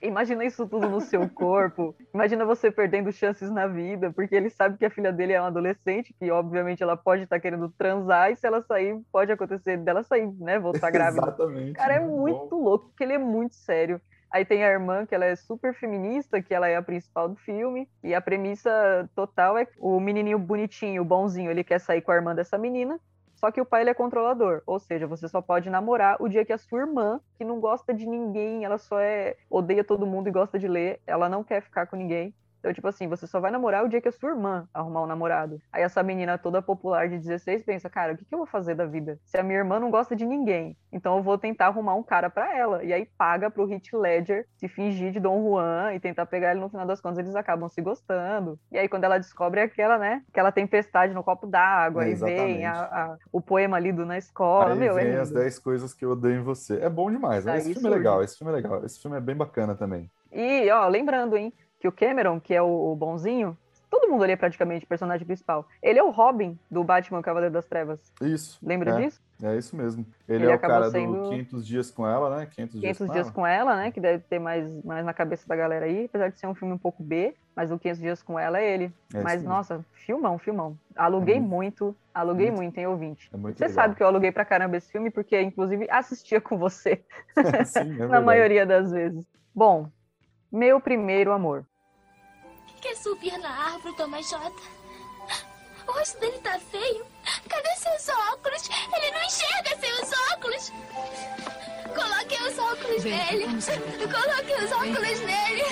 Imagina 0.02 0.44
isso 0.44 0.66
tudo 0.66 0.88
no 0.88 1.00
seu 1.00 1.28
corpo. 1.28 1.94
Imagina 2.14 2.44
você 2.44 2.70
perdendo 2.70 3.12
chances 3.12 3.50
na 3.50 3.66
vida, 3.66 4.12
porque 4.12 4.34
ele 4.34 4.50
sabe 4.50 4.78
que 4.78 4.84
a 4.84 4.90
filha 4.90 5.12
dele 5.12 5.32
é 5.32 5.40
uma 5.40 5.48
adolescente, 5.48 6.14
que 6.18 6.30
obviamente 6.30 6.82
ela 6.82 6.96
pode 6.96 7.24
estar 7.24 7.40
querendo 7.40 7.68
transar, 7.70 8.30
e 8.30 8.36
se 8.36 8.46
ela 8.46 8.62
sair, 8.62 9.00
pode 9.12 9.32
acontecer 9.32 9.76
dela 9.78 10.02
sair, 10.02 10.30
né? 10.38 10.58
Voltar 10.58 10.90
grávida. 10.90 11.26
Exatamente. 11.26 11.72
Cara, 11.72 11.94
é 11.94 12.00
bom. 12.00 12.20
muito 12.20 12.56
louco, 12.56 12.86
porque 12.86 13.04
ele 13.04 13.14
é 13.14 13.18
muito 13.18 13.54
sério. 13.54 14.00
Aí 14.30 14.44
tem 14.44 14.62
a 14.62 14.68
irmã, 14.70 15.06
que 15.06 15.14
ela 15.14 15.24
é 15.24 15.34
super 15.34 15.74
feminista, 15.74 16.42
que 16.42 16.54
ela 16.54 16.68
é 16.68 16.76
a 16.76 16.82
principal 16.82 17.28
do 17.28 17.36
filme. 17.36 17.88
E 18.04 18.14
a 18.14 18.20
premissa 18.20 19.08
total 19.14 19.56
é 19.56 19.64
que 19.64 19.72
o 19.78 19.98
menininho 19.98 20.38
bonitinho, 20.38 21.04
bonzinho, 21.04 21.50
ele 21.50 21.64
quer 21.64 21.80
sair 21.80 22.02
com 22.02 22.12
a 22.12 22.16
irmã 22.16 22.34
dessa 22.34 22.58
menina. 22.58 23.00
Só 23.38 23.52
que 23.52 23.60
o 23.60 23.64
pai 23.64 23.82
ele 23.82 23.90
é 23.90 23.94
controlador, 23.94 24.62
ou 24.66 24.80
seja, 24.80 25.06
você 25.06 25.28
só 25.28 25.40
pode 25.40 25.70
namorar 25.70 26.20
o 26.20 26.28
dia 26.28 26.44
que 26.44 26.52
a 26.52 26.58
sua 26.58 26.80
irmã, 26.80 27.20
que 27.36 27.44
não 27.44 27.60
gosta 27.60 27.94
de 27.94 28.04
ninguém, 28.04 28.64
ela 28.64 28.78
só 28.78 28.98
é 28.98 29.36
odeia 29.48 29.84
todo 29.84 30.04
mundo 30.08 30.28
e 30.28 30.32
gosta 30.32 30.58
de 30.58 30.66
ler, 30.66 31.00
ela 31.06 31.28
não 31.28 31.44
quer 31.44 31.62
ficar 31.62 31.86
com 31.86 31.94
ninguém. 31.94 32.34
Então, 32.58 32.72
tipo 32.72 32.88
assim, 32.88 33.06
você 33.08 33.26
só 33.26 33.38
vai 33.40 33.50
namorar 33.50 33.84
o 33.84 33.88
dia 33.88 34.00
que 34.00 34.08
a 34.08 34.12
sua 34.12 34.30
irmã 34.30 34.68
arrumar 34.74 35.02
um 35.02 35.06
namorado. 35.06 35.60
Aí 35.72 35.82
essa 35.82 36.02
menina 36.02 36.36
toda 36.36 36.60
popular 36.60 37.08
de 37.08 37.18
16 37.18 37.62
pensa, 37.62 37.88
cara, 37.88 38.12
o 38.14 38.16
que, 38.16 38.24
que 38.24 38.34
eu 38.34 38.38
vou 38.38 38.46
fazer 38.46 38.74
da 38.74 38.84
vida? 38.84 39.18
Se 39.24 39.38
a 39.38 39.42
minha 39.42 39.58
irmã 39.58 39.78
não 39.78 39.90
gosta 39.90 40.16
de 40.16 40.26
ninguém, 40.26 40.76
então 40.92 41.16
eu 41.16 41.22
vou 41.22 41.38
tentar 41.38 41.66
arrumar 41.66 41.94
um 41.94 42.02
cara 42.02 42.28
pra 42.28 42.56
ela. 42.56 42.82
E 42.82 42.92
aí 42.92 43.06
paga 43.16 43.50
pro 43.50 43.70
Heath 43.72 43.92
Ledger 43.92 44.46
se 44.56 44.66
fingir 44.68 45.12
de 45.12 45.20
Dom 45.20 45.42
Juan 45.42 45.92
e 45.94 46.00
tentar 46.00 46.26
pegar 46.26 46.50
ele 46.50 46.60
no 46.60 46.68
final 46.68 46.86
das 46.86 47.00
contas, 47.00 47.18
eles 47.18 47.36
acabam 47.36 47.68
se 47.68 47.80
gostando. 47.80 48.58
E 48.72 48.78
aí 48.78 48.88
quando 48.88 49.04
ela 49.04 49.18
descobre 49.18 49.60
aquela, 49.60 49.96
né, 49.98 50.22
aquela 50.30 50.50
tempestade 50.50 51.14
no 51.14 51.22
copo 51.22 51.46
d'água, 51.46 52.04
É, 52.06 52.10
e 52.10 52.14
vem 52.14 52.66
a- 52.66 52.82
a- 52.82 53.16
o 53.32 53.40
poema 53.40 53.78
lido 53.78 54.04
na 54.04 54.18
escola, 54.18 54.72
Aí 54.72 54.78
meu, 54.78 54.98
é 54.98 55.02
vem 55.02 55.10
lindo. 55.12 55.22
as 55.22 55.30
10 55.30 55.58
coisas 55.58 55.94
que 55.94 56.04
eu 56.04 56.10
odeio 56.10 56.40
em 56.40 56.42
você. 56.42 56.78
É 56.80 56.88
bom 56.88 57.10
demais. 57.10 57.44
né? 57.44 57.52
Aí 57.52 57.58
Esse 57.58 57.72
filme 57.74 57.88
é 57.88 57.90
surge. 57.92 57.98
legal, 57.98 58.22
esse 58.24 58.36
filme 58.38 58.52
é 58.52 58.56
legal. 58.56 58.84
Esse 58.84 59.00
filme 59.00 59.16
é 59.16 59.20
bem 59.20 59.36
bacana 59.36 59.74
também. 59.74 60.10
E, 60.32 60.70
ó, 60.70 60.86
lembrando, 60.88 61.36
hein, 61.36 61.52
que 61.78 61.88
o 61.88 61.92
Cameron, 61.92 62.40
que 62.40 62.54
é 62.54 62.62
o, 62.62 62.92
o 62.92 62.96
bonzinho, 62.96 63.56
todo 63.90 64.08
mundo 64.10 64.22
ali 64.24 64.32
é 64.32 64.36
praticamente 64.36 64.84
o 64.84 64.88
personagem 64.88 65.26
principal. 65.26 65.66
Ele 65.82 65.98
é 65.98 66.02
o 66.02 66.10
Robin 66.10 66.58
do 66.70 66.84
Batman 66.84 67.22
Cavaleiro 67.22 67.52
das 67.54 67.66
Trevas. 67.66 68.00
Isso. 68.20 68.58
Lembra 68.62 68.90
é, 68.90 69.00
disso? 69.00 69.20
É 69.42 69.56
isso 69.56 69.74
mesmo. 69.76 70.04
Ele, 70.28 70.44
Ele 70.44 70.52
é 70.52 70.56
o 70.56 70.58
cara 70.58 70.90
sendo- 70.90 71.22
do 71.22 71.28
500 71.30 71.66
dias 71.66 71.90
com 71.90 72.06
ela, 72.06 72.36
né? 72.36 72.46
500 72.46 72.80
dias 72.80 72.98
500 72.98 73.06
com 73.06 73.12
dias 73.12 73.26
ela. 73.26 73.34
com 73.34 73.46
ela, 73.46 73.76
né? 73.76 73.90
Que 73.92 74.00
deve 74.00 74.22
ter 74.24 74.38
mais, 74.38 74.84
mais 74.84 75.04
na 75.06 75.14
cabeça 75.14 75.48
da 75.48 75.56
galera 75.56 75.86
aí, 75.86 76.04
apesar 76.06 76.28
de 76.28 76.38
ser 76.38 76.46
um 76.48 76.54
filme 76.54 76.74
um 76.74 76.78
pouco 76.78 77.02
B, 77.02 77.34
mas 77.56 77.70
o 77.70 77.78
500 77.78 78.00
dias 78.00 78.22
com 78.22 78.38
ela 78.38 78.58
é 78.60 78.68
ele. 78.74 78.92
É 79.14 79.22
mas, 79.22 79.42
nossa, 79.42 79.84
filmão, 79.94 80.36
filmão. 80.38 80.76
Aluguei 80.96 81.36
É 81.36 81.40
muito, 81.40 81.96
aluguei 82.12 82.46
muito- 82.50 82.60
muito, 82.62 82.78
hein, 82.78 82.86
ouvinte. 82.88 83.30
É 83.32 83.36
muito 83.36 83.56
Você 83.58 83.68
legal. 83.68 83.74
sabe 83.84 83.94
que 83.94 84.02
eu 84.02 84.06
aluguei 84.08 84.32
pra 84.32 84.44
caramba 84.44 84.76
esse 84.76 84.90
filme, 84.92 85.10
porque, 85.10 85.40
inclusive, 85.40 85.86
assistia 85.90 86.40
com 86.40 86.58
você, 86.58 87.02
Sim, 87.64 88.02
é 88.02 88.06
na 88.06 88.20
maioria 88.20 88.66
das 88.66 88.90
vezes. 88.90 89.24
Bom, 89.54 89.88
meu 90.50 90.80
primeiro 90.80 91.32
amor. 91.32 91.66
Quer 92.80 92.96
subir 92.96 93.36
na 93.38 93.50
árvore, 93.50 93.94
Thomas 93.96 94.28
Jota? 94.28 94.78
O 95.86 95.92
rosto 95.92 96.20
dele 96.20 96.38
tá 96.38 96.58
feio. 96.58 97.04
Cadê 97.48 97.74
seus 97.76 98.08
óculos? 98.30 98.68
Ele 98.96 99.10
não 99.10 99.22
enxerga 99.22 99.76
seus 99.80 100.12
óculos. 100.32 100.72
Coloquem 101.94 102.42
os 102.46 102.58
óculos 102.58 103.04
nele. 103.04 103.46
Coloquem 104.12 104.64
os 104.64 104.72
óculos 104.72 105.20
nele. 105.20 105.64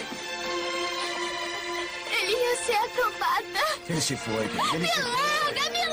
Ele 2.10 2.32
ia 2.32 2.56
ser 2.56 2.76
acrobata. 2.76 3.80
Ele 3.88 4.00
se 4.00 4.16
foi. 4.16 4.44
Ele 4.44 4.78
Me 4.78 4.88
se 4.88 5.02
foi. 5.02 5.85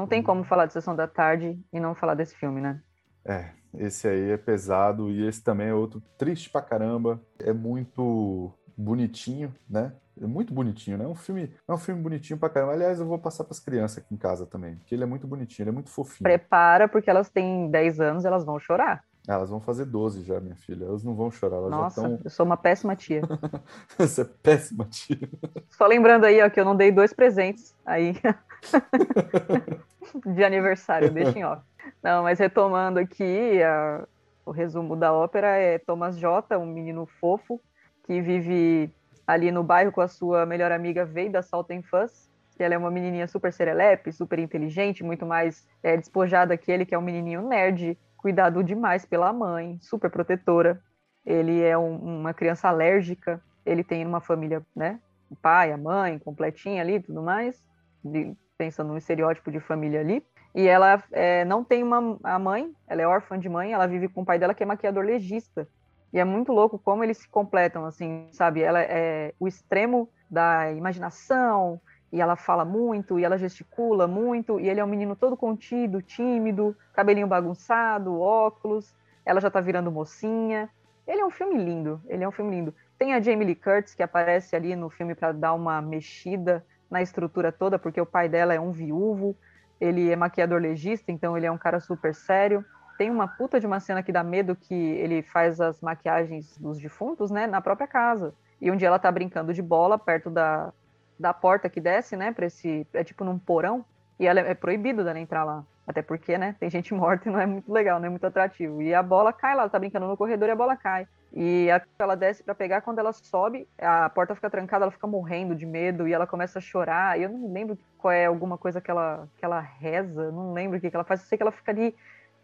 Não 0.00 0.06
tem 0.06 0.22
como 0.22 0.42
falar 0.44 0.64
de 0.64 0.72
Sessão 0.72 0.96
da 0.96 1.06
Tarde 1.06 1.60
e 1.70 1.78
não 1.78 1.94
falar 1.94 2.14
desse 2.14 2.34
filme, 2.34 2.58
né? 2.58 2.80
É, 3.22 3.50
esse 3.74 4.08
aí 4.08 4.30
é 4.30 4.38
pesado 4.38 5.10
e 5.10 5.26
esse 5.26 5.44
também 5.44 5.68
é 5.68 5.74
outro 5.74 6.00
triste 6.16 6.48
pra 6.48 6.62
caramba. 6.62 7.20
É 7.38 7.52
muito 7.52 8.50
bonitinho, 8.74 9.54
né? 9.68 9.92
É 10.18 10.26
muito 10.26 10.54
bonitinho, 10.54 10.96
né? 10.96 11.04
É 11.04 11.06
um 11.06 11.14
filme, 11.14 11.54
é 11.68 11.72
um 11.74 11.76
filme 11.76 12.00
bonitinho 12.00 12.38
pra 12.38 12.48
caramba. 12.48 12.72
Aliás, 12.72 12.98
eu 12.98 13.04
vou 13.04 13.18
passar 13.18 13.44
pras 13.44 13.60
crianças 13.60 13.98
aqui 13.98 14.14
em 14.14 14.16
casa 14.16 14.46
também, 14.46 14.76
porque 14.76 14.94
ele 14.94 15.02
é 15.02 15.06
muito 15.06 15.26
bonitinho, 15.26 15.64
ele 15.64 15.70
é 15.70 15.74
muito 15.74 15.90
fofinho. 15.90 16.22
Prepara, 16.22 16.88
porque 16.88 17.10
elas 17.10 17.28
têm 17.28 17.70
10 17.70 18.00
anos, 18.00 18.24
elas 18.24 18.42
vão 18.42 18.58
chorar. 18.58 19.04
Elas 19.28 19.50
vão 19.50 19.60
fazer 19.60 19.84
12 19.84 20.22
já, 20.22 20.40
minha 20.40 20.56
filha. 20.56 20.86
Elas 20.86 21.04
não 21.04 21.14
vão 21.14 21.30
chorar, 21.30 21.58
elas 21.58 21.70
Nossa, 21.72 22.00
já 22.00 22.06
estão. 22.06 22.20
eu 22.24 22.30
sou 22.30 22.46
uma 22.46 22.56
péssima 22.56 22.96
tia. 22.96 23.20
Você 23.98 24.22
é 24.22 24.24
péssima, 24.24 24.86
tia. 24.86 25.28
Só 25.68 25.86
lembrando 25.86 26.24
aí, 26.24 26.40
ó, 26.40 26.48
que 26.48 26.58
eu 26.58 26.64
não 26.64 26.74
dei 26.74 26.90
dois 26.90 27.12
presentes 27.12 27.76
aí 27.84 28.14
de 30.34 30.44
aniversário, 30.44 31.10
deixa 31.12 31.38
em 31.38 31.44
off. 31.44 31.62
Não, 32.02 32.22
mas 32.22 32.38
retomando 32.38 32.98
aqui, 32.98 33.62
a- 33.62 34.06
o 34.44 34.50
resumo 34.50 34.96
da 34.96 35.12
ópera 35.12 35.56
é 35.56 35.78
Thomas 35.78 36.18
J, 36.18 36.58
um 36.58 36.66
menino 36.66 37.06
fofo 37.20 37.60
que 38.04 38.20
vive 38.20 38.92
ali 39.26 39.50
no 39.52 39.62
bairro 39.62 39.92
com 39.92 40.00
a 40.00 40.08
sua 40.08 40.44
melhor 40.44 40.72
amiga 40.72 41.04
Veida 41.04 41.42
Salten 41.42 41.82
Fuss, 41.82 42.28
que 42.56 42.62
ela 42.64 42.74
é 42.74 42.78
uma 42.78 42.90
menininha 42.90 43.28
super 43.28 43.52
serelepe, 43.52 44.12
super 44.12 44.38
inteligente, 44.38 45.04
muito 45.04 45.24
mais 45.24 45.66
é, 45.82 45.96
despojada 45.96 46.56
que 46.56 46.70
ele, 46.72 46.84
que 46.84 46.94
é 46.94 46.98
um 46.98 47.02
menininho 47.02 47.46
nerd, 47.46 47.96
cuidado 48.16 48.62
demais 48.64 49.06
pela 49.06 49.32
mãe, 49.32 49.78
super 49.80 50.10
protetora. 50.10 50.80
Ele 51.24 51.62
é 51.62 51.78
um- 51.78 52.20
uma 52.20 52.34
criança 52.34 52.68
alérgica, 52.68 53.40
ele 53.64 53.84
tem 53.84 54.04
uma 54.04 54.20
família, 54.20 54.62
né, 54.74 54.98
o 55.30 55.36
pai, 55.36 55.70
a 55.70 55.76
mãe, 55.78 56.18
completinha 56.18 56.82
ali 56.82 56.98
tudo 57.00 57.22
mais, 57.22 57.62
de- 58.04 58.34
pensando 58.60 58.88
no 58.88 58.98
estereótipo 58.98 59.50
de 59.50 59.58
família 59.58 60.00
ali. 60.00 60.22
E 60.54 60.68
ela 60.68 61.02
é, 61.12 61.46
não 61.46 61.64
tem 61.64 61.82
uma 61.82 62.18
a 62.22 62.38
mãe, 62.38 62.70
ela 62.86 63.00
é 63.00 63.06
órfã 63.06 63.38
de 63.38 63.48
mãe, 63.48 63.72
ela 63.72 63.86
vive 63.86 64.06
com 64.06 64.20
o 64.20 64.24
pai 64.24 64.38
dela 64.38 64.52
que 64.52 64.62
é 64.62 64.66
maquiador 64.66 65.02
legista. 65.02 65.66
E 66.12 66.18
é 66.18 66.24
muito 66.24 66.52
louco 66.52 66.78
como 66.78 67.02
eles 67.02 67.16
se 67.16 67.28
completam, 67.28 67.86
assim, 67.86 68.28
sabe? 68.32 68.60
Ela 68.60 68.82
é 68.82 69.32
o 69.40 69.48
extremo 69.48 70.10
da 70.28 70.70
imaginação, 70.72 71.80
e 72.12 72.20
ela 72.20 72.36
fala 72.36 72.64
muito, 72.64 73.18
e 73.18 73.24
ela 73.24 73.38
gesticula 73.38 74.06
muito, 74.06 74.60
e 74.60 74.68
ele 74.68 74.80
é 74.80 74.84
um 74.84 74.88
menino 74.88 75.16
todo 75.16 75.36
contido, 75.36 76.02
tímido, 76.02 76.76
cabelinho 76.92 77.28
bagunçado, 77.28 78.20
óculos, 78.20 78.94
ela 79.24 79.40
já 79.40 79.50
tá 79.50 79.60
virando 79.60 79.90
mocinha. 79.90 80.68
Ele 81.06 81.22
é 81.22 81.24
um 81.24 81.30
filme 81.30 81.56
lindo, 81.56 82.00
ele 82.08 82.24
é 82.24 82.28
um 82.28 82.32
filme 82.32 82.50
lindo. 82.50 82.74
Tem 82.98 83.14
a 83.14 83.20
Jamie 83.20 83.46
Lee 83.46 83.54
Curtis, 83.54 83.94
que 83.94 84.02
aparece 84.02 84.54
ali 84.54 84.76
no 84.76 84.90
filme 84.90 85.14
para 85.14 85.32
dar 85.32 85.54
uma 85.54 85.80
mexida 85.80 86.62
na 86.90 87.00
estrutura 87.00 87.52
toda, 87.52 87.78
porque 87.78 88.00
o 88.00 88.06
pai 88.06 88.28
dela 88.28 88.52
é 88.52 88.60
um 88.60 88.72
viúvo, 88.72 89.36
ele 89.80 90.10
é 90.10 90.16
maquiador 90.16 90.60
legista, 90.60 91.10
então 91.10 91.36
ele 91.36 91.46
é 91.46 91.52
um 91.52 91.56
cara 91.58 91.80
super 91.80 92.14
sério. 92.14 92.64
Tem 92.98 93.10
uma 93.10 93.26
puta 93.26 93.58
de 93.58 93.66
uma 93.66 93.80
cena 93.80 94.02
que 94.02 94.12
dá 94.12 94.22
medo 94.22 94.54
que 94.54 94.74
ele 94.74 95.22
faz 95.22 95.60
as 95.60 95.80
maquiagens 95.80 96.58
dos 96.58 96.78
defuntos, 96.78 97.30
né, 97.30 97.46
na 97.46 97.60
própria 97.60 97.86
casa. 97.86 98.34
E 98.60 98.70
um 98.70 98.76
dia 98.76 98.88
ela 98.88 98.98
tá 98.98 99.10
brincando 99.10 99.54
de 99.54 99.62
bola 99.62 99.98
perto 99.98 100.28
da, 100.28 100.72
da 101.18 101.32
porta 101.32 101.70
que 101.70 101.80
desce, 101.80 102.16
né, 102.16 102.32
para 102.32 102.46
esse 102.46 102.86
é 102.92 103.02
tipo 103.02 103.24
num 103.24 103.38
porão, 103.38 103.84
e 104.20 104.26
ela 104.26 104.40
é, 104.40 104.50
é 104.50 104.54
proibido 104.54 105.02
dela 105.02 105.18
entrar 105.18 105.44
lá. 105.44 105.64
Até 105.86 106.02
porque, 106.02 106.36
né, 106.38 106.54
tem 106.60 106.68
gente 106.70 106.92
morta 106.94 107.28
e 107.28 107.32
não 107.32 107.40
é 107.40 107.46
muito 107.46 107.72
legal, 107.72 107.98
não 107.98 108.06
é 108.06 108.10
muito 108.10 108.26
atrativo. 108.26 108.82
E 108.82 108.94
a 108.94 109.02
bola 109.02 109.32
cai 109.32 109.54
lá, 109.54 109.62
ela 109.62 109.70
tá 109.70 109.78
brincando 109.78 110.06
no 110.06 110.16
corredor 110.16 110.48
e 110.48 110.52
a 110.52 110.56
bola 110.56 110.76
cai. 110.76 111.08
E 111.32 111.68
ela 111.98 112.16
desce 112.16 112.42
para 112.42 112.54
pegar, 112.54 112.82
quando 112.82 112.98
ela 112.98 113.12
sobe, 113.12 113.66
a 113.78 114.10
porta 114.10 114.34
fica 114.34 114.50
trancada, 114.50 114.84
ela 114.84 114.92
fica 114.92 115.06
morrendo 115.06 115.54
de 115.54 115.64
medo 115.64 116.06
e 116.06 116.12
ela 116.12 116.26
começa 116.26 116.58
a 116.58 116.62
chorar. 116.62 117.18
E 117.18 117.22
eu 117.22 117.30
não 117.30 117.52
lembro 117.52 117.78
qual 117.96 118.12
é 118.12 118.26
alguma 118.26 118.58
coisa 118.58 118.80
que 118.80 118.90
ela, 118.90 119.26
que 119.38 119.44
ela 119.44 119.60
reza, 119.60 120.30
não 120.30 120.52
lembro 120.52 120.76
o 120.76 120.80
que, 120.80 120.90
que 120.90 120.96
ela 120.96 121.04
faz. 121.04 121.20
Eu 121.20 121.26
sei 121.26 121.38
que 121.38 121.42
ela 121.42 121.52
fica 121.52 121.72
ali 121.72 121.94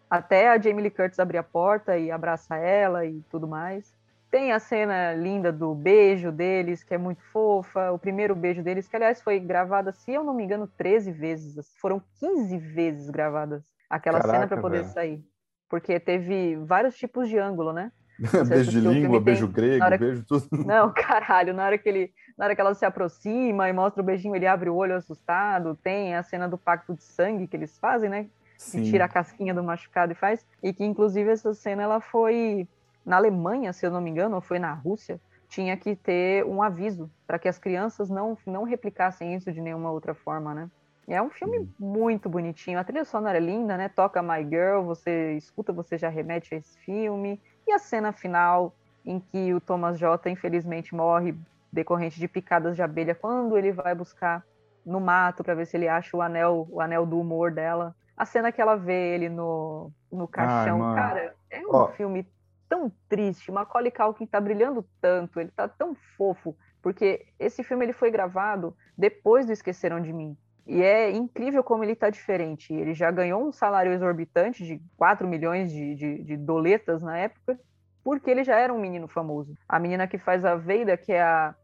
até 0.09 0.49
a 0.49 0.59
Jamie 0.59 0.83
Lee 0.83 0.91
Curtis 0.91 1.19
abrir 1.19 1.39
a 1.39 1.43
porta 1.43 1.99
e 1.99 2.11
abraça 2.11 2.57
ela 2.57 3.05
e 3.05 3.21
tudo 3.31 3.47
mais. 3.47 3.93
Tem 4.31 4.53
a 4.53 4.59
cena 4.59 5.13
linda 5.15 5.53
do 5.53 5.75
beijo 5.75 6.33
deles, 6.33 6.83
que 6.83 6.93
é 6.95 6.99
muito 6.99 7.23
fofa. 7.33 7.93
O 7.93 7.99
primeiro 7.99 8.35
beijo 8.35 8.63
deles, 8.63 8.89
que 8.89 8.97
aliás 8.97 9.21
foi 9.23 9.39
gravada, 9.39 9.93
se 9.93 10.13
eu 10.13 10.25
não 10.25 10.35
me 10.35 10.43
engano, 10.45 10.67
13 10.77 11.13
vezes. 11.13 11.75
Foram 11.81 12.03
15 12.19 12.59
vezes 12.59 13.09
gravadas 13.09 13.63
aquela 13.89 14.21
cena 14.21 14.33
Caraca, 14.33 14.49
para 14.49 14.61
poder 14.63 14.81
velho. 14.83 14.93
sair. 14.93 15.25
Porque 15.69 15.99
teve 16.01 16.57
vários 16.57 16.97
tipos 16.97 17.29
de 17.29 17.39
ângulo, 17.39 17.73
né? 17.73 17.91
Beijo 18.49 18.71
de 18.71 18.81
língua, 18.81 19.17
tem- 19.19 19.23
beijo 19.25 19.47
grego, 19.49 19.79
na 19.79 19.87
hora- 19.87 19.99
beijo 19.99 20.25
tudo. 20.27 20.47
Não, 20.67 20.91
caralho, 20.93 21.53
na 21.53 21.67
hora 21.67 21.77
que 21.79 21.87
ele, 21.89 22.13
na 22.37 22.47
hora 22.47 22.55
que 22.55 22.61
ela 22.61 22.75
se 22.75 22.85
aproxima 22.85 23.69
e 23.69 23.73
mostra 23.73 24.03
o 24.03 24.05
beijinho, 24.07 24.35
ele 24.35 24.47
abre 24.47 24.71
o 24.71 24.75
olho 24.75 24.95
assustado. 24.97 25.77
Tem 25.83 26.15
a 26.17 26.23
cena 26.23 26.49
do 26.49 26.57
pacto 26.57 26.95
de 26.95 27.03
sangue 27.03 27.47
que 27.47 27.57
eles 27.57 27.79
fazem, 27.79 28.09
né? 28.09 28.27
Sim. 28.57 28.83
Que 28.83 28.91
tira 28.91 29.05
a 29.05 29.09
casquinha 29.09 29.53
do 29.53 29.63
machucado 29.63 30.13
e 30.13 30.15
faz. 30.15 30.47
E 30.63 30.73
que 30.73 30.83
inclusive 30.83 31.31
essa 31.31 31.53
cena 31.53 31.83
ela 31.83 32.01
foi 32.01 32.67
na 33.07 33.17
Alemanha, 33.17 33.73
se 33.73 33.87
eu 33.87 33.91
não 33.91 34.01
me 34.01 34.11
engano, 34.11 34.35
ou 34.35 34.41
foi 34.41 34.59
na 34.59 34.75
Rússia, 34.75 35.21
tinha 35.49 35.77
que 35.77 35.95
ter 35.95 36.45
um 36.45 36.61
aviso 36.61 37.09
para 37.27 37.39
que 37.39 37.49
as 37.49 37.59
crianças 37.59 38.11
não 38.11 38.37
não 38.45 38.65
replicassem 38.65 39.35
isso 39.35 39.53
de 39.53 39.61
nenhuma 39.61 39.93
outra 39.93 40.13
forma, 40.13 40.53
né? 40.53 40.69
É 41.09 41.23
um 41.23 41.31
filme 41.31 41.71
muito 41.79 42.29
bonitinho. 42.29 42.81
A 42.81 42.85
trilha 42.85 43.05
sonora 43.05 43.37
é 43.37 43.41
linda, 43.41 43.77
né? 43.77 43.89
Toca 43.89 44.21
My 44.21 44.43
Girl, 44.43 44.83
você 44.83 45.35
escuta, 45.35 45.73
você 45.73 45.97
já 45.97 46.09
remete 46.09 46.53
a 46.53 46.59
esse 46.59 46.77
filme. 46.79 47.41
E 47.65 47.71
a 47.73 47.79
cena 47.79 48.13
final, 48.13 48.75
em 49.05 49.21
que 49.21 49.55
o 49.55 49.61
Thomas 49.61 50.01
J, 50.01 50.29
infelizmente, 50.29 50.93
morre 50.97 51.33
decorrente 51.73 52.19
de 52.19 52.27
picadas 52.27 52.75
de 52.75 52.83
abelha, 52.83 53.15
quando 53.15 53.57
ele 53.57 53.71
vai 53.71 53.95
buscar 53.95 54.45
no 54.85 55.01
mato 55.01 55.45
para 55.45 55.55
ver 55.55 55.67
se 55.67 55.77
ele 55.77 55.87
acha 55.87 56.17
o 56.17 56.23
anel, 56.23 56.67
o 56.71 56.81
anel 56.81 57.07
do 57.07 57.21
humor 57.21 57.53
dela. 57.53 57.95
A 58.17 58.25
cena 58.25 58.51
que 58.51 58.61
ela 58.61 58.77
vê 58.77 59.15
ele 59.15 59.29
no, 59.29 59.93
no 60.11 60.27
caixão, 60.27 60.79
mano. 60.79 60.95
cara, 60.97 61.35
é 61.51 61.61
um 61.61 61.71
Ó. 61.73 61.89
filme 61.89 62.27
tão 62.69 62.93
triste. 63.09 63.53
Macaulay 63.53 63.91
Culkin 63.91 64.27
tá 64.27 64.41
brilhando 64.41 64.87
tanto, 65.01 65.41
ele 65.41 65.51
tá 65.51 65.69
tão 65.69 65.95
fofo, 66.17 66.57
porque 66.83 67.27
esse 67.39 67.63
filme 67.63 67.85
ele 67.85 67.93
foi 67.93 68.11
gravado 68.11 68.77
depois 68.97 69.47
do 69.47 69.53
Esqueceram 69.53 70.01
de 70.01 70.13
Mim. 70.13 70.37
E 70.67 70.83
é 70.83 71.11
incrível 71.13 71.63
como 71.63 71.85
ele 71.85 71.95
tá 71.95 72.11
diferente. 72.11 72.75
Ele 72.75 72.93
já 72.93 73.11
ganhou 73.11 73.47
um 73.47 73.53
salário 73.53 73.93
exorbitante 73.93 74.67
de 74.67 74.83
4 74.97 75.27
milhões 75.27 75.71
de, 75.71 75.95
de, 75.95 76.23
de 76.25 76.37
doletas 76.37 77.03
na 77.03 77.17
época, 77.17 77.59
porque 78.03 78.29
ele 78.29 78.43
já 78.43 78.57
era 78.57 78.75
um 78.75 78.79
menino 78.79 79.07
famoso. 79.07 79.57
A 79.69 79.79
menina 79.79 80.09
que 80.09 80.19
faz 80.19 80.45
a 80.45 80.57
Veida, 80.57 80.97
que 80.97 81.13
é 81.13 81.23
a 81.23 81.55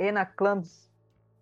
Anna 0.00 0.24
Clumbs, 0.24 0.90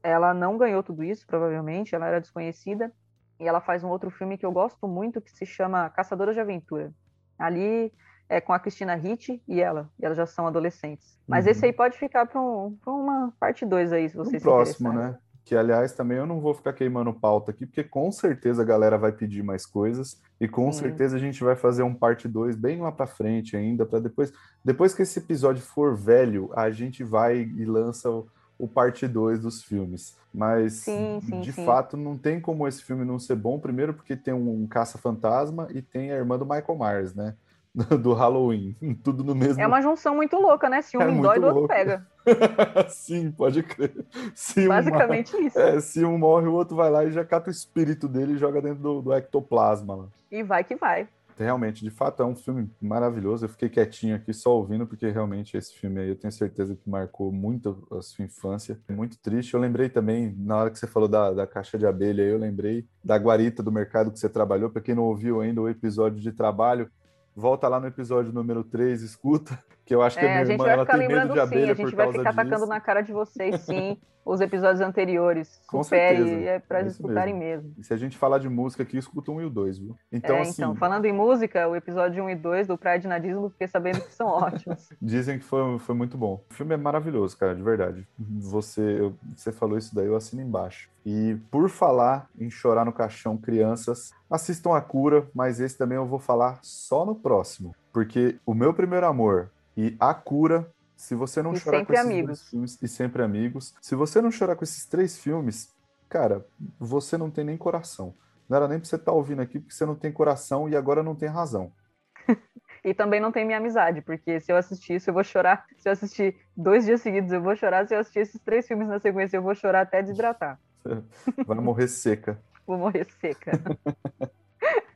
ela 0.02 0.34
não 0.34 0.58
ganhou 0.58 0.82
tudo 0.82 1.04
isso, 1.04 1.26
provavelmente, 1.26 1.94
ela 1.94 2.06
era 2.06 2.20
desconhecida. 2.20 2.92
E 3.38 3.46
ela 3.46 3.60
faz 3.60 3.84
um 3.84 3.88
outro 3.88 4.10
filme 4.10 4.36
que 4.36 4.46
eu 4.46 4.52
gosto 4.52 4.86
muito, 4.88 5.20
que 5.20 5.30
se 5.30 5.46
chama 5.46 5.90
Caçadora 5.90 6.32
de 6.32 6.40
Aventura. 6.40 6.92
Ali 7.38 7.92
é 8.28 8.40
com 8.40 8.52
a 8.52 8.58
Cristina 8.58 8.94
Ricci 8.94 9.42
e 9.46 9.60
ela, 9.60 9.90
e 9.98 10.04
elas 10.04 10.16
já 10.16 10.26
são 10.26 10.46
adolescentes. 10.46 11.18
Mas 11.28 11.44
Uhum. 11.44 11.50
esse 11.52 11.64
aí 11.66 11.72
pode 11.72 11.98
ficar 11.98 12.26
para 12.26 12.40
um, 12.40 12.76
uma 12.86 13.32
parte 13.38 13.64
2 13.66 13.92
aí, 13.92 14.08
se 14.08 14.16
vocês 14.16 14.42
se 14.42 14.48
próximo, 14.48 14.92
né? 14.92 15.18
Que, 15.44 15.54
aliás, 15.54 15.92
também 15.92 16.16
eu 16.16 16.26
não 16.26 16.40
vou 16.40 16.54
ficar 16.54 16.72
queimando 16.72 17.12
pauta 17.12 17.50
aqui, 17.50 17.66
porque 17.66 17.84
com 17.84 18.10
certeza 18.10 18.62
a 18.62 18.64
galera 18.64 18.96
vai 18.96 19.12
pedir 19.12 19.42
mais 19.42 19.66
coisas 19.66 20.18
e 20.40 20.48
com 20.48 20.72
Sim. 20.72 20.78
certeza 20.80 21.16
a 21.16 21.20
gente 21.20 21.44
vai 21.44 21.54
fazer 21.54 21.82
um 21.82 21.94
parte 21.94 22.26
2 22.26 22.56
bem 22.56 22.80
lá 22.80 22.90
pra 22.90 23.06
frente 23.06 23.54
ainda, 23.56 23.84
para 23.84 24.00
depois, 24.00 24.32
depois 24.64 24.94
que 24.94 25.02
esse 25.02 25.18
episódio 25.18 25.62
for 25.62 25.94
velho, 25.96 26.50
a 26.56 26.70
gente 26.70 27.04
vai 27.04 27.40
e 27.42 27.64
lança 27.66 28.10
o, 28.10 28.26
o 28.58 28.66
parte 28.66 29.06
2 29.06 29.38
dos 29.38 29.62
filmes. 29.62 30.16
Mas, 30.32 30.72
Sim, 30.84 31.20
sim, 31.20 31.40
de 31.40 31.52
sim. 31.52 31.64
fato, 31.64 31.96
não 31.96 32.16
tem 32.16 32.40
como 32.40 32.66
esse 32.66 32.82
filme 32.82 33.04
não 33.04 33.18
ser 33.18 33.36
bom, 33.36 33.60
primeiro 33.60 33.92
porque 33.92 34.16
tem 34.16 34.32
um 34.32 34.66
caça-fantasma 34.66 35.68
e 35.72 35.82
tem 35.82 36.10
a 36.10 36.16
irmã 36.16 36.38
do 36.38 36.46
Michael 36.46 36.78
Myers, 36.78 37.14
né? 37.14 37.36
Do 38.00 38.12
Halloween, 38.12 38.76
tudo 39.02 39.24
no 39.24 39.34
mesmo 39.34 39.60
É 39.60 39.66
uma 39.66 39.82
junção 39.82 40.14
muito 40.14 40.36
louca, 40.36 40.68
né? 40.68 40.80
Se 40.80 40.96
um 40.96 41.00
É 41.00 41.20
dói, 41.20 41.40
do 41.40 41.46
outro 41.46 41.66
pega. 41.66 42.06
Sim, 42.88 43.32
pode 43.32 43.62
crer. 43.62 43.92
Se 44.34 44.68
Basicamente 44.68 45.36
isso. 45.36 45.58
É, 45.58 45.80
se 45.80 46.04
um 46.04 46.16
morre, 46.16 46.46
o 46.46 46.52
outro 46.52 46.76
vai 46.76 46.88
lá 46.88 47.04
e 47.04 47.10
já 47.10 47.24
cata 47.24 47.48
o 47.48 47.52
espírito 47.52 48.08
dele 48.08 48.34
e 48.34 48.38
joga 48.38 48.62
dentro 48.62 48.80
do, 48.80 49.02
do 49.02 49.12
ectoplasma 49.12 49.96
lá. 49.96 50.06
E 50.30 50.42
vai 50.42 50.62
que 50.62 50.76
vai. 50.76 51.08
Realmente, 51.36 51.82
de 51.82 51.90
fato, 51.90 52.22
é 52.22 52.26
um 52.26 52.36
filme 52.36 52.70
maravilhoso. 52.80 53.44
Eu 53.44 53.48
fiquei 53.48 53.68
quietinho 53.68 54.14
aqui 54.14 54.32
só 54.32 54.56
ouvindo, 54.56 54.86
porque 54.86 55.10
realmente 55.10 55.56
esse 55.56 55.74
filme 55.74 56.00
aí 56.00 56.08
eu 56.08 56.16
tenho 56.16 56.30
certeza 56.30 56.76
que 56.76 56.88
marcou 56.88 57.32
muito 57.32 57.86
a 57.90 58.00
sua 58.00 58.24
infância. 58.24 58.78
Muito 58.88 59.18
triste. 59.18 59.52
Eu 59.52 59.60
lembrei 59.60 59.88
também, 59.88 60.32
na 60.38 60.56
hora 60.56 60.70
que 60.70 60.78
você 60.78 60.86
falou 60.86 61.08
da, 61.08 61.32
da 61.32 61.46
caixa 61.46 61.76
de 61.76 61.86
abelha, 61.86 62.22
eu 62.22 62.38
lembrei 62.38 62.86
da 63.02 63.16
guarita 63.16 63.64
do 63.64 63.72
mercado 63.72 64.12
que 64.12 64.18
você 64.18 64.28
trabalhou. 64.28 64.70
Para 64.70 64.82
quem 64.82 64.94
não 64.94 65.02
ouviu 65.02 65.40
ainda 65.40 65.60
o 65.60 65.68
episódio 65.68 66.20
de 66.20 66.30
trabalho, 66.30 66.88
volta 67.34 67.68
lá 67.68 67.80
no 67.80 67.86
episódio 67.86 68.32
número 68.32 68.62
3, 68.62 69.02
escuta, 69.02 69.62
que 69.84 69.94
eu 69.94 70.02
acho 70.02 70.18
que 70.18 70.24
É, 70.24 70.28
a 70.28 70.32
minha 70.32 70.44
gente 70.46 70.52
irmã 70.54 70.64
vai 70.64 70.72
ela 70.74 70.84
ficar 70.84 70.98
tem 70.98 71.08
medo 71.08 71.18
lembrando 71.18 71.32
de 71.34 71.38
sim, 71.40 71.44
abelha 71.46 71.72
a 71.72 71.74
gente 71.74 71.90
por 71.90 71.96
vai 71.96 72.06
causa 72.06 72.18
ficar 72.18 72.30
disso. 72.30 72.40
atacando 72.40 72.66
na 72.66 72.80
cara 72.80 73.00
de 73.02 73.12
vocês, 73.12 73.60
sim, 73.62 73.98
os 74.24 74.40
episódios 74.40 74.80
anteriores. 74.80 75.60
Com 75.66 75.78
Confere, 75.78 76.16
certeza. 76.16 76.48
é 76.48 76.58
pra 76.58 76.80
É 76.80 76.86
escutarem 76.86 77.34
mesmo. 77.34 77.74
E 77.76 77.84
se 77.84 77.92
a 77.92 77.96
gente 77.98 78.16
falar 78.16 78.38
de 78.38 78.48
música 78.48 78.82
aqui, 78.82 78.96
escuta 78.96 79.30
um 79.30 79.40
e 79.42 79.44
o 79.44 79.50
dois, 79.50 79.78
viu? 79.78 79.94
Então, 80.10 80.36
é, 80.36 80.40
assim, 80.40 80.62
então, 80.62 80.74
falando 80.74 81.04
em 81.04 81.12
música, 81.12 81.68
o 81.68 81.76
episódio 81.76 82.24
1 82.24 82.30
e 82.30 82.34
2 82.34 82.66
do 82.68 82.78
Praia 82.78 82.98
de 82.98 83.06
Nadismo, 83.06 83.50
fiquei 83.50 83.66
sabendo 83.68 84.00
que 84.00 84.14
são 84.14 84.26
ótimos. 84.32 84.88
Dizem 85.02 85.38
que 85.38 85.44
foi, 85.44 85.78
foi 85.78 85.94
muito 85.94 86.16
bom. 86.16 86.42
O 86.50 86.54
filme 86.54 86.72
é 86.72 86.78
maravilhoso, 86.78 87.36
cara, 87.36 87.54
de 87.54 87.62
verdade. 87.62 88.08
Você, 88.18 88.80
eu- 88.80 89.14
você 89.36 89.52
falou 89.52 89.76
isso 89.76 89.94
daí, 89.94 90.06
eu 90.06 90.16
assino 90.16 90.40
embaixo. 90.40 90.88
E 91.04 91.36
por 91.50 91.68
falar 91.68 92.26
em 92.40 92.48
chorar 92.48 92.86
no 92.86 92.92
caixão, 92.94 93.36
crianças, 93.36 94.10
assistam 94.30 94.74
a 94.74 94.80
cura, 94.80 95.26
mas 95.34 95.60
esse 95.60 95.76
também 95.76 95.96
eu 95.96 96.06
vou 96.06 96.18
falar 96.18 96.58
só 96.62 97.04
no 97.04 97.14
próximo. 97.14 97.74
Porque 97.92 98.38
o 98.46 98.54
meu 98.54 98.72
primeiro 98.72 99.06
amor 99.06 99.50
e 99.76 99.96
a 99.98 100.14
cura, 100.14 100.72
se 100.96 101.14
você 101.14 101.42
não 101.42 101.52
E 101.52 101.56
chorar 101.58 101.84
com 101.84 101.92
esses 101.92 102.04
amigos. 102.04 102.26
dois 102.26 102.48
filmes, 102.50 102.78
e 102.82 102.88
sempre 102.88 103.22
amigos, 103.22 103.74
se 103.80 103.94
você 103.94 104.20
não 104.22 104.30
chorar 104.30 104.56
com 104.56 104.64
esses 104.64 104.86
três 104.86 105.18
filmes, 105.18 105.72
cara, 106.08 106.46
você 106.78 107.16
não 107.18 107.30
tem 107.30 107.44
nem 107.44 107.56
coração. 107.56 108.14
Não 108.48 108.56
era 108.56 108.68
nem 108.68 108.78
pra 108.78 108.88
você 108.88 108.96
estar 108.96 109.12
ouvindo 109.12 109.42
aqui, 109.42 109.58
porque 109.58 109.74
você 109.74 109.86
não 109.86 109.94
tem 109.94 110.12
coração 110.12 110.68
e 110.68 110.76
agora 110.76 111.02
não 111.02 111.14
tem 111.14 111.28
razão. 111.28 111.72
E 112.84 112.92
também 112.92 113.18
não 113.18 113.32
tem 113.32 113.46
minha 113.46 113.56
amizade, 113.56 114.02
porque 114.02 114.38
se 114.40 114.52
eu 114.52 114.58
assistir 114.58 114.96
isso, 114.96 115.08
eu 115.08 115.14
vou 115.14 115.24
chorar. 115.24 115.64
Se 115.78 115.88
eu 115.88 115.92
assistir 115.92 116.36
dois 116.54 116.84
dias 116.84 117.00
seguidos, 117.00 117.32
eu 117.32 117.40
vou 117.40 117.56
chorar. 117.56 117.88
Se 117.88 117.94
eu 117.94 117.98
assistir 117.98 118.18
esses 118.18 118.38
três 118.42 118.66
filmes 118.66 118.86
na 118.86 118.98
sequência, 118.98 119.38
eu 119.38 119.42
vou 119.42 119.54
chorar 119.54 119.80
até 119.80 120.02
desidratar. 120.02 120.60
Vai 121.46 121.56
morrer 121.60 121.88
seca. 121.88 122.38
Vou 122.66 122.76
morrer 122.76 123.06
seca. 123.18 123.52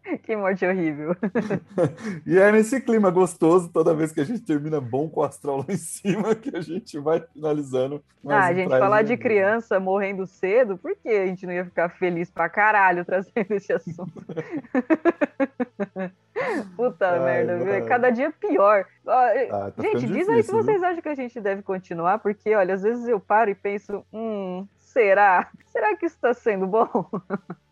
que 0.23 0.37
morte 0.37 0.65
horrível. 0.65 1.15
E 2.27 2.39
é 2.39 2.53
nesse 2.53 2.81
clima 2.81 3.11
gostoso, 3.11 3.69
toda 3.69 3.95
vez 3.95 4.13
que 4.13 4.21
a 4.21 4.25
gente 4.25 4.41
termina 4.41 4.81
bom 4.81 5.09
com 5.09 5.21
o 5.21 5.25
astral 5.25 5.59
lá 5.59 5.65
em 5.69 5.77
cima, 5.77 6.35
que 6.35 6.55
a 6.55 6.61
gente 6.61 6.99
vai 6.99 7.21
finalizando. 7.21 8.03
Ah, 8.27 8.51
um 8.51 8.55
gente, 8.55 8.69
falar 8.69 9.03
de 9.03 9.17
criança 9.17 9.81
morrendo 9.81 10.27
cedo, 10.27 10.77
por 10.77 10.95
que 10.97 11.09
a 11.09 11.27
gente 11.27 11.47
não 11.47 11.53
ia 11.53 11.65
ficar 11.65 11.89
feliz 11.89 12.31
pra 12.31 12.49
caralho 12.49 13.05
trazendo 13.05 13.51
esse 13.51 13.73
assunto? 13.73 14.13
Puta 16.77 17.09
Ai, 17.09 17.21
merda, 17.21 17.57
viu? 17.57 17.73
É 17.73 17.79
mano. 17.79 17.89
cada 17.89 18.11
dia 18.11 18.33
pior. 18.33 18.85
Ah, 19.07 19.71
tá 19.75 19.83
gente, 19.83 20.07
diz 20.07 20.29
aí 20.29 20.43
se 20.43 20.53
difícil, 20.53 20.55
viu? 20.55 20.65
vocês 20.65 20.83
acham 20.83 21.03
que 21.03 21.09
a 21.09 21.15
gente 21.15 21.41
deve 21.41 21.63
continuar, 21.63 22.19
porque, 22.19 22.55
olha, 22.55 22.75
às 22.75 22.83
vezes 22.83 23.09
eu 23.09 23.19
paro 23.19 23.51
e 23.51 23.55
penso, 23.55 24.05
hum, 24.13 24.67
será? 24.99 25.49
Será 25.67 25.97
que 25.97 26.07
isso 26.07 26.19
tá 26.21 26.35
sendo 26.35 26.67
bom? 26.67 26.89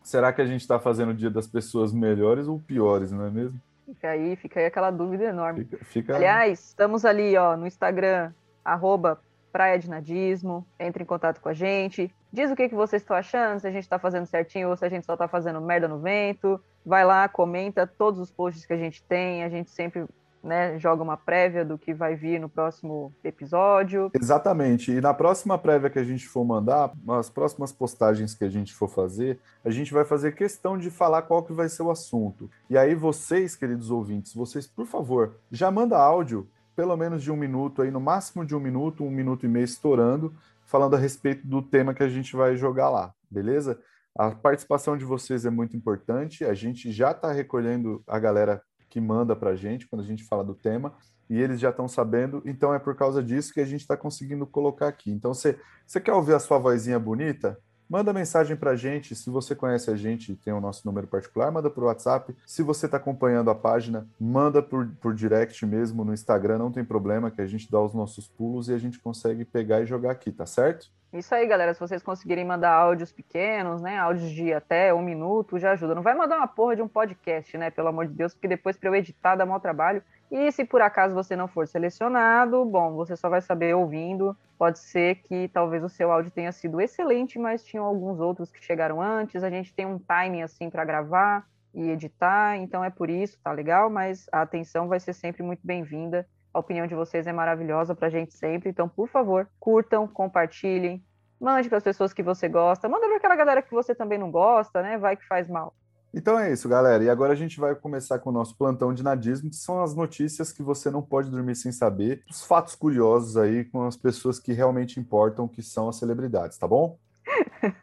Será 0.03 0.33
que 0.33 0.41
a 0.41 0.47
gente 0.47 0.61
está 0.61 0.79
fazendo 0.79 1.11
o 1.11 1.15
dia 1.15 1.29
das 1.31 1.47
pessoas 1.49 1.93
melhores 1.93 2.47
ou 2.47 2.61
piores, 2.61 3.11
não 3.11 3.25
é 3.27 3.31
mesmo? 3.31 3.61
Fica 3.85 4.11
aí, 4.11 4.37
fica 4.37 4.61
aí 4.61 4.67
aquela 4.67 4.91
dúvida 4.93 5.25
enorme. 5.25 5.65
Fica, 5.65 5.85
fica- 5.85 6.17
Aliás, 6.17 6.69
estamos 6.69 7.05
ali, 7.05 7.37
ó, 7.37 7.57
no 7.57 7.67
Instagram, 7.67 8.33
arroba 8.65 9.21
Praia 9.53 9.79
de 9.79 9.89
Nadismo. 9.91 10.65
Entre 10.79 11.03
em 11.03 11.07
contato 11.07 11.41
com 11.41 11.49
a 11.49 11.53
gente. 11.55 12.15
Diz 12.33 12.51
o 12.51 12.55
que, 12.57 12.69
que 12.69 12.75
vocês 12.75 13.03
estão 13.03 13.17
achando, 13.17 13.59
se 13.59 13.67
a 13.67 13.71
gente 13.71 13.83
está 13.85 13.99
fazendo 13.99 14.27
certinho 14.27 14.69
ou 14.69 14.77
se 14.77 14.85
a 14.85 14.89
gente 14.89 15.05
só 15.07 15.15
está 15.15 15.27
fazendo 15.27 15.61
merda 15.61 15.89
no 15.89 15.99
vento. 15.99 16.61
Vai 16.85 17.05
lá, 17.05 17.29
comenta 17.29 17.87
todos 17.87 18.21
os 18.21 18.31
posts 18.31 18.65
que 18.67 18.73
a 18.73 18.77
gente 18.77 19.03
tem. 19.03 19.43
A 19.43 19.49
gente 19.49 19.71
sempre 19.71 20.05
né, 20.47 20.79
joga 20.79 21.03
uma 21.03 21.17
prévia 21.17 21.65
do 21.65 21.77
que 21.77 21.93
vai 21.93 22.15
vir 22.15 22.41
no 22.41 22.49
próximo 22.49 23.13
episódio. 23.25 24.11
Exatamente. 24.15 24.93
E 24.93 25.01
na 25.01 25.13
próxima 25.13 25.59
prévia 25.59 25.91
que 25.91 25.99
a 25.99 26.05
gente 26.05 26.29
for 26.29 26.45
mandar, 26.45 26.93
nas 27.05 27.29
próximas 27.29 27.73
postagens 27.73 28.33
que 28.33 28.45
a 28.45 28.49
gente 28.49 28.73
for 28.73 28.89
fazer, 28.89 29.41
a 29.65 29.71
gente 29.71 29.93
vai 29.93 30.05
fazer 30.05 30.37
questão 30.37 30.79
de 30.79 30.89
falar 30.89 31.23
qual 31.23 31.43
que 31.43 31.53
vai 31.53 31.69
ser 31.69 31.83
o 31.83 31.91
assunto. 31.91 32.49
E 32.71 32.79
aí 32.79 32.95
vocês, 32.95 33.57
queridos 33.57 33.91
ouvintes, 33.91 34.33
vocês, 34.33 34.69
por 34.69 34.87
favor, 34.87 35.35
já 35.51 35.69
manda 35.69 35.99
áudio, 35.99 36.49
pelo 36.77 36.97
menos 36.97 37.23
de 37.23 37.33
um 37.33 37.37
minuto 37.37 37.83
aí, 37.83 37.91
no 37.91 38.01
máximo 38.01 38.45
de 38.45 38.55
um 38.55 38.61
minuto, 38.61 39.03
um 39.03 39.11
minuto 39.11 39.47
e 39.47 39.49
meio 39.49 39.65
estourando, 39.65 40.33
falando 40.65 40.95
a 40.95 40.99
respeito 40.99 41.45
do 41.47 41.61
tema 41.61 41.93
que 41.93 42.03
a 42.03 42.09
gente 42.09 42.37
vai 42.37 42.57
jogar 42.57 42.89
lá, 42.89 43.13
beleza? 43.29 43.81
A 44.17 44.31
participação 44.31 44.97
de 44.97 45.05
vocês 45.05 45.45
é 45.45 45.51
muito 45.51 45.77
importante. 45.77 46.45
A 46.45 46.55
gente 46.55 46.91
já 46.91 47.11
está 47.11 47.33
recolhendo 47.33 48.03
a 48.07 48.19
galera 48.19 48.63
que 48.89 49.01
manda 49.01 49.35
para 49.37 49.51
a 49.51 49.57
gente 49.57 49.87
quando 49.87 50.03
a 50.03 50.07
gente 50.07 50.25
fala 50.25 50.45
do 50.45 50.55
tema 50.55 50.95
e 51.29 51.41
eles 51.41 51.59
já 51.59 51.71
estão 51.71 51.89
sabendo, 51.89 52.41
então 52.45 52.73
é 52.73 52.79
por 52.79 52.95
causa 52.95 53.23
disso 53.23 53.53
que 53.53 53.61
a 53.61 53.65
gente 53.65 53.81
está 53.81 53.97
conseguindo 53.97 54.47
colocar 54.47 54.89
aqui. 54.89 55.11
Então, 55.11 55.35
você, 55.35 55.59
quer 56.03 56.13
ouvir 56.13 56.35
a 56.35 56.39
sua 56.39 56.59
vozinha 56.59 56.99
bonita? 56.99 57.59
Manda 57.89 58.13
mensagem 58.13 58.57
para 58.57 58.73
a 58.73 58.77
gente. 58.77 59.15
Se 59.15 59.31
você 59.31 59.55
conhece 59.55 59.91
a 59.91 59.97
gente 59.97 60.33
e 60.33 60.37
tem 60.37 60.53
o 60.53 60.61
nosso 60.61 60.83
número 60.85 61.07
particular, 61.07 61.53
manda 61.53 61.71
por 61.71 61.85
WhatsApp. 61.85 62.35
Se 62.45 62.63
você 62.63 62.87
está 62.87 62.97
acompanhando 62.97 63.49
a 63.49 63.55
página, 63.55 64.09
manda 64.19 64.61
por, 64.61 64.89
por 65.01 65.15
direct 65.15 65.65
mesmo 65.65 66.05
no 66.05 66.13
Instagram, 66.13 66.59
não 66.59 66.73
tem 66.73 66.85
problema, 66.85 67.31
que 67.31 67.41
a 67.41 67.47
gente 67.47 67.71
dá 67.71 67.81
os 67.81 67.95
nossos 67.95 68.27
pulos 68.27 68.69
e 68.69 68.73
a 68.73 68.79
gente 68.79 68.99
consegue 68.99 69.45
pegar 69.45 69.83
e 69.83 69.87
jogar 69.87 70.13
aqui, 70.13 70.33
tá 70.33 70.47
certo? 70.47 70.91
Isso 71.17 71.35
aí, 71.35 71.47
galera. 71.47 71.73
Se 71.73 71.81
vocês 71.81 72.03
conseguirem 72.03 72.45
mandar 72.45 72.73
áudios 72.73 73.11
pequenos, 73.11 73.81
né? 73.81 73.97
Áudios 73.99 74.31
de 74.31 74.53
até 74.53 74.93
um 74.93 75.01
minuto, 75.01 75.59
já 75.59 75.73
ajuda. 75.73 75.95
Não 75.95 76.03
vai 76.03 76.15
mandar 76.15 76.37
uma 76.37 76.47
porra 76.47 76.77
de 76.77 76.83
um 76.83 76.89
podcast, 76.89 77.57
né? 77.57 77.71
Pelo 77.71 77.89
amor 77.89 78.07
de 78.07 78.13
Deus, 78.13 78.35
porque 78.35 78.47
depois 78.47 78.77
para 78.77 78.91
eu 78.91 78.95
editar 78.95 79.35
dá 79.35 79.47
mau 79.47 79.59
trabalho. 79.59 80.03
E 80.31 80.53
se 80.53 80.65
por 80.65 80.83
acaso 80.83 81.15
você 81.15 81.35
não 81.35 81.49
for 81.49 81.67
selecionado, 81.67 82.63
bom, 82.67 82.93
você 82.95 83.17
só 83.17 83.31
vai 83.31 83.41
saber 83.41 83.75
ouvindo. 83.75 84.37
Pode 84.59 84.79
ser 84.79 85.17
que 85.17 85.49
talvez 85.49 85.83
o 85.83 85.89
seu 85.89 86.13
áudio 86.13 86.31
tenha 86.31 86.53
sido 86.53 86.81
excelente, 86.83 87.39
mas 87.39 87.65
tinham 87.65 87.85
alguns 87.85 88.21
outros 88.21 88.53
que 88.53 88.63
chegaram 88.63 89.01
antes. 89.01 89.43
A 89.43 89.49
gente 89.49 89.73
tem 89.73 89.87
um 89.87 89.99
timing 89.99 90.43
assim 90.43 90.69
para 90.69 90.85
gravar 90.85 91.47
e 91.73 91.91
editar, 91.91 92.57
então 92.57 92.85
é 92.85 92.91
por 92.91 93.09
isso, 93.09 93.39
tá 93.43 93.53
legal? 93.53 93.89
Mas 93.89 94.29
a 94.33 94.43
atenção 94.43 94.87
vai 94.87 95.01
ser 95.01 95.15
sempre 95.15 95.43
muito 95.43 95.61
bem-vinda. 95.65 96.27
A 96.57 96.59
opinião 96.59 96.87
de 96.87 96.95
vocês 96.95 97.27
é 97.27 97.35
maravilhosa 97.35 97.95
pra 97.95 98.09
gente 98.09 98.33
sempre, 98.33 98.71
então 98.71 98.89
por 98.89 99.11
favor, 99.11 99.47
curtam, 99.61 100.09
compartilhem, 100.09 101.05
mande 101.39 101.69
para 101.69 101.77
as 101.77 101.85
pessoas 101.85 102.15
que 102.15 102.23
você 102.23 102.49
gosta, 102.49 102.89
manda 102.89 103.07
para 103.07 103.19
aquela 103.19 103.37
galera 103.37 103.61
que 103.61 103.75
você 103.75 103.95
também 103.95 104.17
não 104.17 104.31
gosta, 104.31 104.81
né? 104.81 104.97
Vai 104.97 105.19
que 105.19 105.27
faz 105.27 105.51
mal. 105.51 105.75
Então 106.15 106.39
é 106.39 106.51
isso, 106.51 106.67
galera. 106.67 107.05
E 107.05 107.11
agora 107.11 107.35
a 107.35 107.37
gente 107.37 107.61
vai 107.61 107.75
começar 107.75 108.21
com 108.21 108.31
o 108.31 108.33
nosso 108.33 108.57
plantão 108.57 108.95
de 108.95 109.03
nadismo, 109.03 109.51
que 109.51 109.57
são 109.57 109.83
as 109.83 109.95
notícias 109.95 110.51
que 110.51 110.63
você 110.63 110.91
não 110.91 111.03
pode 111.03 111.31
dormir 111.31 111.57
sem 111.57 111.71
saber, 111.71 112.23
os 112.31 112.43
fatos 112.43 112.75
curiosos 112.75 113.37
aí 113.37 113.67
com 113.67 113.87
as 113.87 113.95
pessoas 113.99 114.39
que 114.39 114.55
realmente 114.55 114.99
importam, 114.99 115.47
que 115.47 115.63
são 115.63 115.91
as 115.91 115.97
celebridades, 115.97 116.57
tá 116.57 116.67
bom? 116.67 116.99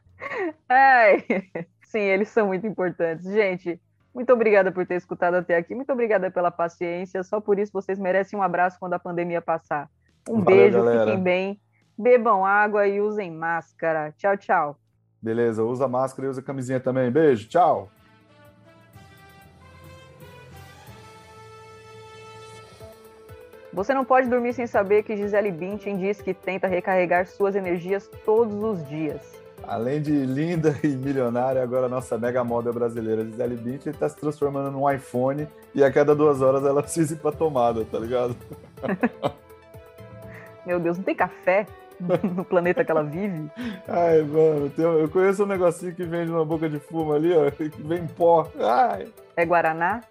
Ai, 0.68 1.24
sim, 1.86 2.00
eles 2.00 2.30
são 2.30 2.48
muito 2.48 2.66
importantes. 2.66 3.24
Gente, 3.26 3.80
muito 4.14 4.32
obrigada 4.32 4.72
por 4.72 4.86
ter 4.86 4.96
escutado 4.96 5.36
até 5.36 5.58
aqui, 5.58 5.74
muito 5.74 5.92
obrigada 5.92 6.30
pela 6.30 6.52
paciência. 6.52 7.24
Só 7.24 7.42
por 7.42 7.58
isso 7.58 7.72
vocês 7.74 7.98
merecem 7.98 8.38
um 8.38 8.44
abraço 8.44 8.78
quando 8.80 8.94
a 8.94 9.00
pandemia 9.00 9.42
passar. 9.42 9.90
Um 10.30 10.42
Valeu, 10.42 10.46
beijo, 10.46 10.78
galera. 10.78 11.06
fiquem 11.06 11.24
bem, 11.24 11.62
bebam 11.98 12.46
água 12.46 12.88
e 12.88 13.02
usem 13.02 13.32
máscara. 13.32 14.14
Tchau, 14.16 14.38
tchau. 14.38 14.78
Beleza, 15.22 15.64
usa 15.64 15.88
máscara 15.88 16.28
e 16.28 16.30
usa 16.30 16.42
camisinha 16.42 16.80
também. 16.80 17.10
Beijo, 17.10 17.48
tchau! 17.50 17.90
Você 23.74 23.92
não 23.92 24.06
pode 24.06 24.30
dormir 24.30 24.54
sem 24.54 24.68
saber 24.68 25.02
que 25.02 25.18
Gisele 25.18 25.52
Bündchen 25.52 25.98
diz 25.98 26.22
que 26.22 26.32
tenta 26.32 26.68
recarregar 26.68 27.26
suas 27.26 27.56
energias 27.56 28.08
todos 28.24 28.54
os 28.54 28.88
dias. 28.88 29.43
Além 29.64 30.02
de 30.02 30.12
linda 30.12 30.76
e 30.84 30.88
milionária, 30.88 31.64
agora 31.64 31.86
a 31.86 31.90
nossa 31.90 32.18
mega 32.18 32.44
moda 32.44 32.72
brasileira 32.72 33.24
Gisele 33.24 33.56
Bündchen 33.56 33.92
está 33.92 34.08
se 34.10 34.18
transformando 34.18 34.72
num 34.72 34.90
iPhone 34.90 35.48
e 35.74 35.84
a 35.84 35.92
cada 35.92 36.16
duas 36.16 36.42
horas 36.42 36.64
ela 36.66 36.82
precisa 36.84 37.14
ir 37.14 37.18
pra 37.18 37.32
tomada, 37.32 37.86
tá 37.86 37.98
ligado? 38.00 38.36
Meu 40.66 40.80
Deus, 40.80 40.98
não 40.98 41.04
tem 41.04 41.16
café 41.16 41.66
no 42.00 42.44
planeta 42.44 42.84
que 42.84 42.92
ela 42.92 43.04
vive? 43.04 43.50
Ai, 43.88 44.22
mano, 44.22 44.72
eu 44.78 45.10
conheço 45.10 45.44
um 45.44 45.48
negocinho 45.48 45.94
que 45.94 46.04
vende 46.04 46.32
uma 46.32 46.46
boca 46.46 46.70
de 46.70 46.80
fumo 46.80 47.14
ali, 47.14 47.34
ó, 47.34 47.50
que 47.52 47.70
vem 47.82 48.08
pó. 48.08 48.50
Ai. 48.60 49.08
É 49.36 49.46
Guaraná? 49.46 50.02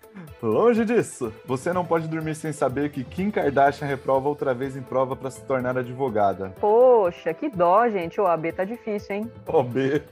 Longe 0.43 0.85
disso. 0.85 1.33
Você 1.47 1.73
não 1.73 1.85
pode 1.85 2.09
dormir 2.09 2.35
sem 2.35 2.53
saber 2.53 2.91
que 2.91 3.05
Kim 3.05 3.31
Kardashian 3.31 3.87
reprova 3.87 4.29
outra 4.29 4.53
vez 4.53 4.77
em 4.77 4.83
prova 4.83 5.15
para 5.15 5.31
se 5.31 5.41
tornar 5.43 5.79
advogada. 5.79 6.53
Poxa, 6.61 7.33
que 7.33 7.49
dó, 7.49 7.89
gente. 7.89 8.21
O 8.21 8.27
AB 8.27 8.53
tá 8.53 8.65
difícil, 8.65 9.17
hein? 9.17 9.33
OB. 9.47 10.03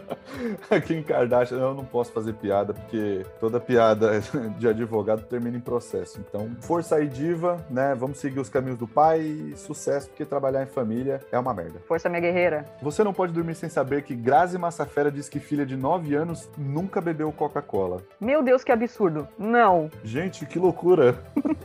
A 0.70 0.80
Kim 0.80 1.02
Kardashian, 1.02 1.58
eu 1.58 1.74
não 1.74 1.84
posso 1.84 2.12
fazer 2.12 2.32
piada, 2.32 2.72
porque 2.72 3.24
toda 3.38 3.60
piada 3.60 4.20
de 4.58 4.66
advogado 4.66 5.22
termina 5.26 5.56
em 5.56 5.60
processo. 5.60 6.18
Então, 6.18 6.50
força 6.60 6.96
aí, 6.96 7.06
diva, 7.06 7.64
né? 7.68 7.94
Vamos 7.94 8.18
seguir 8.18 8.40
os 8.40 8.48
caminhos 8.48 8.78
do 8.78 8.88
pai 8.88 9.20
e 9.20 9.56
sucesso, 9.56 10.08
porque 10.08 10.24
trabalhar 10.24 10.62
em 10.62 10.66
família 10.66 11.20
é 11.30 11.38
uma 11.38 11.52
merda. 11.52 11.80
Força, 11.86 12.08
minha 12.08 12.22
guerreira. 12.22 12.64
Você 12.80 13.04
não 13.04 13.12
pode 13.12 13.32
dormir 13.32 13.54
sem 13.54 13.68
saber 13.68 14.02
que 14.02 14.14
Grazi 14.14 14.56
Massafera 14.56 15.12
diz 15.12 15.28
que 15.28 15.38
filha 15.38 15.66
de 15.66 15.76
9 15.76 16.14
anos 16.14 16.50
nunca 16.56 17.00
bebeu 17.00 17.30
Coca-Cola. 17.30 18.02
Meu 18.18 18.42
Deus 18.42 18.53
Deus, 18.54 18.62
que 18.62 18.70
absurdo. 18.70 19.26
Não. 19.36 19.90
Gente, 20.04 20.46
que 20.46 20.60
loucura. 20.60 21.18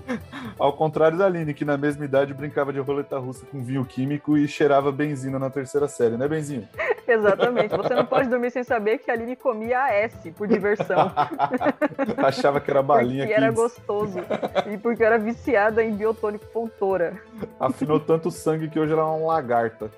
Ao 0.58 0.74
contrário 0.74 1.20
da 1.20 1.28
Aline, 1.28 1.54
que 1.54 1.64
na 1.64 1.78
mesma 1.78 2.04
idade 2.04 2.34
brincava 2.34 2.74
de 2.74 2.80
roleta 2.80 3.20
russa 3.20 3.46
com 3.46 3.64
vinho 3.64 3.86
químico 3.86 4.36
e 4.36 4.48
cheirava 4.48 4.92
benzina 4.92 5.38
na 5.38 5.52
terceira 5.52 5.88
série, 5.88 6.18
né, 6.18 6.28
Benzinho? 6.28 6.68
Exatamente. 7.08 7.78
Você 7.78 7.94
não 7.94 8.06
pode 8.06 8.28
dormir 8.28 8.50
sem 8.50 8.64
saber 8.64 8.98
que 8.98 9.12
a 9.12 9.14
Aline 9.14 9.36
comia 9.36 9.86
AS 9.86 10.16
por 10.36 10.48
diversão. 10.48 11.12
Achava 12.18 12.60
que 12.60 12.72
era 12.72 12.82
balinha 12.82 13.26
porque 13.26 13.40
era 13.40 13.52
gostoso. 13.52 14.20
E 14.72 14.78
porque 14.78 15.04
era 15.04 15.20
viciada 15.20 15.84
em 15.84 15.96
biotônico 15.96 16.46
Fontoura. 16.52 17.22
Afinou 17.60 18.00
tanto 18.00 18.32
sangue 18.32 18.68
que 18.68 18.80
hoje 18.80 18.94
ela 18.94 19.04
é 19.04 19.06
uma 19.06 19.28
lagarta. 19.28 19.92